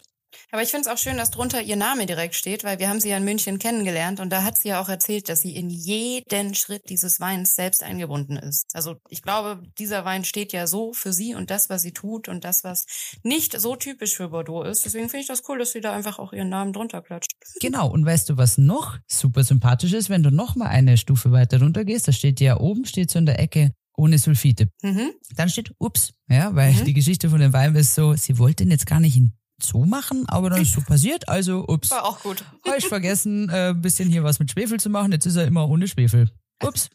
Aber 0.50 0.62
ich 0.62 0.70
finde 0.70 0.88
es 0.88 0.92
auch 0.94 0.98
schön, 0.98 1.16
dass 1.16 1.30
drunter 1.30 1.62
ihr 1.62 1.76
Name 1.76 2.06
direkt 2.06 2.34
steht, 2.34 2.64
weil 2.64 2.78
wir 2.78 2.88
haben 2.88 3.00
sie 3.00 3.08
ja 3.10 3.16
in 3.16 3.24
München 3.24 3.58
kennengelernt 3.58 4.20
und 4.20 4.30
da 4.30 4.42
hat 4.42 4.58
sie 4.58 4.68
ja 4.68 4.80
auch 4.80 4.88
erzählt, 4.88 5.28
dass 5.28 5.40
sie 5.40 5.54
in 5.54 5.70
jeden 5.70 6.54
Schritt 6.54 6.88
dieses 6.88 7.20
Weins 7.20 7.54
selbst 7.54 7.82
eingebunden 7.82 8.36
ist. 8.36 8.64
Also 8.74 8.96
ich 9.08 9.22
glaube, 9.22 9.62
dieser 9.78 10.04
Wein 10.04 10.24
steht 10.24 10.52
ja 10.52 10.66
so 10.66 10.92
für 10.92 11.12
sie 11.12 11.34
und 11.34 11.50
das, 11.50 11.68
was 11.68 11.82
sie 11.82 11.92
tut 11.92 12.28
und 12.28 12.44
das, 12.44 12.64
was 12.64 12.86
nicht 13.22 13.58
so 13.60 13.76
typisch 13.76 14.16
für 14.16 14.28
Bordeaux 14.28 14.62
ist. 14.64 14.84
Deswegen 14.84 15.08
finde 15.08 15.22
ich 15.22 15.28
das 15.28 15.42
cool, 15.48 15.58
dass 15.58 15.72
sie 15.72 15.80
da 15.80 15.92
einfach 15.92 16.18
auch 16.18 16.32
ihren 16.32 16.48
Namen 16.48 16.72
drunter 16.72 17.02
klatscht. 17.02 17.32
Genau, 17.60 17.88
und 17.90 18.04
weißt 18.04 18.28
du, 18.30 18.36
was 18.36 18.58
noch 18.58 18.98
super 19.06 19.44
sympathisch 19.44 19.92
ist, 19.92 20.10
wenn 20.10 20.22
du 20.22 20.30
noch 20.30 20.56
mal 20.56 20.68
eine 20.68 20.96
Stufe 20.96 21.32
weiter 21.32 21.60
runter 21.60 21.84
gehst, 21.84 22.08
da 22.08 22.12
steht 22.12 22.40
ja 22.40 22.58
oben, 22.58 22.84
steht 22.84 23.10
so 23.10 23.18
in 23.18 23.26
der 23.26 23.38
Ecke, 23.38 23.72
ohne 23.96 24.18
Sulfite. 24.18 24.68
Mhm. 24.82 25.10
Dann 25.34 25.48
steht 25.48 25.72
ups, 25.78 26.12
ja, 26.28 26.54
weil 26.54 26.72
Mhm. 26.72 26.84
die 26.84 26.94
Geschichte 26.94 27.30
von 27.30 27.40
dem 27.40 27.52
Wein 27.52 27.74
ist 27.74 27.94
so, 27.94 28.14
sie 28.14 28.38
wollte 28.38 28.62
ihn 28.64 28.70
jetzt 28.70 28.86
gar 28.86 29.00
nicht 29.00 29.16
in 29.16 29.32
so 29.60 29.84
machen, 29.84 30.24
aber 30.28 30.50
dann 30.50 30.62
ist 30.62 30.72
so 30.72 30.80
passiert, 30.80 31.28
also 31.28 31.64
ups. 31.66 31.90
War 31.90 32.04
auch 32.04 32.22
gut. 32.22 32.44
Habe 32.66 32.78
ich 32.78 32.86
vergessen, 32.86 33.48
äh, 33.48 33.70
ein 33.70 33.82
bisschen 33.82 34.08
hier 34.08 34.24
was 34.24 34.38
mit 34.38 34.50
Schwefel 34.50 34.78
zu 34.78 34.90
machen, 34.90 35.12
jetzt 35.12 35.26
ist 35.26 35.36
er 35.36 35.46
immer 35.46 35.68
ohne 35.68 35.88
Schwefel. 35.88 36.30
Ups. 36.62 36.90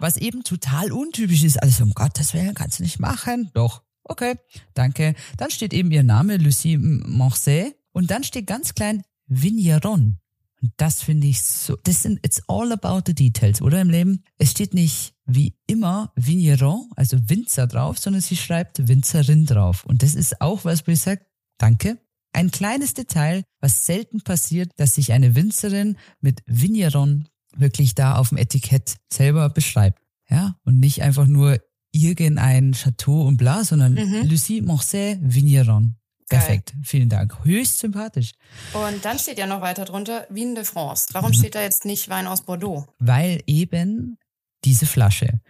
Was 0.00 0.16
eben 0.16 0.44
total 0.44 0.92
untypisch 0.92 1.42
ist, 1.42 1.60
also 1.62 1.84
um 1.84 1.92
Gottes 1.92 2.34
Willen 2.34 2.54
kannst 2.54 2.78
du 2.78 2.84
nicht 2.84 3.00
machen. 3.00 3.50
Doch. 3.54 3.82
okay, 4.04 4.36
danke. 4.74 5.14
Dann 5.36 5.50
steht 5.50 5.72
eben 5.72 5.90
ihr 5.90 6.02
Name, 6.02 6.36
Lucie 6.36 6.78
Morcet. 6.78 7.74
Und 7.92 8.10
dann 8.10 8.22
steht 8.22 8.46
ganz 8.46 8.74
klein 8.74 9.02
Vigneron. 9.26 10.18
Und 10.60 10.72
das 10.76 11.02
finde 11.02 11.26
ich 11.26 11.42
so, 11.42 11.76
das 11.84 12.02
sind, 12.02 12.24
it's 12.24 12.42
all 12.48 12.72
about 12.72 13.02
the 13.06 13.14
details, 13.14 13.62
oder 13.62 13.80
im 13.80 13.90
Leben? 13.90 14.24
Es 14.38 14.50
steht 14.50 14.74
nicht 14.74 15.14
wie 15.24 15.56
immer 15.66 16.12
Vigneron, 16.16 16.88
also 16.96 17.16
Winzer 17.28 17.66
drauf, 17.66 17.98
sondern 17.98 18.22
sie 18.22 18.36
schreibt 18.36 18.88
Winzerin 18.88 19.46
drauf. 19.46 19.84
Und 19.84 20.02
das 20.02 20.14
ist 20.14 20.40
auch 20.40 20.64
was, 20.64 20.86
wo 20.86 20.92
ich 20.92 21.00
sage, 21.00 21.20
danke. 21.58 21.98
Ein 22.32 22.50
kleines 22.50 22.94
Detail, 22.94 23.42
was 23.60 23.86
selten 23.86 24.20
passiert, 24.20 24.70
dass 24.76 24.94
sich 24.94 25.12
eine 25.12 25.34
Winzerin 25.34 25.96
mit 26.20 26.42
Vigneron 26.46 27.28
wirklich 27.56 27.94
da 27.94 28.16
auf 28.16 28.28
dem 28.28 28.38
Etikett 28.38 28.96
selber 29.12 29.48
beschreibt. 29.48 30.00
Ja, 30.28 30.56
und 30.64 30.78
nicht 30.78 31.02
einfach 31.02 31.26
nur 31.26 31.58
irgendein 31.90 32.72
Chateau 32.72 33.22
und 33.22 33.38
bla, 33.38 33.64
sondern 33.64 33.94
mhm. 33.94 34.28
Lucie 34.28 34.60
Morcet 34.60 35.18
Vigneron. 35.22 35.96
Perfekt, 36.28 36.72
Geil. 36.72 36.82
vielen 36.84 37.08
Dank. 37.08 37.42
Höchst 37.44 37.78
sympathisch. 37.78 38.32
Und 38.74 39.02
dann 39.04 39.18
steht 39.18 39.38
ja 39.38 39.46
noch 39.46 39.62
weiter 39.62 39.86
drunter 39.86 40.26
Vin 40.28 40.54
de 40.54 40.64
France. 40.64 41.08
Warum 41.12 41.30
mhm. 41.30 41.34
steht 41.34 41.54
da 41.54 41.62
jetzt 41.62 41.86
nicht 41.86 42.10
Wein 42.10 42.26
aus 42.26 42.42
Bordeaux? 42.42 42.86
Weil 42.98 43.42
eben 43.46 44.18
diese 44.64 44.84
Flasche 44.84 45.40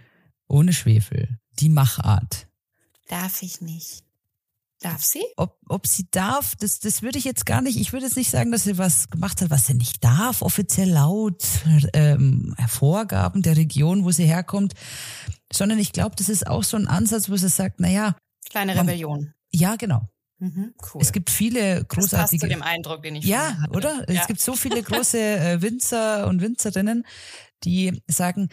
ohne 0.46 0.72
Schwefel, 0.72 1.38
die 1.58 1.68
Machart. 1.68 2.46
Darf 3.08 3.42
ich 3.42 3.60
nicht. 3.60 4.04
Darf 4.80 5.02
sie? 5.02 5.24
Ob, 5.36 5.58
ob 5.68 5.88
sie 5.88 6.06
darf, 6.10 6.54
das, 6.54 6.78
das 6.78 7.02
würde 7.02 7.18
ich 7.18 7.24
jetzt 7.24 7.46
gar 7.46 7.62
nicht, 7.62 7.80
ich 7.80 7.92
würde 7.92 8.06
jetzt 8.06 8.16
nicht 8.16 8.30
sagen, 8.30 8.52
dass 8.52 8.62
sie 8.62 8.78
was 8.78 9.10
gemacht 9.10 9.40
hat, 9.42 9.50
was 9.50 9.66
sie 9.66 9.74
nicht 9.74 10.04
darf, 10.04 10.40
offiziell 10.40 10.88
laut 10.90 11.42
ähm, 11.94 12.54
Vorgaben 12.68 13.42
der 13.42 13.56
Region, 13.56 14.04
wo 14.04 14.12
sie 14.12 14.24
herkommt, 14.24 14.74
sondern 15.52 15.80
ich 15.80 15.92
glaube, 15.92 16.14
das 16.16 16.28
ist 16.28 16.46
auch 16.46 16.62
so 16.62 16.76
ein 16.76 16.86
Ansatz, 16.86 17.28
wo 17.28 17.36
sie 17.36 17.48
sagt, 17.48 17.80
naja. 17.80 18.14
Kleine 18.50 18.78
Rebellion. 18.78 19.20
Man, 19.20 19.34
ja, 19.50 19.74
genau. 19.74 20.08
Mhm, 20.38 20.74
cool. 20.94 21.02
Es 21.02 21.10
gibt 21.10 21.30
viele 21.30 21.84
großartige. 21.84 22.10
Das 22.10 22.30
passt 22.30 22.40
zu 22.40 22.46
dem 22.46 22.62
Eindruck, 22.62 23.02
den 23.02 23.16
ich 23.16 23.24
Ja, 23.24 23.58
oder? 23.70 24.08
Ja. 24.08 24.20
Es 24.20 24.28
gibt 24.28 24.40
so 24.40 24.54
viele 24.54 24.80
große 24.84 25.18
äh, 25.18 25.62
Winzer 25.62 26.28
und 26.28 26.40
Winzerinnen, 26.40 27.04
die 27.64 28.00
sagen, 28.06 28.48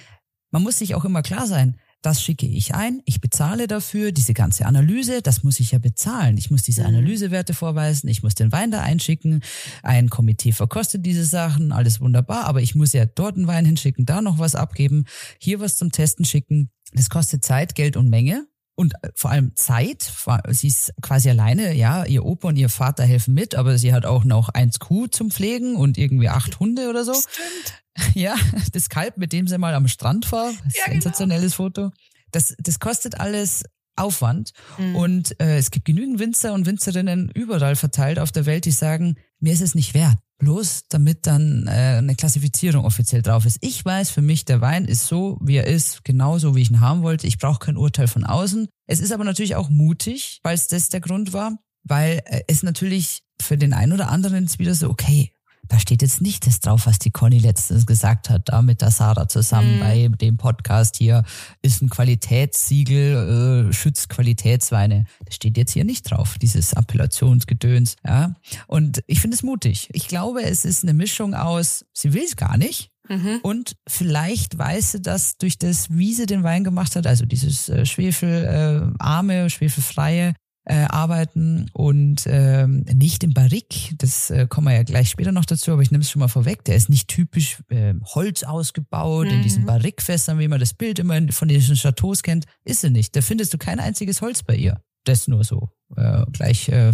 man 0.50 0.64
muss 0.64 0.80
sich 0.80 0.96
auch 0.96 1.06
immer 1.06 1.22
klar 1.22 1.46
sein, 1.46 1.80
das 2.06 2.22
schicke 2.22 2.46
ich 2.46 2.76
ein, 2.76 3.02
ich 3.06 3.20
bezahle 3.20 3.68
dafür, 3.68 4.12
diese 4.12 4.34
ganze 4.34 4.66
Analyse, 4.66 5.22
das 5.22 5.44
muss 5.44 5.60
ich 5.60 5.72
ja 5.72 5.80
bezahlen. 5.80 6.38
Ich 6.38 6.52
muss 6.52 6.62
diese 6.62 6.82
mhm. 6.82 6.90
Analysewerte 6.90 7.54
vorweisen, 7.54 8.08
ich 8.08 8.22
muss 8.22 8.36
den 8.36 8.52
Wein 8.52 8.70
da 8.72 8.82
einschicken, 8.82 9.42
ein 9.82 10.10
Komitee 10.10 10.52
verkostet 10.52 11.06
diese 11.06 11.26
Sachen, 11.26 11.72
alles 11.72 12.00
wunderbar, 12.02 12.46
aber 12.46 12.62
ich 12.62 12.76
muss 12.76 12.94
ja 12.94 13.06
dort 13.06 13.38
einen 13.38 13.48
Wein 13.48 13.66
hinschicken, 13.66 14.06
da 14.06 14.22
noch 14.22 14.38
was 14.38 14.54
abgeben, 14.56 15.06
hier 15.40 15.60
was 15.60 15.78
zum 15.78 15.92
Testen 15.92 16.26
schicken. 16.26 16.70
Das 16.94 17.10
kostet 17.10 17.44
Zeit, 17.44 17.74
Geld 17.74 17.98
und 17.98 18.10
Menge 18.10 18.46
und 18.76 18.94
äh, 19.02 19.10
vor 19.16 19.32
allem 19.32 19.56
Zeit. 19.56 20.12
Sie 20.50 20.68
ist 20.68 20.94
quasi 21.02 21.30
alleine, 21.30 21.74
ja, 21.74 22.06
ihr 22.06 22.26
Opa 22.26 22.50
und 22.50 22.58
ihr 22.58 22.70
Vater 22.70 23.04
helfen 23.04 23.34
mit, 23.34 23.56
aber 23.56 23.78
sie 23.78 23.94
hat 23.94 24.06
auch 24.06 24.24
noch 24.24 24.50
eins 24.50 24.80
Kuh 24.80 25.08
zum 25.08 25.32
Pflegen 25.32 25.76
und 25.76 25.98
irgendwie 25.98 26.30
acht 26.30 26.60
Hunde 26.60 26.90
oder 26.90 27.04
so. 27.04 27.14
Stimmt. 27.14 27.82
Ja, 28.14 28.36
das 28.74 28.90
Kalb, 28.90 29.16
mit 29.16 29.32
dem 29.32 29.48
sie 29.48 29.58
mal 29.58 29.74
am 29.74 29.88
Strand 29.88 30.30
war. 30.34 30.52
Ja, 30.52 30.58
genau. 30.84 30.92
Sensationelles 30.96 31.56
genau. 31.56 31.70
Foto. 31.70 31.92
Das, 32.32 32.54
das 32.60 32.82
kostet 32.82 33.22
alles 33.22 33.64
Aufwand. 33.96 34.52
Mhm. 34.78 34.96
Und 34.96 35.40
äh, 35.40 35.58
es 35.58 35.72
gibt 35.72 35.86
genügend 35.86 36.20
Winzer 36.20 36.54
und 36.54 36.66
Winzerinnen 36.66 37.32
überall 37.34 37.78
verteilt 37.78 38.20
auf 38.20 38.34
der 38.34 38.46
Welt, 38.46 38.66
die 38.66 38.72
sagen, 38.72 39.16
mir 39.40 39.54
ist 39.54 39.62
es 39.62 39.76
nicht 39.76 39.94
wert. 39.94 40.18
Bloß 40.38 40.88
damit 40.90 41.28
dann 41.28 41.68
äh, 41.68 41.98
eine 41.98 42.16
Klassifizierung 42.16 42.84
offiziell 42.84 43.22
drauf 43.22 43.46
ist. 43.46 43.58
Ich 43.62 43.84
weiß 43.86 44.10
für 44.10 44.22
mich, 44.22 44.44
der 44.44 44.60
Wein 44.60 44.86
ist 44.86 45.08
so, 45.08 45.38
wie 45.42 45.56
er 45.56 45.68
ist, 45.68 46.04
genauso 46.04 46.56
wie 46.56 46.62
ich 46.62 46.70
ihn 46.70 46.82
haben 46.82 47.04
wollte. 47.04 47.28
Ich 47.28 47.38
brauche 47.38 47.60
kein 47.60 47.78
Urteil 47.78 48.08
von 48.08 48.26
außen. 48.26 48.68
Es 48.88 49.00
ist 49.00 49.14
aber 49.14 49.24
natürlich 49.24 49.56
auch 49.56 49.70
mutig, 49.70 50.40
weil 50.44 50.56
es 50.56 50.68
das 50.68 50.90
der 50.90 51.00
Grund 51.00 51.32
war, 51.32 51.58
weil 51.84 52.22
äh, 52.26 52.42
es 52.48 52.64
natürlich 52.64 53.22
für 53.42 53.58
den 53.58 53.74
einen 53.74 53.94
oder 53.94 54.10
anderen 54.10 54.46
ist 54.46 54.60
wieder 54.60 54.76
so, 54.76 54.90
okay, 54.90 55.32
da 55.68 55.80
steht 55.80 56.02
jetzt 56.02 56.22
nicht 56.22 56.48
das 56.48 56.60
drauf, 56.60 56.86
was 56.86 57.00
die 57.00 57.12
Conny 57.12 57.40
letztens 57.40 57.86
gesagt 57.86 58.30
hat, 58.30 58.50
da 58.50 58.62
mit 58.62 58.82
der 58.82 58.92
Sarah 58.92 59.28
zusammen 59.28 59.76
mhm. 59.76 59.80
bei 59.80 60.08
dem 60.10 60.38
Podcast 60.38 60.98
hier, 60.98 61.24
ist 61.62 61.82
ein 61.82 61.90
Qualitätssiegel, 61.90 63.70
äh, 63.70 63.74
schützt 63.74 64.10
Qualitätsweine. 64.10 65.06
Das 65.26 65.36
steht 65.36 65.58
jetzt 65.58 65.72
hier 65.72 65.86
nicht 65.86 66.10
drauf, 66.10 66.38
dieses 66.40 66.74
Appellationsgedöns. 66.74 67.96
Ja? 68.06 68.36
Und 68.68 69.04
ich 69.08 69.20
finde 69.20 69.36
es 69.36 69.44
mutig. 69.44 69.90
Ich 69.94 70.08
glaube, 70.08 70.44
es 70.44 70.66
ist 70.66 70.84
eine 70.84 70.94
Mischung 70.94 71.34
aus, 71.34 71.86
sie 71.94 72.14
will 72.14 72.24
es 72.24 72.36
gar 72.36 72.58
nicht, 72.58 72.92
Mhm. 73.08 73.40
Und 73.44 73.76
vielleicht 73.88 74.58
weiß 74.58 74.94
sie 74.94 75.02
das 75.02 75.38
durch 75.38 75.58
das, 75.58 75.92
wie 75.92 76.14
sie 76.14 76.26
den 76.26 76.44
Wein 76.44 76.64
gemacht 76.64 76.96
hat, 76.96 77.06
also 77.06 77.26
dieses 77.26 77.70
äh, 77.70 77.86
schwefelarme, 77.86 79.46
äh, 79.46 79.50
schwefelfreie, 79.50 80.34
äh, 80.66 80.86
arbeiten 80.86 81.70
und 81.74 82.24
ähm, 82.26 82.86
nicht 82.92 83.24
im 83.24 83.34
Barrique, 83.34 83.96
das 83.98 84.32
äh, 84.32 84.48
kommen 84.48 84.68
wir 84.68 84.74
ja 84.74 84.84
gleich 84.84 85.12
später 85.12 85.32
noch 85.32 85.46
dazu, 85.46 85.72
aber 85.72 85.84
ich 85.84 85.92
nehme 85.92 86.02
es 86.02 86.10
schon 86.10 86.20
mal 86.20 86.28
vorweg, 86.28 86.64
der 86.66 86.76
ist 86.76 86.90
nicht 86.90 87.08
typisch 87.08 87.62
äh, 87.70 87.94
Holz 88.04 88.44
ausgebaut, 88.44 89.28
mhm. 89.28 89.34
in 89.34 89.44
diesen 89.44 89.62
mhm. 89.62 89.68
Barrique-Fässern, 89.68 90.40
wie 90.40 90.48
man 90.48 90.60
das 90.60 90.74
Bild 90.74 90.98
immer 91.00 91.22
von 91.32 91.48
diesen 91.48 91.76
Chateaus 91.76 92.24
kennt, 92.24 92.46
ist 92.64 92.82
sie 92.82 92.90
nicht. 92.90 93.16
Da 93.16 93.22
findest 93.22 93.54
du 93.54 93.58
kein 93.58 93.80
einziges 93.80 94.22
Holz 94.22 94.42
bei 94.44 94.56
ihr. 94.56 94.82
Das 95.04 95.28
nur 95.28 95.44
so, 95.44 95.70
äh, 95.96 96.26
gleich 96.32 96.68
äh, 96.70 96.94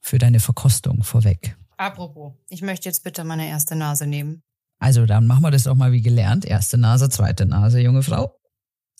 für 0.00 0.18
deine 0.18 0.40
Verkostung 0.40 1.04
vorweg. 1.04 1.56
Apropos, 1.76 2.32
ich 2.48 2.62
möchte 2.62 2.88
jetzt 2.88 3.04
bitte 3.04 3.22
meine 3.22 3.46
erste 3.48 3.76
Nase 3.76 4.06
nehmen. 4.06 4.42
Also 4.80 5.06
dann 5.06 5.26
machen 5.26 5.42
wir 5.42 5.52
das 5.52 5.68
auch 5.68 5.76
mal 5.76 5.92
wie 5.92 6.02
gelernt. 6.02 6.44
Erste 6.44 6.76
Nase, 6.76 7.08
zweite 7.08 7.46
Nase, 7.46 7.80
junge 7.80 8.02
Frau. 8.02 8.36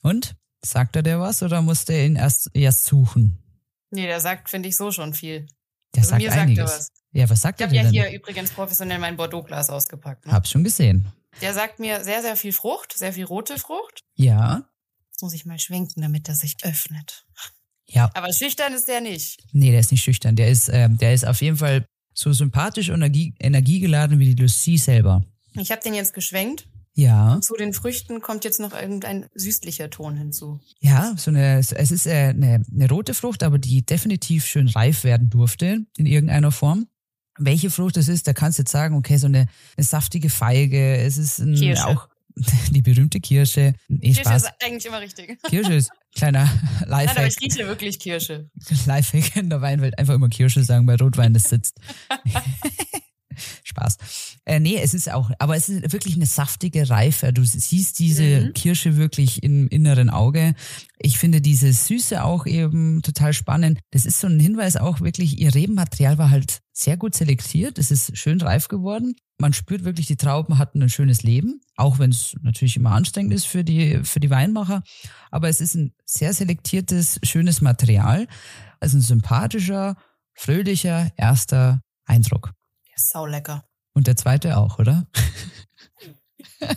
Und? 0.03 0.37
Sagt 0.65 0.97
er 0.97 1.03
dir 1.03 1.21
was 1.21 1.43
oder 1.43 1.63
musste 1.63 1.93
er 1.93 2.07
ihn 2.07 2.17
erst, 2.17 2.51
erst 2.53 2.85
suchen? 2.85 3.39
Nee, 3.91 4.07
der 4.07 4.21
sagt, 4.21 4.51
finde 4.51 4.69
ich, 4.69 4.77
so 4.77 4.91
schon 4.91 5.15
viel. 5.15 5.47
Der 5.95 6.03
also 6.03 6.11
sagt 6.11 6.23
mir 6.23 6.33
einiges. 6.33 6.57
sagt 6.57 6.59
er 6.59 6.79
was. 6.79 6.89
Ja, 7.13 7.31
was 7.31 7.41
sagt 7.41 7.61
ich 7.61 7.67
er 7.67 7.69
denn? 7.69 7.81
Ich 7.81 7.87
habe 7.87 7.97
ja 7.97 8.05
hier 8.05 8.19
übrigens 8.19 8.51
professionell 8.51 8.99
mein 8.99 9.17
Bordeaux-Glas 9.17 9.71
ausgepackt. 9.71 10.27
Ne? 10.27 10.33
Hab's 10.33 10.51
schon 10.51 10.65
gesehen. 10.65 11.13
Der 11.41 11.55
sagt 11.55 11.79
mir 11.79 12.05
sehr, 12.05 12.23
sehr 12.23 12.37
viel 12.37 12.53
Frucht, 12.53 12.93
sehr 12.97 13.13
viel 13.13 13.25
rote 13.25 13.59
Frucht. 13.59 14.03
Ja. 14.15 14.69
Jetzt 15.11 15.23
muss 15.23 15.35
ich 15.35 15.47
mal 15.47 15.59
schwenken, 15.59 16.03
damit 16.03 16.29
er 16.29 16.35
sich 16.35 16.57
öffnet. 16.63 17.27
Ja. 17.87 18.11
Aber 18.15 18.33
schüchtern 18.33 18.75
ist 18.75 18.89
der 18.89 19.01
nicht. 19.01 19.43
Nee, 19.53 19.71
der 19.71 19.81
ist 19.81 19.91
nicht 19.91 20.03
schüchtern. 20.03 20.37
Der 20.37 20.49
ist, 20.49 20.69
ähm, 20.69 20.99
der 20.99 21.15
ist 21.15 21.27
auf 21.27 21.41
jeden 21.41 21.57
Fall 21.57 21.87
so 22.13 22.33
sympathisch 22.33 22.91
und 22.91 22.97
energie 22.97 23.35
energiegeladen 23.39 24.19
wie 24.19 24.35
die 24.35 24.43
Lucie 24.43 24.77
selber. 24.77 25.25
Ich 25.55 25.71
habe 25.71 25.81
den 25.83 25.95
jetzt 25.95 26.13
geschwenkt. 26.13 26.69
Ja. 26.99 27.39
Zu 27.41 27.55
den 27.55 27.73
Früchten 27.73 28.21
kommt 28.21 28.45
jetzt 28.45 28.59
noch 28.59 28.75
irgendein 28.75 29.27
süßlicher 29.33 29.89
Ton 29.89 30.17
hinzu. 30.17 30.59
Ja, 30.81 31.15
so 31.17 31.31
eine, 31.31 31.59
es 31.59 31.71
ist 31.71 32.09
äh, 32.09 32.35
eine, 32.35 32.65
eine 32.75 32.89
rote 32.89 33.15
Frucht, 33.15 33.45
aber 33.45 33.59
die 33.59 33.87
definitiv 33.87 34.45
schön 34.45 34.67
reif 34.67 35.05
werden 35.05 35.31
durfte 35.31 35.87
in 35.97 36.07
irgendeiner 36.07 36.51
Form. 36.51 36.89
Welche 37.39 37.71
Frucht 37.71 37.97
es 37.99 38.09
ist, 38.09 38.27
da 38.27 38.33
kannst 38.33 38.59
du 38.59 38.63
jetzt 38.63 38.73
sagen, 38.73 38.97
okay, 38.97 39.17
so 39.17 39.29
eine, 39.29 39.47
eine 39.77 39.85
saftige 39.85 40.29
Feige, 40.29 40.97
es 40.97 41.19
ist 41.19 41.39
ein, 41.39 41.55
Kirsche. 41.55 41.87
auch 41.87 42.09
die 42.73 42.83
berühmte 42.83 43.21
Kirsche. 43.21 43.75
Nee, 43.87 44.09
Kirsche 44.09 44.23
Spaß. 44.23 44.43
ist 44.43 44.53
eigentlich 44.65 44.87
immer 44.87 45.01
richtig. 45.01 45.39
Kirsche 45.45 45.75
ist 45.75 45.93
kleiner 46.17 46.51
Lifehack. 46.81 46.89
Nein, 46.89 47.09
aber 47.11 47.27
ich 47.29 47.41
rieche 47.41 47.69
wirklich 47.69 48.01
Kirsche. 48.01 48.51
Lifehack 48.87 49.37
in 49.37 49.51
der 49.51 49.61
Weinwelt. 49.61 49.97
Einfach 50.01 50.15
immer 50.15 50.29
Kirsche 50.29 50.65
sagen 50.65 50.85
bei 50.87 50.97
Rotwein, 50.97 51.33
das 51.33 51.45
sitzt. 51.45 51.79
Spaß. 53.65 53.99
Äh, 54.45 54.61
nee, 54.61 54.79
es 54.81 54.95
ist 54.95 55.11
auch, 55.11 55.31
aber 55.39 55.57
es 55.57 55.69
ist 55.69 55.93
wirklich 55.93 56.17
eine 56.17 56.27
saftige 56.27 56.89
Reife. 56.89 57.33
Du 57.33 57.45
siehst 57.45 57.99
diese 57.99 58.41
mhm. 58.41 58.53
Kirsche 58.55 58.97
wirklich 58.97 59.43
im 59.43 59.69
inneren 59.69 60.11
Auge. 60.11 60.55
Ich 60.99 61.19
finde 61.19 61.41
diese 61.41 61.73
Süße 61.73 62.25
auch 62.25 62.47
eben 62.47 63.03
total 63.03 63.33
spannend. 63.33 63.81
Das 63.91 64.05
ist 64.05 64.21
so 64.21 64.27
ein 64.27 64.41
Hinweis 64.41 64.77
auch 64.77 65.01
wirklich, 65.01 65.39
ihr 65.39 65.55
Rebenmaterial 65.55 66.19
war 66.19 66.31
halt 66.31 66.61
sehr 66.73 66.97
gut 66.97 67.15
selektiert. 67.15 67.79
Es 67.79 67.91
ist 67.91 68.17
schön 68.17 68.41
reif 68.41 68.69
geworden. 68.69 69.15
Man 69.41 69.53
spürt 69.53 69.85
wirklich, 69.85 70.07
die 70.07 70.17
Trauben 70.17 70.59
hatten 70.59 70.83
ein 70.83 70.89
schönes 70.89 71.23
Leben, 71.23 71.61
auch 71.77 71.99
wenn 71.99 72.11
es 72.11 72.35
natürlich 72.43 72.77
immer 72.77 72.93
anstrengend 72.93 73.33
ist 73.33 73.47
für 73.47 73.63
die, 73.63 74.01
für 74.03 74.21
die 74.21 74.31
Weinmacher. 74.31 74.83
Aber 75.31 75.49
es 75.49 75.61
ist 75.61 75.75
ein 75.75 75.93
sehr 76.05 76.33
selektiertes, 76.33 77.21
schönes 77.23 77.61
Material. 77.61 78.27
Also 78.81 78.99
ein 78.99 79.03
sympathischer, 79.03 79.97
fröhlicher 80.35 81.13
erster 81.17 81.81
Eindruck. 82.05 82.53
Sau 82.99 83.27
lecker. 83.27 83.65
Und 83.95 84.07
der 84.07 84.17
zweite 84.17 84.57
auch, 84.57 84.79
oder? 84.79 85.07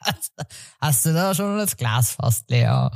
hast, 0.00 0.32
hast, 0.80 1.06
du 1.06 1.12
da 1.12 1.34
schon 1.34 1.58
das 1.58 1.76
Glas 1.76 2.12
fast 2.12 2.50
leer? 2.50 2.90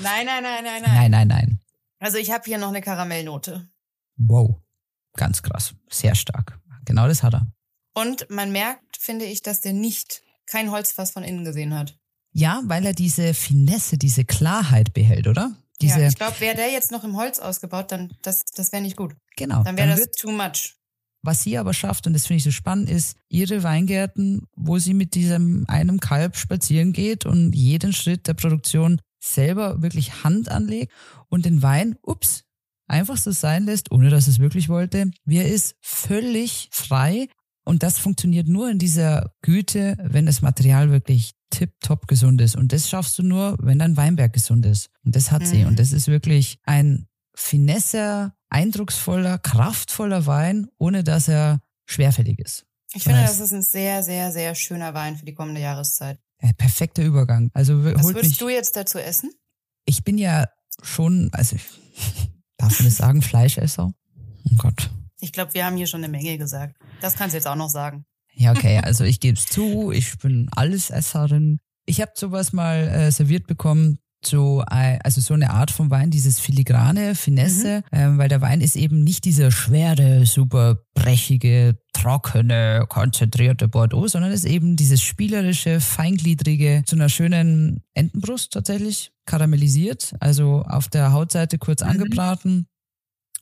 Nein, 0.00 0.26
nein, 0.26 0.42
nein, 0.42 0.64
nein, 0.64 0.82
nein. 0.82 0.94
Nein, 0.94 1.10
nein, 1.10 1.28
nein. 1.28 1.60
Also 1.98 2.18
ich 2.18 2.30
habe 2.30 2.44
hier 2.44 2.58
noch 2.58 2.68
eine 2.68 2.80
Karamellnote. 2.80 3.68
Wow. 4.16 4.60
Ganz 5.16 5.42
krass. 5.42 5.74
Sehr 5.90 6.14
stark. 6.14 6.58
Genau 6.84 7.06
das 7.08 7.22
hat 7.22 7.34
er. 7.34 7.52
Und 7.94 8.28
man 8.30 8.52
merkt, 8.52 8.96
finde 8.96 9.24
ich, 9.24 9.42
dass 9.42 9.60
der 9.60 9.72
nicht 9.72 10.22
kein 10.46 10.70
Holzfass 10.70 11.10
von 11.10 11.22
innen 11.22 11.44
gesehen 11.44 11.76
hat. 11.76 11.96
Ja, 12.32 12.62
weil 12.64 12.86
er 12.86 12.92
diese 12.92 13.34
Finesse, 13.34 13.98
diese 13.98 14.24
Klarheit 14.24 14.92
behält, 14.92 15.26
oder? 15.26 15.56
Diese 15.80 16.00
ja, 16.00 16.08
ich 16.08 16.16
glaube, 16.16 16.38
wäre 16.40 16.56
der 16.56 16.70
jetzt 16.70 16.92
noch 16.92 17.04
im 17.04 17.16
Holz 17.16 17.38
ausgebaut, 17.38 17.90
dann 17.90 18.12
das, 18.22 18.44
das 18.54 18.70
wäre 18.72 18.82
nicht 18.82 18.96
gut. 18.96 19.16
Genau. 19.36 19.62
Dann 19.64 19.76
wäre 19.76 19.88
das 19.88 20.10
too 20.10 20.30
much. 20.30 20.76
Was 21.22 21.42
sie 21.42 21.58
aber 21.58 21.74
schafft, 21.74 22.06
und 22.06 22.14
das 22.14 22.26
finde 22.26 22.38
ich 22.38 22.44
so 22.44 22.50
spannend, 22.50 22.88
ist 22.88 23.16
ihre 23.28 23.62
Weingärten, 23.62 24.46
wo 24.56 24.78
sie 24.78 24.94
mit 24.94 25.14
diesem 25.14 25.64
einem 25.68 26.00
Kalb 26.00 26.36
spazieren 26.36 26.92
geht 26.92 27.26
und 27.26 27.54
jeden 27.54 27.92
Schritt 27.92 28.26
der 28.26 28.34
Produktion 28.34 29.00
selber 29.22 29.82
wirklich 29.82 30.24
Hand 30.24 30.50
anlegt 30.50 30.92
und 31.28 31.44
den 31.44 31.62
Wein, 31.62 31.96
ups, 32.02 32.44
einfach 32.86 33.16
so 33.16 33.30
sein 33.30 33.64
lässt, 33.64 33.92
ohne 33.92 34.10
dass 34.10 34.28
es 34.28 34.38
wirklich 34.38 34.68
wollte, 34.68 35.10
wie 35.24 35.38
er 35.38 35.48
ist, 35.48 35.76
völlig 35.80 36.68
frei. 36.72 37.28
Und 37.64 37.82
das 37.82 37.98
funktioniert 37.98 38.48
nur 38.48 38.70
in 38.70 38.78
dieser 38.78 39.32
Güte, 39.42 39.96
wenn 40.02 40.26
das 40.26 40.42
Material 40.42 40.90
wirklich 40.90 41.34
tipptopp 41.50 42.08
gesund 42.08 42.40
ist. 42.40 42.56
Und 42.56 42.72
das 42.72 42.88
schaffst 42.88 43.18
du 43.18 43.22
nur, 43.22 43.56
wenn 43.60 43.78
dein 43.78 43.96
Weinberg 43.96 44.32
gesund 44.32 44.64
ist. 44.66 44.88
Und 45.04 45.14
das 45.14 45.30
hat 45.30 45.42
mhm. 45.42 45.46
sie. 45.46 45.64
Und 45.64 45.78
das 45.78 45.92
ist 45.92 46.08
wirklich 46.08 46.58
ein 46.64 47.06
finesser, 47.40 48.34
eindrucksvoller, 48.48 49.38
kraftvoller 49.38 50.26
Wein, 50.26 50.68
ohne 50.78 51.02
dass 51.02 51.28
er 51.28 51.60
schwerfällig 51.86 52.38
ist. 52.38 52.66
Ich 52.92 53.04
finde, 53.04 53.22
das 53.22 53.40
ist 53.40 53.52
ein 53.52 53.62
sehr, 53.62 54.02
sehr, 54.02 54.32
sehr 54.32 54.54
schöner 54.54 54.94
Wein 54.94 55.16
für 55.16 55.24
die 55.24 55.34
kommende 55.34 55.60
Jahreszeit. 55.60 56.18
Ja, 56.42 56.52
perfekter 56.52 57.02
Übergang. 57.02 57.50
Also 57.54 57.84
Was 57.84 58.02
würdest 58.04 58.24
mich, 58.24 58.38
du 58.38 58.48
jetzt 58.48 58.76
dazu 58.76 58.98
essen? 58.98 59.32
Ich 59.84 60.04
bin 60.04 60.18
ja 60.18 60.48
schon, 60.82 61.30
also 61.32 61.56
darf 62.56 62.78
man 62.78 62.88
das 62.88 62.96
sagen, 62.96 63.22
Fleischesser? 63.22 63.92
Oh 64.44 64.56
Gott. 64.56 64.90
Ich 65.20 65.32
glaube, 65.32 65.54
wir 65.54 65.64
haben 65.64 65.76
hier 65.76 65.86
schon 65.86 66.02
eine 66.02 66.10
Menge 66.10 66.38
gesagt. 66.38 66.76
Das 67.00 67.14
kannst 67.14 67.34
du 67.34 67.38
jetzt 67.38 67.46
auch 67.46 67.56
noch 67.56 67.68
sagen. 67.68 68.04
Ja, 68.32 68.52
okay, 68.52 68.78
also 68.78 69.04
ich 69.04 69.20
gebe 69.20 69.36
es 69.36 69.46
zu, 69.46 69.92
ich 69.92 70.18
bin 70.18 70.48
Allesesserin. 70.52 71.58
Ich 71.84 72.00
habe 72.00 72.12
sowas 72.14 72.52
mal 72.52 72.88
äh, 72.88 73.10
serviert 73.10 73.46
bekommen, 73.46 73.98
so 74.24 74.62
äh, 74.70 74.98
also 75.02 75.20
so 75.20 75.34
eine 75.34 75.50
Art 75.50 75.70
von 75.70 75.90
Wein, 75.90 76.10
dieses 76.10 76.38
filigrane 76.38 77.14
Finesse, 77.14 77.82
mhm. 77.90 77.98
ähm, 77.98 78.18
weil 78.18 78.28
der 78.28 78.40
Wein 78.40 78.60
ist 78.60 78.76
eben 78.76 79.02
nicht 79.02 79.24
dieser 79.24 79.50
schwere, 79.50 80.26
super 80.26 80.82
brechige, 80.94 81.78
trockene, 81.92 82.84
konzentrierte 82.88 83.68
Bordeaux, 83.68 84.08
sondern 84.08 84.32
ist 84.32 84.44
eben 84.44 84.76
dieses 84.76 85.02
spielerische, 85.02 85.80
feingliedrige, 85.80 86.82
zu 86.86 86.96
einer 86.96 87.08
schönen 87.08 87.82
Entenbrust 87.94 88.52
tatsächlich 88.52 89.12
karamellisiert, 89.26 90.14
also 90.20 90.62
auf 90.62 90.88
der 90.88 91.12
Hautseite 91.12 91.58
kurz 91.58 91.82
mhm. 91.82 91.90
angebraten 91.90 92.66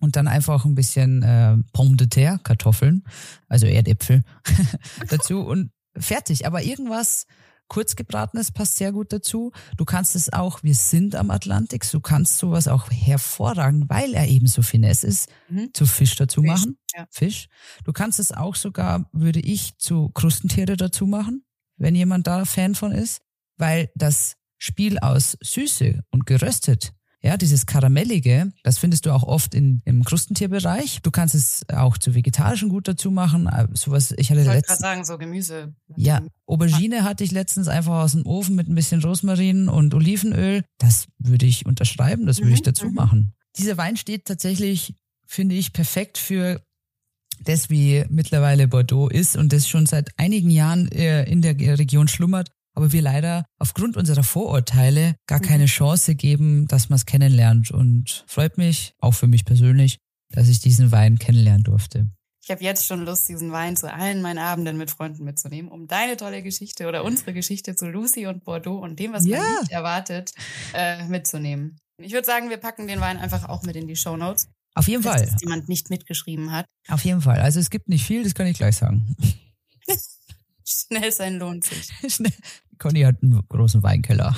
und 0.01 0.17
dann 0.17 0.29
einfach 0.29 0.65
ein 0.65 0.75
bisschen 0.75 1.23
äh, 1.23 1.57
Pomme 1.73 1.97
de 1.97 2.07
terre, 2.07 2.39
Kartoffeln, 2.43 3.05
also 3.49 3.67
Erdäpfel 3.67 4.23
dazu 5.09 5.41
und 5.41 5.71
fertig. 5.97 6.47
Aber 6.47 6.63
irgendwas 6.63 7.27
kurzgebratenes 7.69 8.51
passt 8.53 8.77
sehr 8.77 8.93
gut 8.93 9.13
dazu. 9.13 9.53
Du 9.77 9.85
kannst 9.85 10.17
es 10.17 10.33
auch, 10.33 10.63
wir 10.63 10.75
sind 10.75 11.15
am 11.15 11.31
Atlantik, 11.31 11.89
du 11.91 12.01
kannst 12.01 12.39
sowas 12.39 12.69
auch 12.69 12.91
hervorragend, 12.91 13.89
weil 13.89 14.15
er 14.15 14.27
eben 14.29 14.47
so 14.47 14.63
finesse 14.63 15.07
ist, 15.07 15.31
mhm. 15.49 15.71
zu 15.73 15.87
Fisch 15.87 16.17
dazu 16.17 16.43
Fisch, 16.43 16.51
machen. 16.51 16.79
Ja. 16.95 17.07
Fisch. 17.11 17.49
Du 17.85 17.93
kannst 17.93 18.19
es 18.19 18.33
auch 18.33 18.55
sogar, 18.55 19.09
würde 19.13 19.41
ich, 19.41 19.77
zu 19.79 20.09
Krustentiere 20.11 20.77
dazu 20.77 21.07
machen, 21.07 21.45
wenn 21.77 21.95
jemand 21.95 22.27
da 22.27 22.45
Fan 22.45 22.75
von 22.75 22.93
ist, 22.93 23.21
weil 23.57 23.91
das 23.95 24.37
Spiel 24.59 24.99
aus 24.99 25.37
Süße 25.41 26.03
und 26.11 26.27
geröstet 26.27 26.93
ja, 27.21 27.37
dieses 27.37 27.67
Karamellige, 27.67 28.53
das 28.63 28.79
findest 28.79 29.07
du 29.07 29.11
auch 29.11 29.25
oft 29.25 29.53
in, 29.55 29.83
im 29.85 30.05
Krustentierbereich. 30.05 31.01
Du 31.03 31.11
kannst 31.11 31.35
es 31.35 31.69
auch 31.69 31.99
zu 31.99 32.15
vegetarischen 32.15 32.69
gut 32.69 32.87
dazu 32.87 33.11
machen. 33.11 33.49
Äh, 33.49 33.67
sowas, 33.75 34.15
ich 34.17 34.31
hatte 34.31 34.43
ich 34.43 34.47
wollte 34.47 34.63
gerade 34.63 34.81
sagen, 34.81 35.05
so 35.05 35.19
Gemüse. 35.19 35.75
Ja, 35.97 36.23
Aubergine 36.47 37.03
hatte 37.03 37.25
ich 37.25 37.33
letztens 37.33 37.67
einfach 37.67 38.05
aus 38.05 38.13
dem 38.13 38.25
Ofen 38.25 38.55
mit 38.55 38.69
ein 38.69 38.75
bisschen 38.75 39.03
Rosmarin 39.03 39.69
und 39.69 39.95
Olivenöl. 39.95 40.63
Das 40.79 41.07
würde 41.19 41.47
ich 41.47 41.67
unterschreiben, 41.67 42.27
das 42.27 42.39
würde 42.39 42.51
mhm, 42.51 42.55
ich 42.55 42.63
dazu 42.63 42.87
mhm. 42.87 42.95
machen. 42.95 43.33
Dieser 43.57 43.77
Wein 43.77 43.97
steht 43.97 44.27
tatsächlich, 44.27 44.95
finde 45.27 45.57
ich, 45.57 45.73
perfekt 45.73 46.19
für 46.19 46.63
das, 47.43 47.69
wie 47.69 48.05
mittlerweile 48.09 48.69
Bordeaux 48.69 49.09
ist 49.09 49.37
und 49.37 49.53
das 49.53 49.69
schon 49.69 49.87
seit 49.87 50.11
einigen 50.19 50.51
Jahren 50.51 50.91
äh, 50.93 51.25
in 51.25 51.43
der 51.43 51.57
Region 51.79 52.07
schlummert 52.07 52.51
aber 52.75 52.93
wir 52.93 53.03
leider 53.03 53.45
aufgrund 53.59 53.97
unserer 53.97 54.23
Vorurteile 54.23 55.17
gar 55.27 55.41
keine 55.41 55.65
mhm. 55.65 55.69
Chance 55.69 56.15
geben, 56.15 56.67
dass 56.69 56.89
man 56.89 56.97
es 56.97 57.07
kennenlernt. 57.07 57.71
Und 57.71 58.25
freut 58.27 58.59
mich, 58.59 58.93
auch 59.01 59.15
für 59.15 59.27
mich 59.27 59.45
persönlich, 59.45 59.99
dass 60.31 60.49
ich 60.49 60.61
diesen 60.61 60.93
Wein 60.93 61.19
kennenlernen 61.19 61.65
durfte. 61.65 62.11
Ich 62.49 62.51
habe 62.51 62.65
jetzt 62.65 62.87
schon 62.87 63.05
Lust, 63.05 63.29
diesen 63.29 63.53
Wein 63.53 63.77
zu 63.77 63.93
allen 63.93 64.23
meinen 64.23 64.39
Abenden 64.39 64.79
mit 64.79 64.91
Freunden 64.91 65.25
mitzunehmen, 65.25 65.71
um 65.71 65.87
deine 65.87 66.17
tolle 66.17 66.43
Geschichte 66.43 66.89
oder 66.89 67.05
unsere 67.05 67.35
Geschichte 67.35 67.77
zu 67.77 67.91
Lucy 67.91 68.27
und 68.27 68.45
Bordeaux 68.45 68.79
und 68.79 68.99
dem, 68.99 69.13
was 69.13 69.27
ja. 69.27 69.39
man 69.39 69.61
nicht 69.61 69.73
erwartet, 69.73 70.33
äh, 70.73 71.05
mitzunehmen. 71.05 71.79
Ich 72.01 72.13
würde 72.13 72.27
sagen, 72.27 72.49
wir 72.49 72.57
packen 72.57 72.87
den 72.87 73.01
Wein 73.01 73.19
einfach 73.19 73.49
auch 73.49 73.65
mit 73.65 73.77
in 73.77 73.87
die 73.87 73.97
Show 73.97 74.17
Notes. 74.17 74.49
Auf 74.75 74.89
jeden 74.89 75.03
Fall. 75.03 75.27
Dass 75.27 75.43
jemand 75.43 75.69
nicht 75.69 75.91
mitgeschrieben 75.91 76.53
hat. 76.53 76.65
Auf 76.89 77.05
jeden 77.05 77.21
Fall. 77.21 77.41
Also 77.41 77.61
es 77.61 77.69
gibt 77.69 77.89
nicht 77.89 78.07
viel, 78.07 78.23
das 78.23 78.35
kann 78.35 78.47
ich 78.47 78.57
gleich 78.57 78.77
sagen. 78.77 79.15
Schnell 80.69 81.11
sein 81.13 81.39
lohnt 81.39 81.65
sich. 81.65 81.89
Conny 82.79 83.03
hat 83.03 83.23
einen 83.23 83.43
großen 83.49 83.83
Weinkeller. 83.83 84.37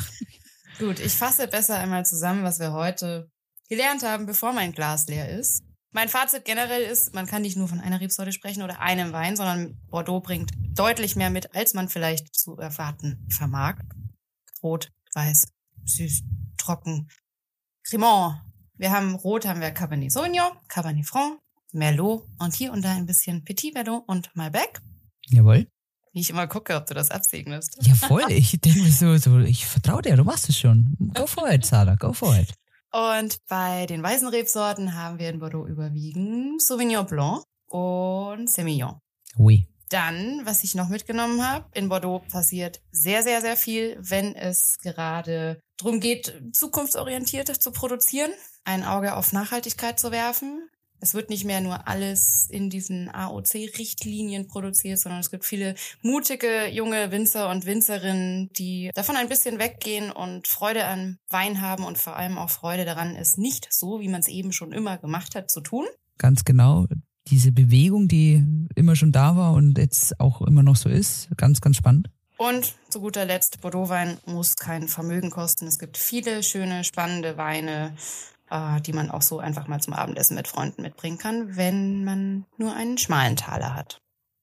Gut, 0.79 1.01
ich 1.01 1.13
fasse 1.13 1.49
besser 1.49 1.77
einmal 1.79 2.07
zusammen, 2.07 2.45
was 2.45 2.61
wir 2.61 2.73
heute 2.73 3.31
gelernt 3.69 4.03
haben, 4.03 4.27
bevor 4.27 4.53
mein 4.53 4.73
Glas 4.73 5.09
leer 5.09 5.29
ist. 5.29 5.63
Mein 5.93 6.09
Fazit 6.09 6.45
generell 6.45 6.83
ist, 6.83 7.15
man 7.15 7.27
kann 7.27 7.43
nicht 7.43 7.57
nur 7.57 7.67
von 7.67 7.81
einer 7.81 8.01
Rebsorte 8.01 8.31
sprechen 8.31 8.63
oder 8.63 8.81
einem 8.81 9.13
Wein, 9.13 9.35
sondern 9.35 9.77
Bordeaux 9.89 10.21
bringt 10.21 10.53
deutlich 10.77 11.17
mehr 11.17 11.31
mit, 11.31 11.55
als 11.55 11.75
man 11.75 11.89
vielleicht 11.89 12.35
zu 12.35 12.57
erwarten 12.57 13.27
vermag. 13.29 13.81
Rot, 14.63 14.93
weiß, 15.15 15.49
süß, 15.85 16.23
trocken. 16.57 17.09
Cremant. 17.83 18.41
Wir 18.77 18.93
haben 18.93 19.17
Rot, 19.17 19.47
haben 19.47 19.61
wir 19.61 19.73
Cabernet 19.73 20.13
Sauvignon, 20.13 20.53
Cabernet 20.69 21.07
Franc, 21.07 21.41
Merlot 21.73 22.25
und 22.39 22.55
hier 22.55 22.73
und 22.73 22.83
da 22.83 22.95
ein 22.95 23.07
bisschen 23.07 23.45
Petit 23.45 23.75
Verdot 23.75 24.05
und 24.07 24.35
Malbec. 24.37 24.81
Jawohl. 25.27 25.67
Wie 26.13 26.21
ich 26.21 26.31
immer 26.31 26.47
gucke, 26.47 26.75
ob 26.75 26.87
du 26.87 26.95
das 26.95 27.11
absegnest. 27.11 27.79
Ja, 27.83 27.95
voll. 27.95 28.25
Ich 28.29 28.61
denke 28.61 28.81
mir 28.81 28.93
so, 28.93 29.17
so, 29.17 29.39
ich 29.39 29.67
vertraue 29.67 30.03
dir, 30.03 30.17
du 30.17 30.25
machst 30.25 30.49
es 30.49 30.59
schon. 30.59 30.97
Go 31.15 31.27
for 31.27 31.49
it, 31.51 31.65
Sarah, 31.65 31.95
go 31.95 32.13
for 32.13 32.37
it. 32.37 32.53
Und 32.93 33.39
bei 33.47 33.87
den 33.87 34.03
weißen 34.03 34.27
Rebsorten 34.27 34.95
haben 34.95 35.19
wir 35.19 35.31
in 35.31 35.39
Bordeaux 35.39 35.67
überwiegend 35.67 36.61
Sauvignon 36.61 37.07
Blanc 37.07 37.45
und 37.69 38.51
Semillon. 38.51 38.99
Oui. 39.37 39.69
Dann, 39.91 40.43
was 40.45 40.65
ich 40.65 40.75
noch 40.75 40.89
mitgenommen 40.89 41.47
habe, 41.47 41.67
in 41.73 41.89
Bordeaux 41.89 42.21
passiert 42.31 42.81
sehr, 42.91 43.23
sehr, 43.23 43.41
sehr 43.41 43.57
viel, 43.57 43.97
wenn 44.01 44.35
es 44.35 44.79
gerade 44.83 45.61
darum 45.79 46.01
geht, 46.01 46.41
zukunftsorientiert 46.53 47.49
zu 47.49 47.73
produzieren, 47.73 48.31
ein 48.65 48.85
Auge 48.85 49.17
auf 49.17 49.33
Nachhaltigkeit 49.33 49.99
zu 49.99 50.11
werfen. 50.11 50.69
Es 51.01 51.15
wird 51.15 51.31
nicht 51.31 51.45
mehr 51.45 51.61
nur 51.61 51.89
alles 51.89 52.47
in 52.51 52.71
diesen 52.71 53.09
AOC-Richtlinien 53.09 54.47
produziert, 54.49 54.99
sondern 54.99 55.21
es 55.21 55.31
gibt 55.31 55.45
viele 55.45 55.75
mutige 56.03 56.69
junge 56.69 57.11
Winzer 57.11 57.49
und 57.51 57.67
Winzerinnen, 57.67 58.51
die 58.53 58.91
davon 58.95 59.17
ein 59.17 59.29
bisschen 59.29 59.59
weggehen 59.59 60.13
und 60.13 60.47
Freude 60.47 60.85
an 60.85 61.19
Wein 61.29 61.61
haben 61.61 61.85
und 61.85 61.99
vor 61.99 62.17
allem 62.17 62.39
auch 62.39 62.51
Freude 62.51 62.85
daran, 62.85 63.17
es 63.17 63.37
nicht 63.39 63.73
so, 63.73 64.01
wie 64.01 64.09
man 64.09 64.21
es 64.21 64.29
eben 64.29 64.53
schon 64.53 64.73
immer 64.73 64.99
gemacht 64.99 65.35
hat, 65.35 65.51
zu 65.51 65.61
tun. 65.61 65.87
Ganz 66.19 66.45
genau. 66.45 66.87
Diese 67.29 67.53
Bewegung, 67.53 68.09
die 68.09 68.45
immer 68.75 68.97
schon 68.97 69.13
da 69.13 69.37
war 69.37 69.53
und 69.53 69.79
jetzt 69.79 70.21
auch 70.21 70.43
immer 70.43 70.63
noch 70.63 70.77
so 70.77 70.89
ist, 70.89 71.29
ganz, 71.37 71.61
ganz 71.61 71.77
spannend. 71.77 72.11
Und 72.41 72.75
zu 72.89 73.01
guter 73.01 73.27
Letzt, 73.27 73.61
Bordeaux-Wein 73.61 74.17
muss 74.25 74.57
kein 74.57 74.89
Vermögen 74.89 75.31
kosten. 75.31 75.67
Es 75.67 75.79
gibt 75.79 75.99
viele 75.99 76.43
schöne, 76.43 76.85
spannende 76.85 77.37
Weine 77.37 77.95
äh, 78.51 78.81
die 78.81 78.93
man 78.93 79.11
auch 79.11 79.23
so 79.23 79.39
einfach 79.39 79.67
mal 79.69 79.81
zum 79.81 79.95
Abendessen 79.95 80.35
mit 80.35 80.49
Freunden 80.49 80.83
mitbringen 80.83 81.19
kann, 81.19 81.57
wenn 81.57 82.05
man 82.05 82.45
nur 82.59 82.75
einen 82.75 82.99
schmalen 82.99 83.37
Taler 83.37 83.75
hat. 83.75 84.01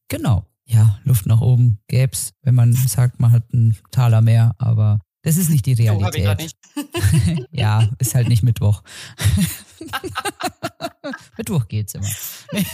Genau. 0.07 0.45
Ja, 0.65 0.99
Luft 1.03 1.25
nach 1.27 1.39
oben 1.39 1.79
gäb's, 1.87 2.33
wenn 2.41 2.55
man 2.55 2.73
sagt, 2.73 3.19
man 3.19 3.31
hat 3.31 3.43
einen 3.53 3.77
Taler 3.91 4.21
mehr, 4.21 4.53
aber 4.57 4.99
das 5.23 5.37
ist 5.37 5.49
nicht 5.49 5.65
die 5.65 5.73
Realität. 5.73 6.27
Oh, 6.27 6.33
nicht. 6.41 7.47
ja, 7.51 7.87
ist 7.99 8.15
halt 8.15 8.27
nicht 8.27 8.43
Mittwoch. 8.43 8.83
Mittwoch 11.37 11.67
geht's 11.67 11.95
immer. 11.95 12.07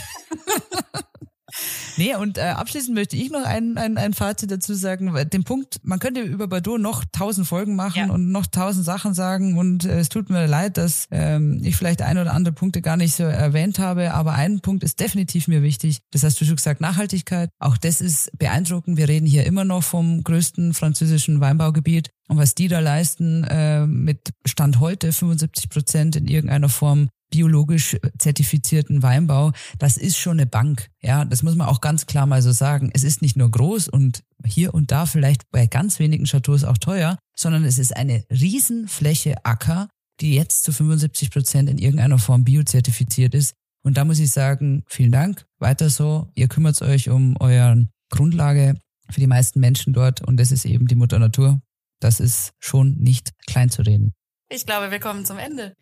Nee, 1.96 2.14
und 2.16 2.38
äh, 2.38 2.42
abschließend 2.42 2.94
möchte 2.94 3.16
ich 3.16 3.30
noch 3.30 3.44
ein, 3.44 3.76
ein, 3.78 3.96
ein 3.96 4.14
Fazit 4.14 4.50
dazu 4.50 4.74
sagen. 4.74 5.14
Den 5.32 5.44
Punkt, 5.44 5.76
man 5.82 5.98
könnte 5.98 6.20
über 6.20 6.48
Bordeaux 6.48 6.78
noch 6.78 7.04
tausend 7.12 7.46
Folgen 7.46 7.76
machen 7.76 8.08
ja. 8.08 8.12
und 8.12 8.32
noch 8.32 8.46
tausend 8.46 8.84
Sachen 8.84 9.14
sagen 9.14 9.56
und 9.56 9.84
äh, 9.84 10.00
es 10.00 10.08
tut 10.08 10.30
mir 10.30 10.46
leid, 10.46 10.76
dass 10.76 11.06
ähm, 11.10 11.60
ich 11.62 11.76
vielleicht 11.76 12.02
ein 12.02 12.18
oder 12.18 12.32
andere 12.32 12.54
Punkte 12.54 12.82
gar 12.82 12.96
nicht 12.96 13.14
so 13.14 13.24
erwähnt 13.24 13.78
habe, 13.78 14.12
aber 14.12 14.32
ein 14.32 14.60
Punkt 14.60 14.82
ist 14.82 15.00
definitiv 15.00 15.48
mir 15.48 15.62
wichtig. 15.62 16.00
Das 16.10 16.24
hast 16.24 16.40
du 16.40 16.44
schon 16.44 16.56
gesagt, 16.56 16.80
Nachhaltigkeit. 16.80 17.50
Auch 17.58 17.76
das 17.76 18.00
ist 18.00 18.36
beeindruckend. 18.38 18.96
Wir 18.96 19.08
reden 19.08 19.26
hier 19.26 19.44
immer 19.44 19.64
noch 19.64 19.82
vom 19.82 20.24
größten 20.24 20.74
französischen 20.74 21.40
Weinbaugebiet. 21.40 22.10
Und 22.28 22.38
was 22.38 22.54
die 22.54 22.68
da 22.68 22.80
leisten 22.80 23.44
äh, 23.44 23.86
mit 23.86 24.30
Stand 24.46 24.80
heute 24.80 25.12
75 25.12 25.68
Prozent 25.68 26.16
in 26.16 26.26
irgendeiner 26.26 26.70
Form 26.70 27.08
biologisch 27.30 27.96
zertifizierten 28.18 29.02
Weinbau, 29.02 29.52
das 29.78 29.96
ist 29.96 30.16
schon 30.16 30.38
eine 30.38 30.46
Bank. 30.46 30.88
Ja, 31.02 31.24
das 31.24 31.42
muss 31.42 31.56
man 31.56 31.68
auch 31.68 31.80
ganz 31.80 32.06
klar 32.06 32.26
mal 32.26 32.42
so 32.42 32.52
sagen. 32.52 32.90
Es 32.92 33.02
ist 33.02 33.22
nicht 33.22 33.36
nur 33.36 33.50
groß 33.50 33.88
und 33.88 34.22
hier 34.44 34.74
und 34.74 34.90
da 34.90 35.06
vielleicht 35.06 35.50
bei 35.50 35.66
ganz 35.66 35.98
wenigen 35.98 36.26
Chateaus 36.26 36.64
auch 36.64 36.78
teuer, 36.78 37.18
sondern 37.36 37.64
es 37.64 37.78
ist 37.78 37.96
eine 37.96 38.24
Riesenfläche 38.30 39.44
Acker, 39.44 39.88
die 40.20 40.34
jetzt 40.34 40.62
zu 40.62 40.72
75 40.72 41.30
Prozent 41.30 41.68
in 41.68 41.78
irgendeiner 41.78 42.18
Form 42.18 42.44
biozertifiziert 42.44 43.34
ist. 43.34 43.54
Und 43.82 43.96
da 43.96 44.04
muss 44.04 44.18
ich 44.18 44.30
sagen, 44.30 44.84
vielen 44.86 45.12
Dank, 45.12 45.44
weiter 45.58 45.90
so. 45.90 46.30
Ihr 46.34 46.48
kümmert 46.48 46.80
euch 46.82 47.10
um 47.10 47.36
euren 47.40 47.90
Grundlage 48.10 48.78
für 49.10 49.20
die 49.20 49.26
meisten 49.26 49.60
Menschen 49.60 49.92
dort 49.92 50.22
und 50.22 50.38
das 50.38 50.52
ist 50.52 50.64
eben 50.64 50.86
die 50.86 50.94
Mutter 50.94 51.18
Natur. 51.18 51.60
Das 52.00 52.20
ist 52.20 52.52
schon 52.60 52.96
nicht 52.96 53.32
klein 53.46 53.70
zu 53.70 53.82
reden. 53.82 54.12
Ich 54.48 54.66
glaube, 54.66 54.90
wir 54.90 55.00
kommen 55.00 55.24
zum 55.24 55.38
Ende. 55.38 55.74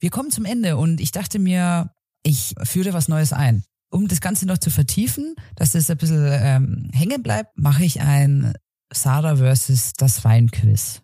Wir 0.00 0.10
kommen 0.10 0.30
zum 0.30 0.46
Ende 0.46 0.78
und 0.78 1.00
ich 1.00 1.12
dachte 1.12 1.38
mir, 1.38 1.90
ich 2.22 2.54
führe 2.64 2.94
was 2.94 3.08
Neues 3.08 3.32
ein. 3.32 3.64
Um 3.90 4.08
das 4.08 4.20
Ganze 4.20 4.46
noch 4.46 4.58
zu 4.58 4.70
vertiefen, 4.70 5.34
dass 5.56 5.72
das 5.72 5.90
ein 5.90 5.98
bisschen 5.98 6.26
ähm, 6.32 6.90
hängen 6.92 7.22
bleibt, 7.22 7.56
mache 7.58 7.84
ich 7.84 8.00
ein 8.00 8.54
Sarah 8.92 9.36
versus 9.36 9.92
das 9.96 10.24
Weinquiz. 10.24 11.02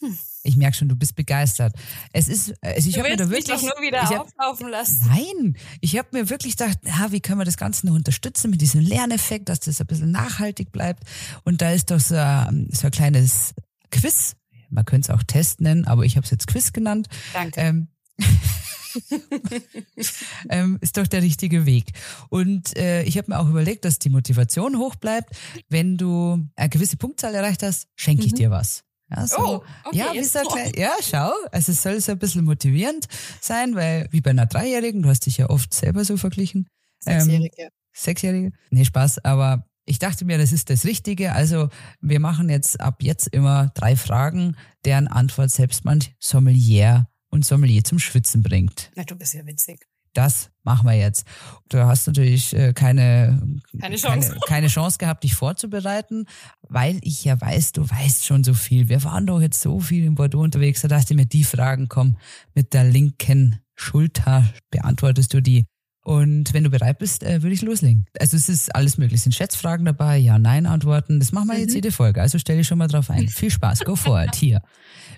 Hm. 0.00 0.18
Ich 0.42 0.56
merke 0.56 0.76
schon, 0.76 0.88
du 0.90 0.96
bist 0.96 1.14
begeistert. 1.14 1.74
Es 2.12 2.28
ist, 2.28 2.52
also 2.60 2.86
ich 2.86 2.98
habe 2.98 3.08
mir 3.08 3.16
da 3.16 3.30
wirklich 3.30 3.62
mich 3.62 3.70
doch 3.70 3.78
nur 3.78 3.86
wieder 3.86 4.02
ich 4.02 4.18
auflaufen 4.18 4.68
lassen. 4.68 5.00
Nein, 5.06 5.56
ich 5.80 5.96
habe 5.96 6.08
mir 6.12 6.28
wirklich 6.28 6.58
gedacht, 6.58 6.78
ja, 6.84 7.12
wie 7.12 7.20
können 7.20 7.38
wir 7.38 7.46
das 7.46 7.56
Ganze 7.56 7.86
noch 7.86 7.94
unterstützen 7.94 8.50
mit 8.50 8.60
diesem 8.60 8.82
Lerneffekt, 8.82 9.48
dass 9.48 9.60
das 9.60 9.80
ein 9.80 9.86
bisschen 9.86 10.10
nachhaltig 10.10 10.70
bleibt. 10.70 11.04
Und 11.44 11.62
da 11.62 11.70
ist 11.70 11.90
doch 11.90 12.00
so, 12.00 12.16
ein, 12.16 12.68
so 12.70 12.88
ein 12.88 12.90
kleines 12.90 13.54
Quiz. 13.90 14.36
Man 14.68 14.84
könnte 14.84 15.10
es 15.10 15.16
auch 15.16 15.22
Test 15.22 15.62
nennen, 15.62 15.86
aber 15.86 16.04
ich 16.04 16.16
habe 16.16 16.24
es 16.24 16.30
jetzt 16.30 16.46
Quiz 16.46 16.72
genannt. 16.74 17.08
Danke. 17.32 17.60
Ähm, 17.60 17.88
ähm, 20.48 20.78
ist 20.80 20.96
doch 20.96 21.06
der 21.06 21.22
richtige 21.22 21.66
Weg. 21.66 21.92
Und 22.28 22.76
äh, 22.76 23.02
ich 23.02 23.18
habe 23.18 23.32
mir 23.32 23.38
auch 23.38 23.48
überlegt, 23.48 23.84
dass 23.84 23.98
die 23.98 24.10
Motivation 24.10 24.78
hoch 24.78 24.94
bleibt. 24.94 25.34
Wenn 25.68 25.96
du 25.96 26.46
eine 26.56 26.68
gewisse 26.68 26.96
Punktzahl 26.96 27.34
erreicht 27.34 27.62
hast, 27.62 27.88
schenke 27.96 28.24
ich 28.24 28.32
mhm. 28.32 28.36
dir 28.36 28.50
was. 28.50 28.82
Ja, 29.10 29.26
so, 29.26 29.38
oh, 29.38 29.62
okay, 29.84 29.98
ja, 29.98 30.14
wie 30.14 30.24
so 30.24 30.40
klein, 30.40 30.72
ja, 30.76 30.92
schau, 31.02 31.30
also 31.52 31.72
es 31.72 31.82
soll 31.82 32.00
so 32.00 32.12
ein 32.12 32.18
bisschen 32.18 32.44
motivierend 32.44 33.06
sein, 33.38 33.74
weil 33.74 34.08
wie 34.10 34.22
bei 34.22 34.30
einer 34.30 34.46
Dreijährigen, 34.46 35.02
du 35.02 35.10
hast 35.10 35.26
dich 35.26 35.36
ja 35.36 35.50
oft 35.50 35.74
selber 35.74 36.06
so 36.06 36.16
verglichen. 36.16 36.68
Sechsjährige. 37.00 37.64
Ähm, 37.64 37.68
Sechsjährige? 37.92 38.52
Nee, 38.70 38.84
Spaß, 38.84 39.22
aber 39.24 39.66
ich 39.84 39.98
dachte 39.98 40.24
mir, 40.24 40.38
das 40.38 40.52
ist 40.52 40.70
das 40.70 40.86
Richtige. 40.86 41.32
Also 41.32 41.68
wir 42.00 42.18
machen 42.18 42.48
jetzt 42.48 42.80
ab 42.80 43.02
jetzt 43.02 43.28
immer 43.28 43.72
drei 43.74 43.94
Fragen, 43.94 44.56
deren 44.86 45.06
Antwort 45.06 45.50
selbst 45.50 45.84
man 45.84 46.02
Sommelier 46.18 47.06
und 47.34 47.44
Sommelier 47.44 47.82
zum 47.82 47.98
Schwitzen 47.98 48.42
bringt. 48.42 48.92
Na, 48.94 49.02
du 49.02 49.16
bist 49.16 49.34
ja 49.34 49.44
witzig. 49.44 49.86
Das 50.14 50.50
machen 50.62 50.86
wir 50.86 50.94
jetzt. 50.94 51.26
Du 51.68 51.84
hast 51.84 52.06
natürlich 52.06 52.54
äh, 52.54 52.72
keine, 52.72 53.60
keine, 53.80 53.96
Chance. 53.96 54.28
Keine, 54.28 54.40
keine 54.46 54.66
Chance 54.68 54.98
gehabt, 54.98 55.24
dich 55.24 55.34
vorzubereiten, 55.34 56.26
weil 56.68 57.00
ich 57.02 57.24
ja 57.24 57.38
weiß, 57.40 57.72
du 57.72 57.90
weißt 57.90 58.24
schon 58.24 58.44
so 58.44 58.54
viel. 58.54 58.88
Wir 58.88 59.02
waren 59.02 59.26
doch 59.26 59.40
jetzt 59.40 59.60
so 59.60 59.80
viel 59.80 60.04
in 60.04 60.14
Bordeaux 60.14 60.44
unterwegs, 60.44 60.82
da 60.82 60.88
dachte 60.88 61.12
ich 61.12 61.16
mir, 61.16 61.26
die 61.26 61.42
Fragen 61.42 61.88
kommen 61.88 62.16
mit 62.54 62.72
der 62.72 62.84
linken 62.84 63.58
Schulter, 63.74 64.48
beantwortest 64.70 65.34
du 65.34 65.42
die. 65.42 65.66
Und 66.04 66.52
wenn 66.52 66.64
du 66.64 66.70
bereit 66.70 66.98
bist, 66.98 67.22
äh, 67.22 67.42
würde 67.42 67.54
ich 67.54 67.62
loslegen. 67.62 68.04
Also 68.20 68.36
es 68.36 68.50
ist 68.50 68.74
alles 68.74 68.98
möglich. 68.98 69.18
Es 69.18 69.22
sind 69.22 69.34
Schätzfragen 69.34 69.86
dabei, 69.86 70.18
ja, 70.18 70.38
nein 70.38 70.66
Antworten. 70.66 71.18
Das 71.18 71.32
machen 71.32 71.48
wir 71.48 71.54
mhm. 71.54 71.60
jetzt 71.60 71.74
jede 71.74 71.92
Folge. 71.92 72.20
Also 72.20 72.38
stell 72.38 72.58
dich 72.58 72.66
schon 72.66 72.76
mal 72.76 72.88
drauf 72.88 73.08
ein. 73.08 73.26
Viel 73.30 73.50
Spaß, 73.50 73.80
go 73.80 73.96
for 73.96 74.22
it. 74.22 74.34
Hier. 74.34 74.60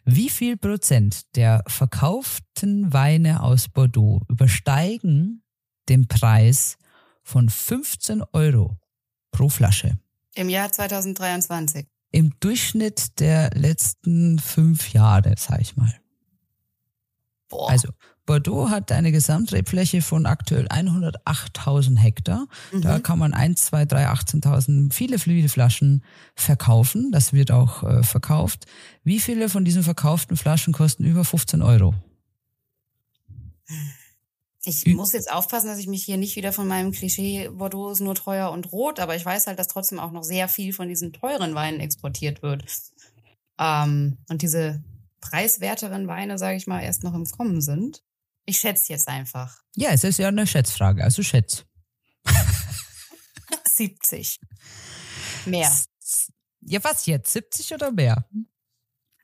Wie 0.05 0.31
viel 0.31 0.57
Prozent 0.57 1.35
der 1.35 1.65
verkauften 1.67 2.93
Weine 2.93 3.43
aus 3.43 3.69
Bordeaux 3.69 4.23
übersteigen 4.29 5.43
den 5.89 6.07
Preis 6.07 6.77
von 7.25 7.49
15 7.49 8.23
Euro 8.33 8.79
pro 9.33 9.49
Flasche? 9.49 9.99
Im 10.37 10.49
Jahr 10.49 10.71
2023. 10.71 11.85
Im 12.13 12.33
Durchschnitt 12.39 13.19
der 13.19 13.51
letzten 13.51 14.39
fünf 14.39 14.93
Jahre, 14.93 15.35
sag 15.37 15.61
ich 15.61 15.75
mal. 15.75 15.93
Boah. 17.49 17.71
Also 17.71 17.89
Bordeaux 18.27 18.69
hat 18.69 18.91
eine 18.93 19.13
Gesamtrebfläche 19.13 20.03
von 20.03 20.27
aktuell 20.27 20.67
108.000 20.67 21.97
Hektar. 21.97 22.49
Mhm. 22.73 22.83
Da 22.83 22.99
kann 22.99 23.19
man 23.19 23.33
1, 23.33 23.67
2, 23.67 23.85
3, 23.87 24.09
18.000 24.09 24.93
viele, 24.93 25.19
viele 25.19 25.49
Flaschen 25.49 26.03
verkaufen. 26.35 27.11
Das 27.13 27.33
wird 27.33 27.53
auch 27.53 27.85
äh, 27.85 28.03
verkauft. 28.03 28.67
Wie 29.05 29.21
viele 29.21 29.49
von 29.49 29.65
diesen 29.65 29.85
verkauften 29.85 30.37
Flaschen 30.37 30.73
kosten 30.73 31.05
über 31.05 31.25
15 31.25 31.63
Euro? 31.63 31.95
Ich 34.65 34.85
muss 34.87 35.13
jetzt 35.13 35.33
aufpassen, 35.33 35.69
dass 35.69 35.79
ich 35.79 35.87
mich 35.87 36.05
hier 36.05 36.17
nicht 36.17 36.35
wieder 36.35 36.53
von 36.53 36.67
meinem 36.67 36.91
Klischee 36.91 37.49
Bordeaux 37.51 37.93
ist 37.93 38.01
nur 38.01 38.17
teuer 38.17 38.51
und 38.51 38.73
rot, 38.73 38.99
aber 38.99 39.15
ich 39.15 39.25
weiß 39.25 39.47
halt, 39.47 39.61
dass 39.61 39.69
trotzdem 39.69 40.01
auch 40.01 40.11
noch 40.11 40.25
sehr 40.25 40.49
viel 40.49 40.73
von 40.73 40.89
diesen 40.89 41.13
teuren 41.13 41.55
Weinen 41.55 41.79
exportiert 41.79 42.43
wird. 42.43 42.65
Ähm, 43.59 44.19
und 44.29 44.43
diese 44.43 44.83
preiswerteren 45.21 46.09
Weine, 46.09 46.37
sage 46.39 46.57
ich 46.57 46.67
mal, 46.67 46.83
erst 46.83 47.05
noch 47.05 47.15
im 47.15 47.25
Kommen 47.25 47.61
sind. 47.61 48.03
Ich 48.47 48.59
schätze 48.59 48.93
jetzt 48.93 49.09
einfach. 49.09 49.61
Ja, 49.75 49.91
es 49.91 50.05
ist 50.05 50.19
ja 50.19 50.29
eine 50.29 50.47
Schätzfrage, 50.47 51.03
also 51.03 51.23
schätz. 51.23 51.65
70. 53.67 54.39
Mehr. 55.45 55.71
Ja, 56.61 56.83
was 56.83 57.07
jetzt? 57.07 57.33
70 57.33 57.75
oder 57.75 57.93
mehr? 57.93 58.29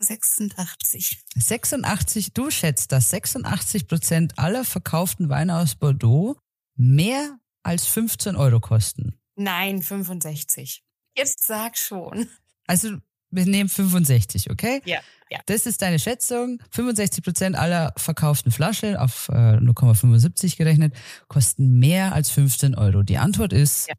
86. 0.00 1.22
86, 1.36 2.32
du 2.32 2.50
schätzt, 2.50 2.92
dass 2.92 3.10
86 3.10 3.86
Prozent 3.86 4.38
aller 4.38 4.64
verkauften 4.64 5.28
Weine 5.28 5.56
aus 5.56 5.76
Bordeaux 5.76 6.36
mehr 6.74 7.38
als 7.62 7.86
15 7.86 8.36
Euro 8.36 8.60
kosten. 8.60 9.20
Nein, 9.36 9.82
65. 9.82 10.82
Jetzt 11.16 11.46
sag 11.46 11.78
schon. 11.78 12.28
Also 12.66 12.98
wir 13.32 13.46
nehmen 13.46 13.68
65, 13.68 14.50
okay? 14.50 14.82
Ja, 14.84 15.00
ja. 15.30 15.40
Das 15.46 15.66
ist 15.66 15.80
deine 15.80 15.98
Schätzung. 15.98 16.60
65 16.70 17.24
Prozent 17.24 17.56
aller 17.56 17.94
verkauften 17.96 18.52
Flaschen 18.52 18.96
auf 18.96 19.28
äh, 19.30 19.56
0,75 19.56 20.56
gerechnet 20.56 20.94
kosten 21.28 21.78
mehr 21.78 22.12
als 22.12 22.30
15 22.30 22.74
Euro. 22.74 23.02
Die 23.02 23.18
Antwort 23.18 23.52
ist 23.52 23.88
ja. 23.88 23.94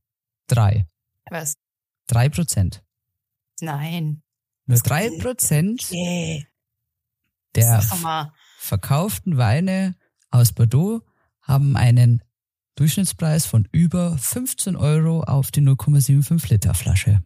drei. 0.47 0.85
Was? 1.29 1.55
Drei 2.07 2.29
Prozent. 2.29 2.83
Nein. 3.61 4.21
Nur 4.65 4.77
drei 4.79 5.09
Prozent 5.19 5.91
der 7.55 7.83
verkauften 8.59 9.37
Weine 9.37 9.95
aus 10.29 10.53
Bordeaux 10.53 11.01
haben 11.41 11.75
einen 11.75 12.23
Durchschnittspreis 12.75 13.45
von 13.45 13.67
über 13.71 14.17
15 14.17 14.75
Euro 14.75 15.23
auf 15.23 15.51
die 15.51 15.61
0,75 15.61 16.49
Liter 16.49 16.73
Flasche. 16.73 17.23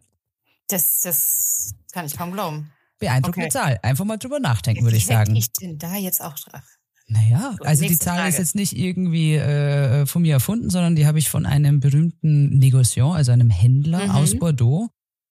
Das, 0.68 1.00
das 1.02 1.74
kann 1.92 2.06
ich 2.06 2.16
kaum 2.16 2.32
glauben. 2.32 2.70
Beeindruckende 2.98 3.46
okay. 3.46 3.52
Zahl. 3.52 3.78
Einfach 3.82 4.04
mal 4.04 4.16
drüber 4.16 4.40
nachdenken, 4.40 4.84
würde 4.84 4.96
ich 4.96 5.06
sagen. 5.06 5.34
Wie 5.34 5.38
ich 5.38 5.52
denn 5.52 5.78
da 5.78 5.96
jetzt 5.96 6.20
auch 6.20 6.34
drauf? 6.38 6.62
Naja, 7.10 7.56
also 7.60 7.86
die 7.86 7.98
Zahl 7.98 8.16
Frage. 8.16 8.28
ist 8.28 8.38
jetzt 8.38 8.54
nicht 8.54 8.76
irgendwie 8.76 9.36
äh, 9.36 10.04
von 10.04 10.20
mir 10.22 10.34
erfunden, 10.34 10.68
sondern 10.68 10.94
die 10.94 11.06
habe 11.06 11.18
ich 11.18 11.30
von 11.30 11.46
einem 11.46 11.80
berühmten 11.80 12.58
Negociant, 12.58 13.16
also 13.16 13.32
einem 13.32 13.48
Händler 13.48 14.04
mhm. 14.04 14.10
aus 14.10 14.38
Bordeaux, 14.38 14.90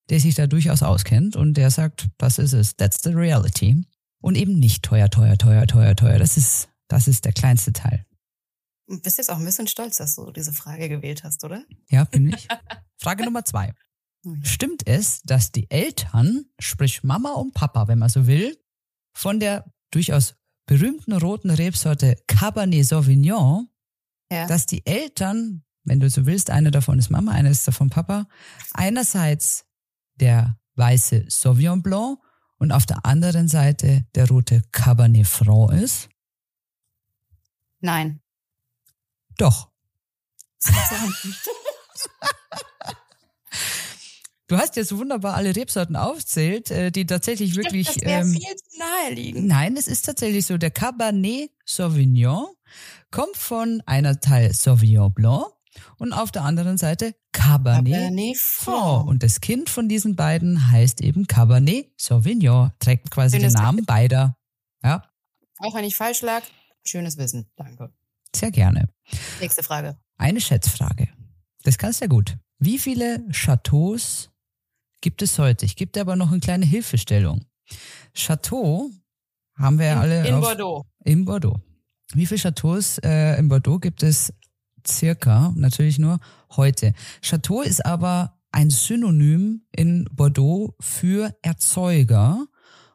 der 0.09 0.19
sich 0.19 0.33
da 0.33 0.47
durchaus 0.47 0.81
auskennt 0.81 1.35
und 1.35 1.53
der 1.55 1.69
sagt, 1.69 2.07
das 2.17 2.39
ist 2.39 2.53
es, 2.53 2.75
that's 2.77 3.03
the 3.03 3.11
reality. 3.11 3.85
Und 4.21 4.35
eben 4.35 4.57
nicht 4.57 4.81
teuer, 4.81 5.11
teuer, 5.11 5.37
teuer, 5.37 5.67
teuer, 5.67 5.95
teuer. 5.95 6.17
Das 6.17 6.35
ist, 6.35 6.69
das 6.87 7.07
ist 7.07 7.25
der 7.25 7.33
kleinste 7.33 7.73
Teil. 7.73 8.05
Du 8.87 8.99
bist 8.99 9.19
jetzt 9.19 9.29
auch 9.29 9.37
ein 9.37 9.45
bisschen 9.45 9.67
stolz, 9.67 9.97
dass 9.97 10.15
du 10.15 10.31
diese 10.31 10.53
Frage 10.53 10.89
gewählt 10.89 11.23
hast, 11.23 11.43
oder? 11.43 11.63
Ja, 11.89 12.05
bin 12.05 12.29
ich. 12.29 12.47
Frage 12.97 13.23
Nummer 13.25 13.45
zwei. 13.45 13.73
Stimmt 14.43 14.87
es, 14.87 15.21
dass 15.23 15.51
die 15.51 15.69
Eltern, 15.69 16.45
sprich 16.59 17.03
Mama 17.03 17.33
und 17.33 17.53
Papa, 17.53 17.87
wenn 17.87 17.99
man 17.99 18.09
so 18.09 18.27
will, 18.27 18.57
von 19.13 19.39
der 19.39 19.65
durchaus 19.91 20.35
berühmten 20.65 21.13
roten 21.13 21.49
Rebsorte 21.49 22.17
Cabernet 22.27 22.85
Sauvignon, 22.85 23.69
ja. 24.31 24.47
dass 24.47 24.65
die 24.65 24.85
Eltern, 24.85 25.63
wenn 25.83 25.99
du 25.99 26.09
so 26.09 26.25
willst, 26.25 26.49
eine 26.49 26.71
davon 26.71 26.99
ist 26.99 27.09
Mama, 27.09 27.31
eine 27.31 27.49
ist 27.49 27.67
davon 27.67 27.89
Papa, 27.89 28.27
einerseits 28.73 29.65
der 30.15 30.59
weiße 30.75 31.25
Sauvignon 31.29 31.81
Blanc 31.81 32.19
und 32.57 32.71
auf 32.71 32.85
der 32.85 33.05
anderen 33.05 33.47
Seite 33.47 34.05
der 34.15 34.27
rote 34.27 34.61
Cabernet 34.71 35.27
Franc 35.27 35.73
ist? 35.73 36.09
Nein. 37.79 38.21
Doch. 39.37 39.71
Du 44.47 44.57
hast 44.57 44.77
jetzt 44.77 44.95
wunderbar 44.95 45.35
alle 45.35 45.53
Rebsorten 45.53 45.97
aufzählt, 45.97 46.71
äh, 46.71 46.89
die 46.89 47.05
tatsächlich 47.05 47.55
wirklich. 47.55 47.87
Das 47.87 48.01
wäre 48.01 48.21
ähm, 48.21 48.31
viel 48.31 48.55
zu 48.55 48.79
naheliegend. 48.79 49.45
Nein, 49.45 49.75
es 49.75 49.87
ist 49.89 50.05
tatsächlich 50.05 50.45
so. 50.45 50.57
Der 50.57 50.71
Cabernet 50.71 51.51
Sauvignon 51.65 52.45
kommt 53.11 53.35
von 53.35 53.83
einer 53.85 54.21
Teil 54.21 54.53
Sauvignon 54.53 55.13
Blanc 55.13 55.47
und 55.97 56.13
auf 56.13 56.31
der 56.31 56.43
anderen 56.43 56.77
Seite 56.77 57.13
Cabernet, 57.33 57.93
Cabernet 57.93 58.37
Franc. 58.37 59.07
Und 59.07 59.21
das 59.21 59.41
Kind 59.41 59.69
von 59.69 59.89
diesen 59.89 60.15
beiden 60.15 60.71
heißt 60.71 61.01
eben 61.01 61.27
Cabernet 61.27 61.91
Sauvignon, 61.97 62.71
trägt 62.79 63.11
quasi 63.11 63.37
Schönes 63.37 63.53
den 63.53 63.61
Namen 63.61 63.85
beider. 63.85 64.37
Ja. 64.81 65.03
Auch 65.59 65.75
wenn 65.75 65.83
ich 65.83 65.97
falsch 65.97 66.21
lag, 66.21 66.43
schönes 66.85 67.17
Wissen. 67.17 67.51
Danke. 67.57 67.93
Sehr 68.33 68.51
gerne. 68.51 68.87
Nächste 69.41 69.61
Frage. 69.61 69.97
Eine 70.15 70.39
Schätzfrage. 70.39 71.09
Das 71.63 71.77
kannst 71.77 71.99
du 71.99 72.05
ja 72.05 72.09
gut. 72.09 72.37
Wie 72.59 72.79
viele 72.79 73.27
Chateaus 73.31 74.29
gibt 75.01 75.21
es 75.21 75.37
heute. 75.39 75.65
Ich 75.65 75.75
gebe 75.75 75.91
dir 75.91 76.01
aber 76.01 76.15
noch 76.15 76.31
eine 76.31 76.39
kleine 76.39 76.65
Hilfestellung. 76.65 77.45
Chateau 78.13 78.89
haben 79.55 79.79
wir 79.79 79.87
ja 79.87 79.99
alle. 79.99 80.27
In 80.27 80.35
auf, 80.35 80.41
Bordeaux. 80.41 80.85
In 81.03 81.25
Bordeaux. 81.25 81.59
Wie 82.13 82.25
viele 82.25 82.39
Chateaus 82.39 82.99
äh, 82.99 83.37
in 83.37 83.49
Bordeaux 83.49 83.79
gibt 83.79 84.03
es 84.03 84.33
circa? 84.85 85.53
Natürlich 85.55 85.99
nur 85.99 86.19
heute. 86.55 86.93
Chateau 87.21 87.61
ist 87.61 87.85
aber 87.85 88.39
ein 88.51 88.69
Synonym 88.69 89.65
in 89.71 90.07
Bordeaux 90.11 90.75
für 90.79 91.35
Erzeuger. 91.41 92.47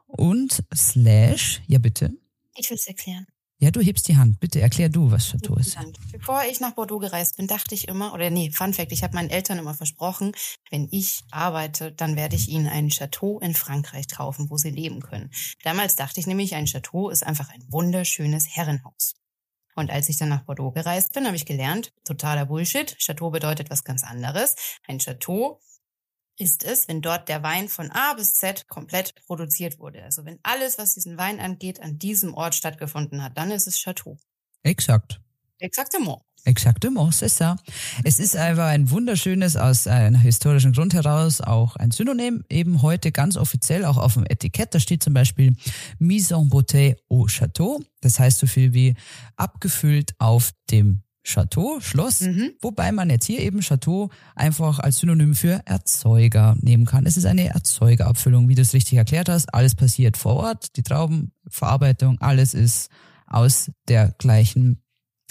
und 0.07 0.63
slash, 0.75 1.63
ja 1.67 1.79
bitte. 1.79 2.13
Ich 2.57 2.69
will 2.69 2.77
es 2.77 2.87
erklären. 2.87 3.27
Ja, 3.63 3.71
du 3.71 3.81
hebst 3.81 4.09
die 4.09 4.17
Hand. 4.17 4.41
Bitte 4.41 4.61
erklär 4.61 4.89
du, 4.89 5.13
was 5.13 5.31
Chateau 5.31 5.55
ist. 5.55 5.79
Bevor 6.11 6.43
ich 6.51 6.59
nach 6.59 6.73
Bordeaux 6.73 6.99
gereist 6.99 7.37
bin, 7.37 7.47
dachte 7.47 7.77
ich 7.77 7.87
immer, 7.87 8.13
oder 8.13 8.29
nee, 8.29 8.51
Fun 8.51 8.75
Fact, 8.75 8.91
ich 8.91 9.05
habe 9.05 9.15
meinen 9.15 9.31
Eltern 9.31 9.57
immer 9.57 9.73
versprochen, 9.73 10.33
wenn 10.71 10.89
ich 10.91 11.23
arbeite, 11.31 11.93
dann 11.93 12.17
werde 12.17 12.35
ich 12.35 12.49
ihnen 12.49 12.67
ein 12.67 12.89
Chateau 12.89 13.39
in 13.39 13.55
Frankreich 13.55 14.09
kaufen, 14.09 14.51
wo 14.51 14.57
sie 14.57 14.71
leben 14.71 14.99
können. 14.99 15.31
Damals 15.63 15.95
dachte 15.95 16.19
ich 16.19 16.27
nämlich, 16.27 16.57
ein 16.57 16.67
Chateau 16.67 17.09
ist 17.09 17.25
einfach 17.25 17.51
ein 17.51 17.63
wunderschönes 17.69 18.49
Herrenhaus. 18.51 19.15
Und 19.77 19.93
als 19.93 20.09
ich 20.09 20.17
dann 20.17 20.31
nach 20.31 20.43
Bordeaux 20.43 20.73
gereist 20.73 21.13
bin, 21.13 21.25
habe 21.25 21.37
ich 21.37 21.47
gelernt, 21.47 21.93
totaler 22.05 22.47
Bullshit. 22.47 22.97
Chateau 22.99 23.31
bedeutet 23.31 23.71
was 23.71 23.85
ganz 23.85 24.03
anderes. 24.03 24.57
Ein 24.89 24.99
Chateau 24.99 25.61
ist 26.43 26.65
es, 26.65 26.89
wenn 26.89 27.01
dort 27.01 27.29
der 27.29 27.43
Wein 27.43 27.69
von 27.69 27.91
A 27.93 28.15
bis 28.15 28.35
Z 28.35 28.67
komplett 28.69 29.15
produziert 29.27 29.79
wurde. 29.79 30.03
Also 30.03 30.25
wenn 30.25 30.39
alles, 30.43 30.77
was 30.77 30.95
diesen 30.95 31.17
Wein 31.17 31.39
angeht, 31.41 31.81
an 31.81 31.99
diesem 31.99 32.35
Ort 32.35 32.55
stattgefunden 32.55 33.23
hat, 33.23 33.39
dann 33.39 33.51
ist 33.53 33.67
es 33.67 33.79
Chateau. 33.79 34.19
Exakt. 34.65 35.21
Exactement. 35.59 36.23
Exactement, 36.45 37.13
c'est 37.13 37.29
ça. 37.29 37.57
Es 38.03 38.19
ist 38.19 38.35
einfach 38.35 38.67
ein 38.67 38.91
wunderschönes, 38.91 39.57
aus 39.57 39.87
einem 39.87 40.21
historischen 40.21 40.73
Grund 40.73 40.93
heraus, 40.93 41.41
auch 41.41 41.77
ein 41.77 41.93
Synonym, 41.93 42.45
eben 42.51 42.83
heute 42.83 43.13
ganz 43.13 43.37
offiziell 43.37 43.85
auch 43.85 43.97
auf 43.97 44.15
dem 44.15 44.25
Etikett. 44.29 44.75
Da 44.75 44.81
steht 44.81 45.05
zum 45.05 45.15
Beispiel 45.15 45.55
Mise 46.01 46.35
en 46.35 46.51
beauté 46.51 46.97
au 47.09 47.29
Château. 47.29 47.81
Das 48.01 48.19
heißt 48.19 48.41
so 48.41 48.49
viel 48.49 48.73
wie 48.75 48.97
abgefüllt 49.37 50.15
auf 50.19 50.51
dem 50.73 51.05
Chateau, 51.25 51.79
Schloss, 51.81 52.23
mhm. 52.23 52.53
wobei 52.61 52.91
man 52.91 53.09
jetzt 53.09 53.27
hier 53.27 53.41
eben 53.41 53.61
Chateau 53.61 54.11
einfach 54.35 54.81
als 54.81 54.99
Synonym 54.99 55.35
für 55.35 55.63
Erzeuger 55.67 56.57
nehmen 56.61 56.85
kann. 56.85 57.07
Es 57.07 57.17
ist 57.17 57.27
eine 57.27 57.49
Erzeugerabfüllung, 57.49 58.49
wie 58.49 58.57
du 58.57 58.63
es 58.63 58.75
richtig 58.75 58.99
erklärt 58.99 59.29
hast. 59.29 59.55
Alles 59.55 59.77
passiert 59.77 60.17
vor 60.17 60.35
Ort, 60.35 60.77
die 60.77 60.83
Traubenverarbeitung, 60.83 62.21
alles 62.21 62.55
ist 62.55 62.91
aus 63.27 63.71
der 63.89 64.11
gleichen, 64.19 64.83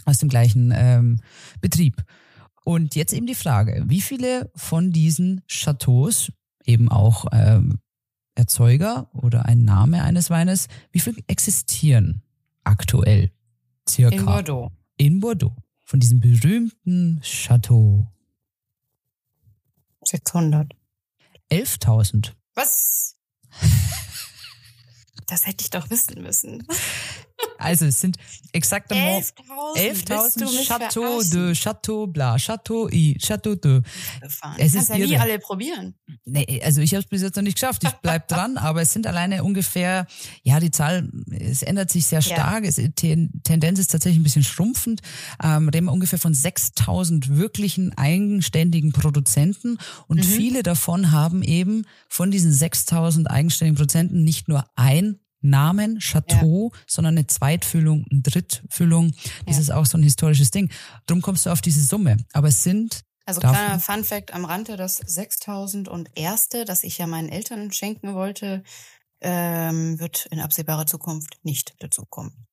aus 0.05 0.19
dem 0.19 0.29
gleichen 0.29 0.73
ähm, 0.73 1.19
Betrieb. 1.59 2.03
Und 2.63 2.95
jetzt 2.95 3.11
eben 3.11 3.27
die 3.27 3.35
Frage, 3.35 3.83
wie 3.87 4.01
viele 4.01 4.49
von 4.55 4.91
diesen 4.91 5.41
Chateaus, 5.47 6.31
eben 6.63 6.89
auch 6.89 7.25
ähm, 7.33 7.79
Erzeuger 8.35 9.09
oder 9.13 9.45
ein 9.45 9.65
Name 9.65 10.03
eines 10.03 10.29
Weines, 10.29 10.67
wie 10.91 10.99
viele 10.99 11.17
existieren 11.27 12.21
aktuell? 12.63 13.31
Circa. 13.89 14.15
In 14.15 14.25
Bordeaux. 14.25 14.71
In 14.97 15.19
Bordeaux 15.19 15.55
von 15.91 15.99
diesem 15.99 16.21
berühmten 16.21 17.19
Chateau? 17.21 18.07
600. 20.05 20.71
11.000. 21.51 22.31
Was? 22.55 23.17
Das 25.27 25.45
hätte 25.45 25.63
ich 25.63 25.69
doch 25.69 25.89
wissen 25.89 26.21
müssen. 26.23 26.67
Also 27.61 27.85
es 27.85 28.01
sind 28.01 28.17
exakt 28.53 28.91
11.000 28.91 29.33
11 29.75 30.05
Chateau 30.67 31.21
de 31.21 31.53
Chateau 31.53 32.07
bla, 32.07 32.37
Chateau 32.37 32.89
i, 32.89 33.17
Chateau 33.19 33.55
de. 33.55 33.81
Es 34.57 34.73
ist 34.73 34.89
ja 34.89 34.97
nie 34.97 35.17
alle 35.17 35.39
probieren. 35.39 35.95
Nee, 36.25 36.61
also 36.63 36.81
ich 36.81 36.93
habe 36.93 37.03
es 37.03 37.07
bis 37.07 37.21
jetzt 37.21 37.35
noch 37.35 37.43
nicht 37.43 37.55
geschafft. 37.55 37.83
Ich 37.83 37.91
bleib 38.01 38.27
dran, 38.29 38.57
aber 38.57 38.81
es 38.81 38.93
sind 38.93 39.05
alleine 39.05 39.43
ungefähr, 39.43 40.07
ja, 40.43 40.59
die 40.59 40.71
Zahl, 40.71 41.09
es 41.29 41.61
ändert 41.61 41.91
sich 41.91 42.05
sehr 42.05 42.21
stark. 42.21 42.63
Ja. 42.63 42.69
Es, 42.69 42.75
die 42.75 43.29
Tendenz 43.43 43.79
ist 43.79 43.91
tatsächlich 43.91 44.19
ein 44.19 44.23
bisschen 44.23 44.43
schrumpfend. 44.43 45.01
Ähm, 45.43 45.69
reden 45.69 45.85
wir 45.85 45.93
ungefähr 45.93 46.19
von 46.19 46.33
6.000 46.33 47.37
wirklichen 47.37 47.97
eigenständigen 47.97 48.91
Produzenten 48.91 49.77
und 50.07 50.17
mhm. 50.17 50.23
viele 50.23 50.63
davon 50.63 51.11
haben 51.11 51.43
eben 51.43 51.85
von 52.09 52.31
diesen 52.31 52.51
6.000 52.51 53.27
eigenständigen 53.27 53.75
Produzenten 53.75 54.23
nicht 54.23 54.47
nur 54.47 54.65
ein 54.75 55.19
Namen, 55.41 55.99
Chateau, 55.99 56.71
ja. 56.73 56.79
sondern 56.87 57.17
eine 57.17 57.27
Zweitfüllung, 57.27 58.05
eine 58.09 58.21
Drittfüllung. 58.21 59.13
Das 59.45 59.57
ja. 59.57 59.61
ist 59.61 59.71
auch 59.71 59.85
so 59.85 59.97
ein 59.97 60.03
historisches 60.03 60.51
Ding. 60.51 60.71
Drum 61.07 61.21
kommst 61.21 61.45
du 61.45 61.49
auf 61.49 61.61
diese 61.61 61.83
Summe. 61.83 62.17
Aber 62.33 62.47
es 62.47 62.63
sind 62.63 63.03
also 63.25 63.41
kleiner 63.41 63.79
Fun 63.79 64.03
Fact 64.03 64.33
am 64.33 64.45
Rande, 64.45 64.77
das 64.77 64.97
6000 64.97 65.87
und 65.87 66.09
erste, 66.15 66.65
das 66.65 66.83
ich 66.83 66.97
ja 66.97 67.07
meinen 67.07 67.29
Eltern 67.29 67.71
schenken 67.71 68.13
wollte, 68.13 68.63
ähm, 69.21 69.99
wird 69.99 70.25
in 70.31 70.39
absehbarer 70.39 70.85
Zukunft 70.85 71.37
nicht 71.43 71.75
dazukommen. 71.79 72.47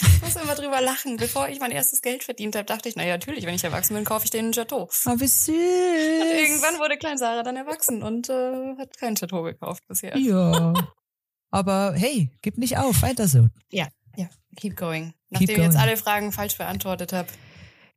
ich 0.00 0.22
muss 0.22 0.36
immer 0.36 0.54
drüber 0.54 0.80
lachen. 0.80 1.18
Bevor 1.18 1.48
ich 1.48 1.60
mein 1.60 1.70
erstes 1.70 2.00
Geld 2.02 2.24
verdient 2.24 2.56
habe, 2.56 2.64
dachte 2.64 2.88
ich, 2.88 2.96
naja, 2.96 3.14
natürlich, 3.14 3.44
wenn 3.46 3.54
ich 3.54 3.64
erwachsen 3.64 3.94
bin, 3.94 4.04
kaufe 4.04 4.24
ich 4.24 4.30
den 4.30 4.52
Chateau. 4.52 4.88
Oh, 5.06 5.20
wie 5.20 5.26
süß. 5.26 5.48
Und 5.48 6.38
irgendwann 6.38 6.78
wurde 6.78 6.96
Klein 6.96 7.18
Sarah 7.18 7.42
dann 7.42 7.56
erwachsen 7.56 8.02
und 8.02 8.28
äh, 8.28 8.76
hat 8.78 8.96
kein 8.98 9.14
Chateau 9.14 9.42
gekauft 9.42 9.86
bisher. 9.86 10.16
Ja. 10.16 10.74
Aber 11.56 11.94
hey, 11.96 12.30
gib 12.42 12.58
nicht 12.58 12.76
auf, 12.76 13.00
weiter 13.00 13.26
so. 13.28 13.48
Ja, 13.70 13.88
ja, 14.14 14.28
keep 14.56 14.76
going. 14.76 15.14
Nachdem 15.30 15.48
keep 15.48 15.56
ich 15.56 15.64
jetzt 15.64 15.76
alle 15.78 15.96
Fragen 15.96 16.30
falsch 16.30 16.58
beantwortet 16.58 17.14
habe. 17.14 17.28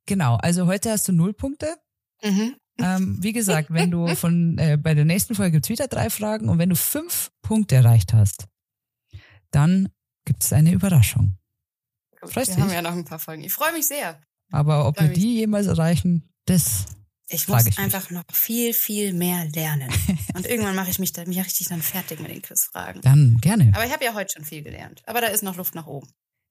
Genau, 0.05 0.35
also 0.37 0.65
heute 0.65 0.91
hast 0.91 1.09
du 1.09 1.11
null 1.11 1.33
Punkte. 1.33 1.75
Mhm. 2.23 2.55
Ähm, 2.77 3.17
wie 3.21 3.33
gesagt, 3.33 3.67
wenn 3.73 3.91
du 3.91 4.15
von 4.15 4.57
äh, 4.57 4.77
bei 4.77 4.93
der 4.93 5.03
nächsten 5.03 5.35
Folge 5.35 5.51
gibt's 5.51 5.67
wieder 5.67 5.89
drei 5.89 6.09
Fragen 6.09 6.47
und 6.47 6.57
wenn 6.57 6.69
du 6.69 6.77
fünf 6.77 7.31
Punkte 7.41 7.75
erreicht 7.75 8.13
hast, 8.13 8.47
dann 9.51 9.89
gibt 10.23 10.41
es 10.41 10.53
eine 10.53 10.71
Überraschung. 10.71 11.37
Freust 12.21 12.51
wir 12.51 12.55
dich? 12.55 12.63
haben 12.63 12.71
ja 12.71 12.81
noch 12.81 12.93
ein 12.93 13.03
paar 13.03 13.19
Folgen. 13.19 13.43
Ich 13.43 13.51
freue 13.51 13.73
mich 13.73 13.87
sehr. 13.87 14.21
Aber 14.51 14.87
ob 14.87 15.01
wir 15.01 15.09
die 15.09 15.35
jemals 15.35 15.67
erreichen, 15.67 16.29
das 16.45 16.85
ich 17.29 17.47
muss 17.47 17.65
ich 17.67 17.77
einfach 17.77 18.09
noch 18.09 18.23
viel, 18.31 18.73
viel 18.73 19.13
mehr 19.13 19.45
lernen. 19.53 19.89
Und 20.35 20.47
irgendwann 20.47 20.75
mache 20.75 20.89
ich 20.89 20.99
mich 20.99 21.13
da 21.13 21.25
mich 21.25 21.37
richtig 21.39 21.67
dann 21.67 21.81
fertig 21.81 22.19
mit 22.19 22.31
den 22.31 22.41
Quizfragen. 22.41 23.01
Dann 23.01 23.37
gerne. 23.39 23.71
Aber 23.75 23.85
ich 23.85 23.93
habe 23.93 24.03
ja 24.03 24.13
heute 24.13 24.33
schon 24.35 24.45
viel 24.45 24.63
gelernt. 24.63 25.01
Aber 25.05 25.21
da 25.21 25.27
ist 25.27 25.43
noch 25.43 25.55
Luft 25.55 25.75
nach 25.75 25.87
oben. 25.87 26.07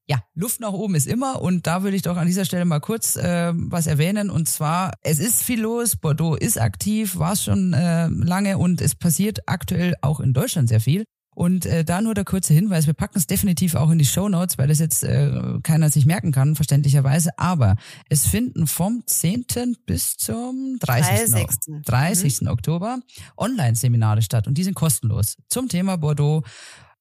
Ja, 0.06 0.22
Luft 0.34 0.60
nach 0.60 0.72
oben 0.72 0.94
ist 0.94 1.06
immer 1.06 1.42
und 1.42 1.66
da 1.66 1.82
würde 1.82 1.94
ich 1.94 2.02
doch 2.02 2.16
an 2.16 2.26
dieser 2.26 2.46
Stelle 2.46 2.64
mal 2.64 2.80
kurz 2.80 3.16
äh, 3.16 3.52
was 3.54 3.86
erwähnen 3.86 4.30
und 4.30 4.48
zwar, 4.48 4.94
es 5.02 5.18
ist 5.18 5.42
viel 5.42 5.60
los, 5.60 5.96
Bordeaux 5.96 6.34
ist 6.34 6.58
aktiv, 6.58 7.18
war 7.18 7.32
es 7.32 7.44
schon 7.44 7.74
äh, 7.74 8.06
lange 8.06 8.56
und 8.56 8.80
es 8.80 8.94
passiert 8.94 9.40
aktuell 9.46 9.96
auch 10.00 10.20
in 10.20 10.32
Deutschland 10.32 10.70
sehr 10.70 10.80
viel. 10.80 11.04
Und 11.38 11.66
äh, 11.66 11.84
da 11.84 12.00
nur 12.00 12.14
der 12.14 12.24
kurze 12.24 12.52
Hinweis, 12.52 12.88
wir 12.88 12.94
packen 12.94 13.16
es 13.16 13.28
definitiv 13.28 13.76
auch 13.76 13.90
in 13.90 13.98
die 14.00 14.04
Show 14.04 14.28
Notes, 14.28 14.58
weil 14.58 14.66
das 14.66 14.80
jetzt 14.80 15.04
äh, 15.04 15.30
keiner 15.62 15.88
sich 15.88 16.04
merken 16.04 16.32
kann, 16.32 16.56
verständlicherweise. 16.56 17.30
Aber 17.38 17.76
es 18.08 18.26
finden 18.26 18.66
vom 18.66 19.04
10. 19.06 19.76
bis 19.86 20.16
zum 20.16 20.78
30. 20.80 21.30
30. 21.30 21.84
30. 21.84 22.40
Mhm. 22.40 22.48
Oktober 22.48 22.98
Online-Seminare 23.36 24.22
statt 24.22 24.48
und 24.48 24.58
die 24.58 24.64
sind 24.64 24.74
kostenlos 24.74 25.36
zum 25.48 25.68
Thema 25.68 25.96
Bordeaux, 25.96 26.42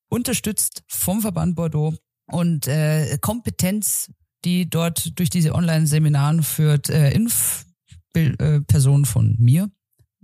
unterstützt 0.07 0.83
vom 0.87 1.21
Verband 1.21 1.55
Bordeaux 1.55 1.95
und 2.27 2.67
äh, 2.67 3.17
Kompetenz, 3.19 4.11
die 4.45 4.69
dort 4.69 5.17
durch 5.17 5.31
diese 5.31 5.55
Online-Seminaren 5.55 6.43
führt, 6.43 6.91
äh, 6.91 7.09
Inf 7.09 7.65
äh, 8.13 8.61
Person 8.61 9.05
von 9.05 9.35
mir, 9.39 9.71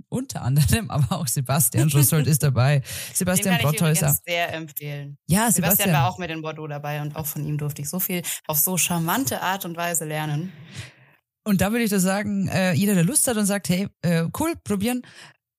unter 0.10 0.42
anderem, 0.42 0.90
aber 0.90 1.18
auch 1.18 1.28
Sebastian 1.28 1.90
Schussold 1.90 2.28
ist 2.28 2.44
dabei. 2.44 2.82
Sebastian 3.14 3.58
Den 3.58 3.80
kann 3.80 3.92
Ich 3.92 4.00
sehr 4.26 4.54
empfehlen. 4.54 5.18
Ja, 5.28 5.52
Sebastian, 5.52 5.54
Sebastian 5.54 5.94
war 5.94 6.10
auch 6.10 6.18
mit 6.18 6.30
in 6.30 6.42
Bordeaux 6.42 6.68
dabei 6.68 7.02
und 7.02 7.16
auch 7.16 7.26
von 7.26 7.46
ihm 7.46 7.58
durfte 7.58 7.82
ich 7.82 7.90
so 7.90 8.00
viel 8.00 8.22
auf 8.48 8.58
so 8.58 8.78
charmante 8.78 9.42
Art 9.42 9.66
und 9.66 9.76
Weise 9.76 10.06
lernen. 10.06 10.52
Und 11.46 11.60
da 11.60 11.72
würde 11.72 11.84
ich 11.84 11.90
das 11.90 12.04
sagen, 12.04 12.48
äh, 12.48 12.74
jeder, 12.74 12.96
der 12.96 13.04
Lust 13.04 13.28
hat 13.28 13.36
und 13.36 13.46
sagt, 13.46 13.68
hey, 13.70 13.88
äh, 14.02 14.26
cool, 14.40 14.54
probieren, 14.64 15.02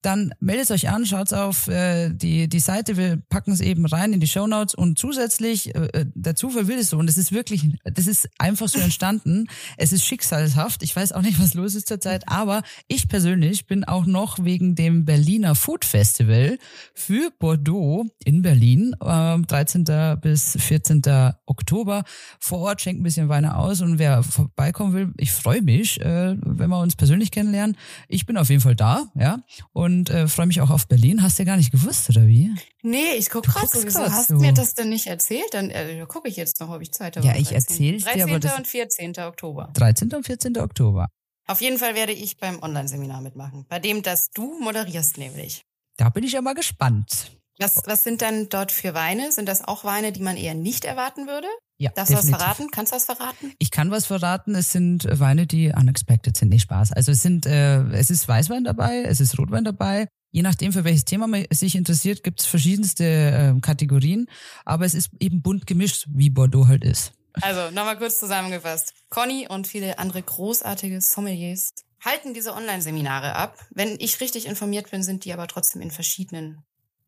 dann 0.05 0.35
meldet 0.41 0.71
euch 0.71 0.91
an, 0.91 1.07
schaut 1.07 1.33
auf 1.33 1.69
äh, 1.69 2.11
die, 2.11 2.49
die 2.49 2.61
Seite, 2.61 2.97
wir 2.97 3.17
packen 3.29 3.53
es 3.53 3.61
eben 3.61 3.87
rein 3.87 4.13
in 4.13 4.21
die 4.21 4.27
Show 4.27 4.47
Notes 4.47 4.75
und 4.75 4.99
zusätzlich, 4.99 5.75
äh, 5.75 5.87
äh, 5.93 6.07
der 6.15 6.35
Zufall 6.35 6.69
will 6.69 6.79
es 6.79 6.91
so 6.91 6.99
und 6.99 7.09
es 7.09 7.17
ist 7.17 7.33
wirklich, 7.33 7.77
das 7.85 8.07
ist 8.07 8.29
einfach 8.39 8.69
so 8.69 8.79
entstanden. 8.79 9.47
es 9.79 9.93
ist 9.93 10.05
schicksalshaft, 10.05 10.83
ich 10.83 10.95
weiß 10.95 11.13
auch 11.13 11.23
nicht, 11.23 11.41
was 11.41 11.55
los 11.55 11.75
ist 11.75 11.89
zurzeit, 11.89 12.29
aber 12.29 12.63
ich 12.87 13.09
persönlich 13.09 13.67
bin 13.67 13.85
auch 13.85 14.05
noch 14.05 14.45
wegen 14.45 14.75
dem 14.75 15.05
Berliner 15.05 15.55
Food 15.55 15.85
Festival 15.85 16.59
für 16.95 17.31
Bordeaux 17.39 18.05
in 18.25 18.43
Berlin, 18.43 18.95
äh, 19.01 19.39
13. 19.39 20.19
bis 20.21 20.57
14. 20.59 21.03
Oktober 21.47 22.05
vor 22.39 22.59
Ort, 22.61 22.83
schenkt 22.83 23.01
ein 23.01 23.05
bisschen 23.05 23.29
Weine 23.29 23.57
aus 23.57 23.81
und 23.81 23.99
wer 23.99 24.23
vorbeikommen 24.23 24.93
will, 24.93 25.13
ich 25.17 25.33
freue 25.33 25.63
mich, 25.63 26.01
äh, 26.01 26.37
wenn 26.41 26.69
wir 26.69 26.81
uns 26.81 26.97
persönlich 26.97 27.31
kennenlernen. 27.31 27.77
Ich 28.09 28.27
bin 28.27 28.37
auf 28.37 28.51
jeden 28.51 28.61
Fall 28.61 28.77
da, 28.77 29.07
ja, 29.15 29.39
und 29.73 29.94
und 29.95 30.11
äh, 30.11 30.29
freue 30.29 30.47
mich 30.47 30.61
auch 30.61 30.71
auf 30.71 30.89
Berlin. 30.89 31.23
Hast 31.23 31.39
du 31.39 31.43
ja 31.43 31.47
gar 31.47 31.57
nicht 31.57 31.71
gewusst, 31.71 32.09
oder 32.11 32.27
wie? 32.27 32.53
Nee, 32.83 33.13
ich 33.17 33.31
gucke 33.31 33.51
gerade 33.51 33.67
so. 33.67 33.83
Wieso 33.85 34.01
hast 34.01 34.31
du 34.31 34.35
mir 34.35 34.53
das 34.53 34.75
denn 34.75 34.89
nicht 34.89 35.07
erzählt? 35.07 35.53
Dann 35.53 35.71
äh, 35.71 36.05
gucke 36.09 36.29
ich 36.29 36.37
jetzt 36.37 36.61
noch, 36.61 36.71
ob 36.71 36.83
ich 36.83 36.93
Zeit 36.93 37.17
habe. 37.17 37.27
Ja, 37.27 37.37
ich 37.37 37.53
erzähle 37.53 37.99
dir. 37.99 38.05
13. 38.05 38.41
Das 38.41 38.57
und 38.59 38.67
14. 38.67 39.19
Oktober. 39.19 39.71
13. 39.75 40.13
und 40.15 40.27
14. 40.27 40.59
Oktober. 40.59 41.09
Auf 41.47 41.61
jeden 41.61 41.79
Fall 41.79 41.95
werde 41.95 42.13
ich 42.13 42.39
beim 42.39 42.63
Online-Seminar 42.63 43.21
mitmachen, 43.21 43.67
bei 43.69 43.79
dem 43.79 44.03
das 44.03 44.31
du 44.35 44.59
moderierst 44.61 45.19
nämlich. 45.19 45.63
Da 45.97 46.09
bin 46.09 46.25
ich 46.25 46.33
ja 46.33 46.43
mal 46.43 46.55
gespannt. 46.55 47.33
Was, 47.59 47.83
was 47.87 48.03
sind 48.03 48.21
dann 48.23 48.49
dort 48.49 48.73
für 48.73 48.95
Weine? 48.95 49.31
Sind 49.31 49.47
das 49.49 49.63
auch 49.63 49.85
Weine, 49.85 50.11
die 50.11 50.23
man 50.23 50.37
eher 50.37 50.55
nicht 50.55 50.85
erwarten 50.85 51.29
würde? 51.29 51.47
Ja, 51.77 51.91
Darfst 51.93 52.13
definitiv. 52.13 52.31
du 52.31 52.33
was 52.37 52.43
verraten? 52.43 52.71
Kannst 52.71 52.93
du 52.93 52.97
was 52.97 53.05
verraten? 53.05 53.53
Ich 53.59 53.71
kann 53.71 53.91
was 53.91 54.07
verraten. 54.07 54.55
Es 54.55 54.71
sind 54.73 55.07
Weine, 55.11 55.47
die 55.47 55.73
unexpected 55.77 56.37
sind. 56.37 56.51
Nicht 56.51 56.63
Spaß. 56.63 56.93
Also 56.93 57.13
es 57.13 57.23
sind, 57.23 57.47
äh, 57.47 57.83
es 57.91 58.11
ist 58.11 58.29
Weißwein 58.29 58.65
dabei, 58.65 59.03
es 59.03 59.21
ist 59.21 59.39
Rotwein 59.39 59.65
dabei, 59.65 60.07
Je 60.35 60.43
nachdem, 60.43 60.73
für 60.73 60.83
welches 60.83 61.05
Thema 61.05 61.29
man 61.29 61.47
sich 61.53 61.77
interessiert, 61.77 62.25
gibt 62.25 62.41
es 62.41 62.47
verschiedenste 62.47 63.05
äh, 63.05 63.61
Kategorien, 63.61 64.27
aber 64.65 64.85
es 64.85 64.93
ist 64.93 65.11
eben 65.21 65.43
bunt 65.43 65.65
gemischt, 65.65 66.07
wie 66.09 66.29
Bordeaux 66.29 66.67
halt 66.67 66.83
ist. 66.83 67.13
Also, 67.35 67.71
nochmal 67.73 67.97
kurz 67.99 68.19
zusammengefasst. 68.19 68.95
Conny 69.11 69.47
und 69.49 69.69
viele 69.69 69.97
andere 70.01 70.21
großartige 70.23 71.01
Sommeliers 71.01 71.71
halten 72.05 72.35
diese 72.35 72.53
Online-Seminare 72.53 73.37
ab. 73.37 73.57
Wenn 73.71 73.97
ich 74.01 74.21
richtig 74.21 74.47
informiert 74.47 74.91
bin, 74.91 75.05
sind 75.05 75.25
die 75.25 75.33
aber 75.33 75.47
trotzdem 75.47 75.81
in 75.81 75.93
verschiedenen 75.93 76.65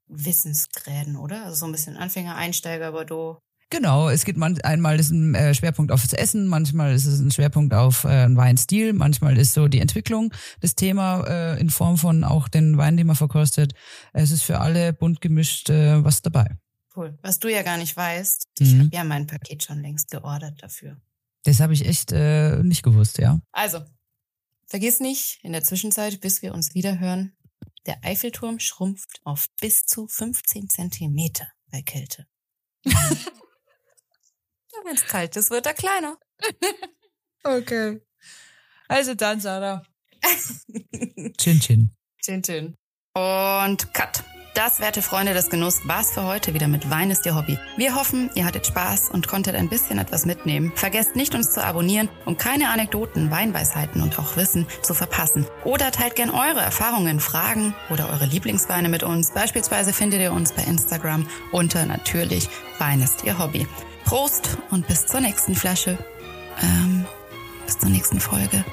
Wissensgräden, 0.07 1.17
oder? 1.17 1.45
Also 1.45 1.57
so 1.57 1.67
ein 1.67 1.73
bisschen 1.73 1.97
Anfänger, 1.97 2.37
Einsteiger, 2.37 2.93
Bordeaux. 2.93 3.41
Genau, 3.71 4.09
es 4.09 4.25
geht 4.25 4.37
man, 4.37 4.61
einmal 4.61 5.01
ist 5.01 5.11
ein 5.11 5.35
äh, 5.35 5.53
Schwerpunkt 5.53 5.91
auf 5.91 6.03
das 6.03 6.13
Essen, 6.13 6.47
manchmal 6.47 6.95
ist 6.95 7.05
es 7.05 7.19
ein 7.19 7.33
Schwerpunkt 7.33 7.75
auf 7.75 8.05
äh, 8.05 8.09
einen 8.09 8.37
Weinstil, 8.37 8.93
manchmal 8.93 9.37
ist 9.37 9.55
so 9.55 9.67
die 9.67 9.81
Entwicklung 9.81 10.33
das 10.61 10.77
Thema 10.77 11.25
äh, 11.27 11.61
in 11.61 11.71
Form 11.71 11.99
von 11.99 12.23
auch 12.23 12.47
den 12.47 12.79
Wein, 12.79 12.97
den 12.97 13.09
man 13.09 13.17
verkostet. 13.17 13.73
Es 14.13 14.31
ist 14.31 14.43
für 14.43 14.61
alle 14.61 14.93
bunt 14.93 15.21
gemischt 15.21 15.69
äh, 15.69 16.05
was 16.05 16.23
dabei. 16.23 16.57
Cool. 16.95 17.19
Was 17.23 17.41
du 17.41 17.49
ja 17.49 17.63
gar 17.63 17.77
nicht 17.77 17.97
weißt, 17.97 18.47
ich 18.61 18.73
Mhm. 18.73 18.81
habe 18.83 18.91
ja 18.95 19.05
mein 19.05 19.27
Paket 19.27 19.65
schon 19.65 19.83
längst 19.83 20.11
geordert 20.13 20.63
dafür. 20.63 21.01
Das 21.43 21.59
habe 21.61 21.73
ich 21.75 21.87
echt 21.87 22.13
äh, 22.13 22.63
nicht 22.63 22.83
gewusst, 22.85 23.19
ja. 23.19 23.41
Also, 23.53 23.81
vergiss 24.67 25.01
nicht, 25.01 25.41
in 25.43 25.53
der 25.53 25.65
Zwischenzeit, 25.65 26.21
bis 26.21 26.41
wir 26.41 26.55
uns 26.55 26.75
wieder 26.75 26.99
hören, 27.01 27.37
der 27.87 27.99
Eiffelturm 28.05 28.61
schrumpft 28.61 29.21
auf 29.25 29.47
bis 29.61 29.85
zu 29.87 30.07
15 30.09 30.69
Zentimeter 30.69 31.49
bei 31.71 31.83
Kälte. 31.83 32.27
Wenn 34.87 34.95
es 34.95 35.05
kalt 35.05 35.37
ist, 35.37 35.51
wird 35.51 35.67
er 35.67 35.75
kleiner. 35.75 36.17
Okay. 37.43 38.01
Also 38.89 39.15
dann, 39.15 39.41
Sarah. 39.41 39.85
Chin 41.39 41.61
Chin. 41.61 41.91
Chin 42.21 42.43
Chin. 42.43 42.77
Und 43.15 43.93
Cut. 43.95 44.25
Das, 44.55 44.81
werte 44.81 45.03
Freunde 45.03 45.35
des 45.35 45.51
Genuss, 45.51 45.87
war's 45.87 46.13
für 46.13 46.25
heute 46.25 46.55
wieder 46.55 46.67
mit 46.67 46.89
Wein 46.89 47.11
ist 47.11 47.27
Ihr 47.27 47.37
Hobby. 47.37 47.59
Wir 47.77 47.95
hoffen, 47.95 48.31
ihr 48.35 48.47
hattet 48.47 48.67
Spaß 48.67 49.11
und 49.11 49.29
konntet 49.29 49.55
ein 49.55 49.69
bisschen 49.69 49.99
etwas 49.99 50.25
mitnehmen. 50.25 50.73
Vergesst 50.75 51.15
nicht, 51.15 51.35
uns 51.35 51.53
zu 51.53 51.63
abonnieren, 51.63 52.09
um 52.25 52.39
keine 52.39 52.71
Anekdoten, 52.71 53.31
Weinweisheiten 53.31 54.03
und 54.03 54.19
auch 54.19 54.37
Wissen 54.37 54.67
zu 54.83 54.95
verpassen. 54.95 55.47
Oder 55.65 55.93
teilt 55.93 56.17
gern 56.17 56.31
eure 56.31 56.61
Erfahrungen, 56.61 57.21
Fragen 57.21 57.75
oder 57.91 58.09
eure 58.09 58.25
Lieblingsweine 58.25 58.89
mit 58.89 59.03
uns. 59.03 59.33
Beispielsweise 59.33 59.93
findet 59.93 60.21
ihr 60.21 60.33
uns 60.33 60.53
bei 60.53 60.63
Instagram 60.63 61.29
unter 61.53 61.85
natürlich 61.85 62.49
Wein 62.79 63.03
ist 63.03 63.25
Ihr 63.25 63.39
Hobby. 63.39 63.67
Prost 64.07 64.57
und 64.71 64.87
bis 64.87 65.05
zur 65.07 65.21
nächsten 65.21 65.57
Flasche. 65.57 65.99
Ähm, 66.63 67.05
bis 67.67 67.77
zur 67.79 67.91
nächsten 67.91 68.21
Folge. 68.21 68.65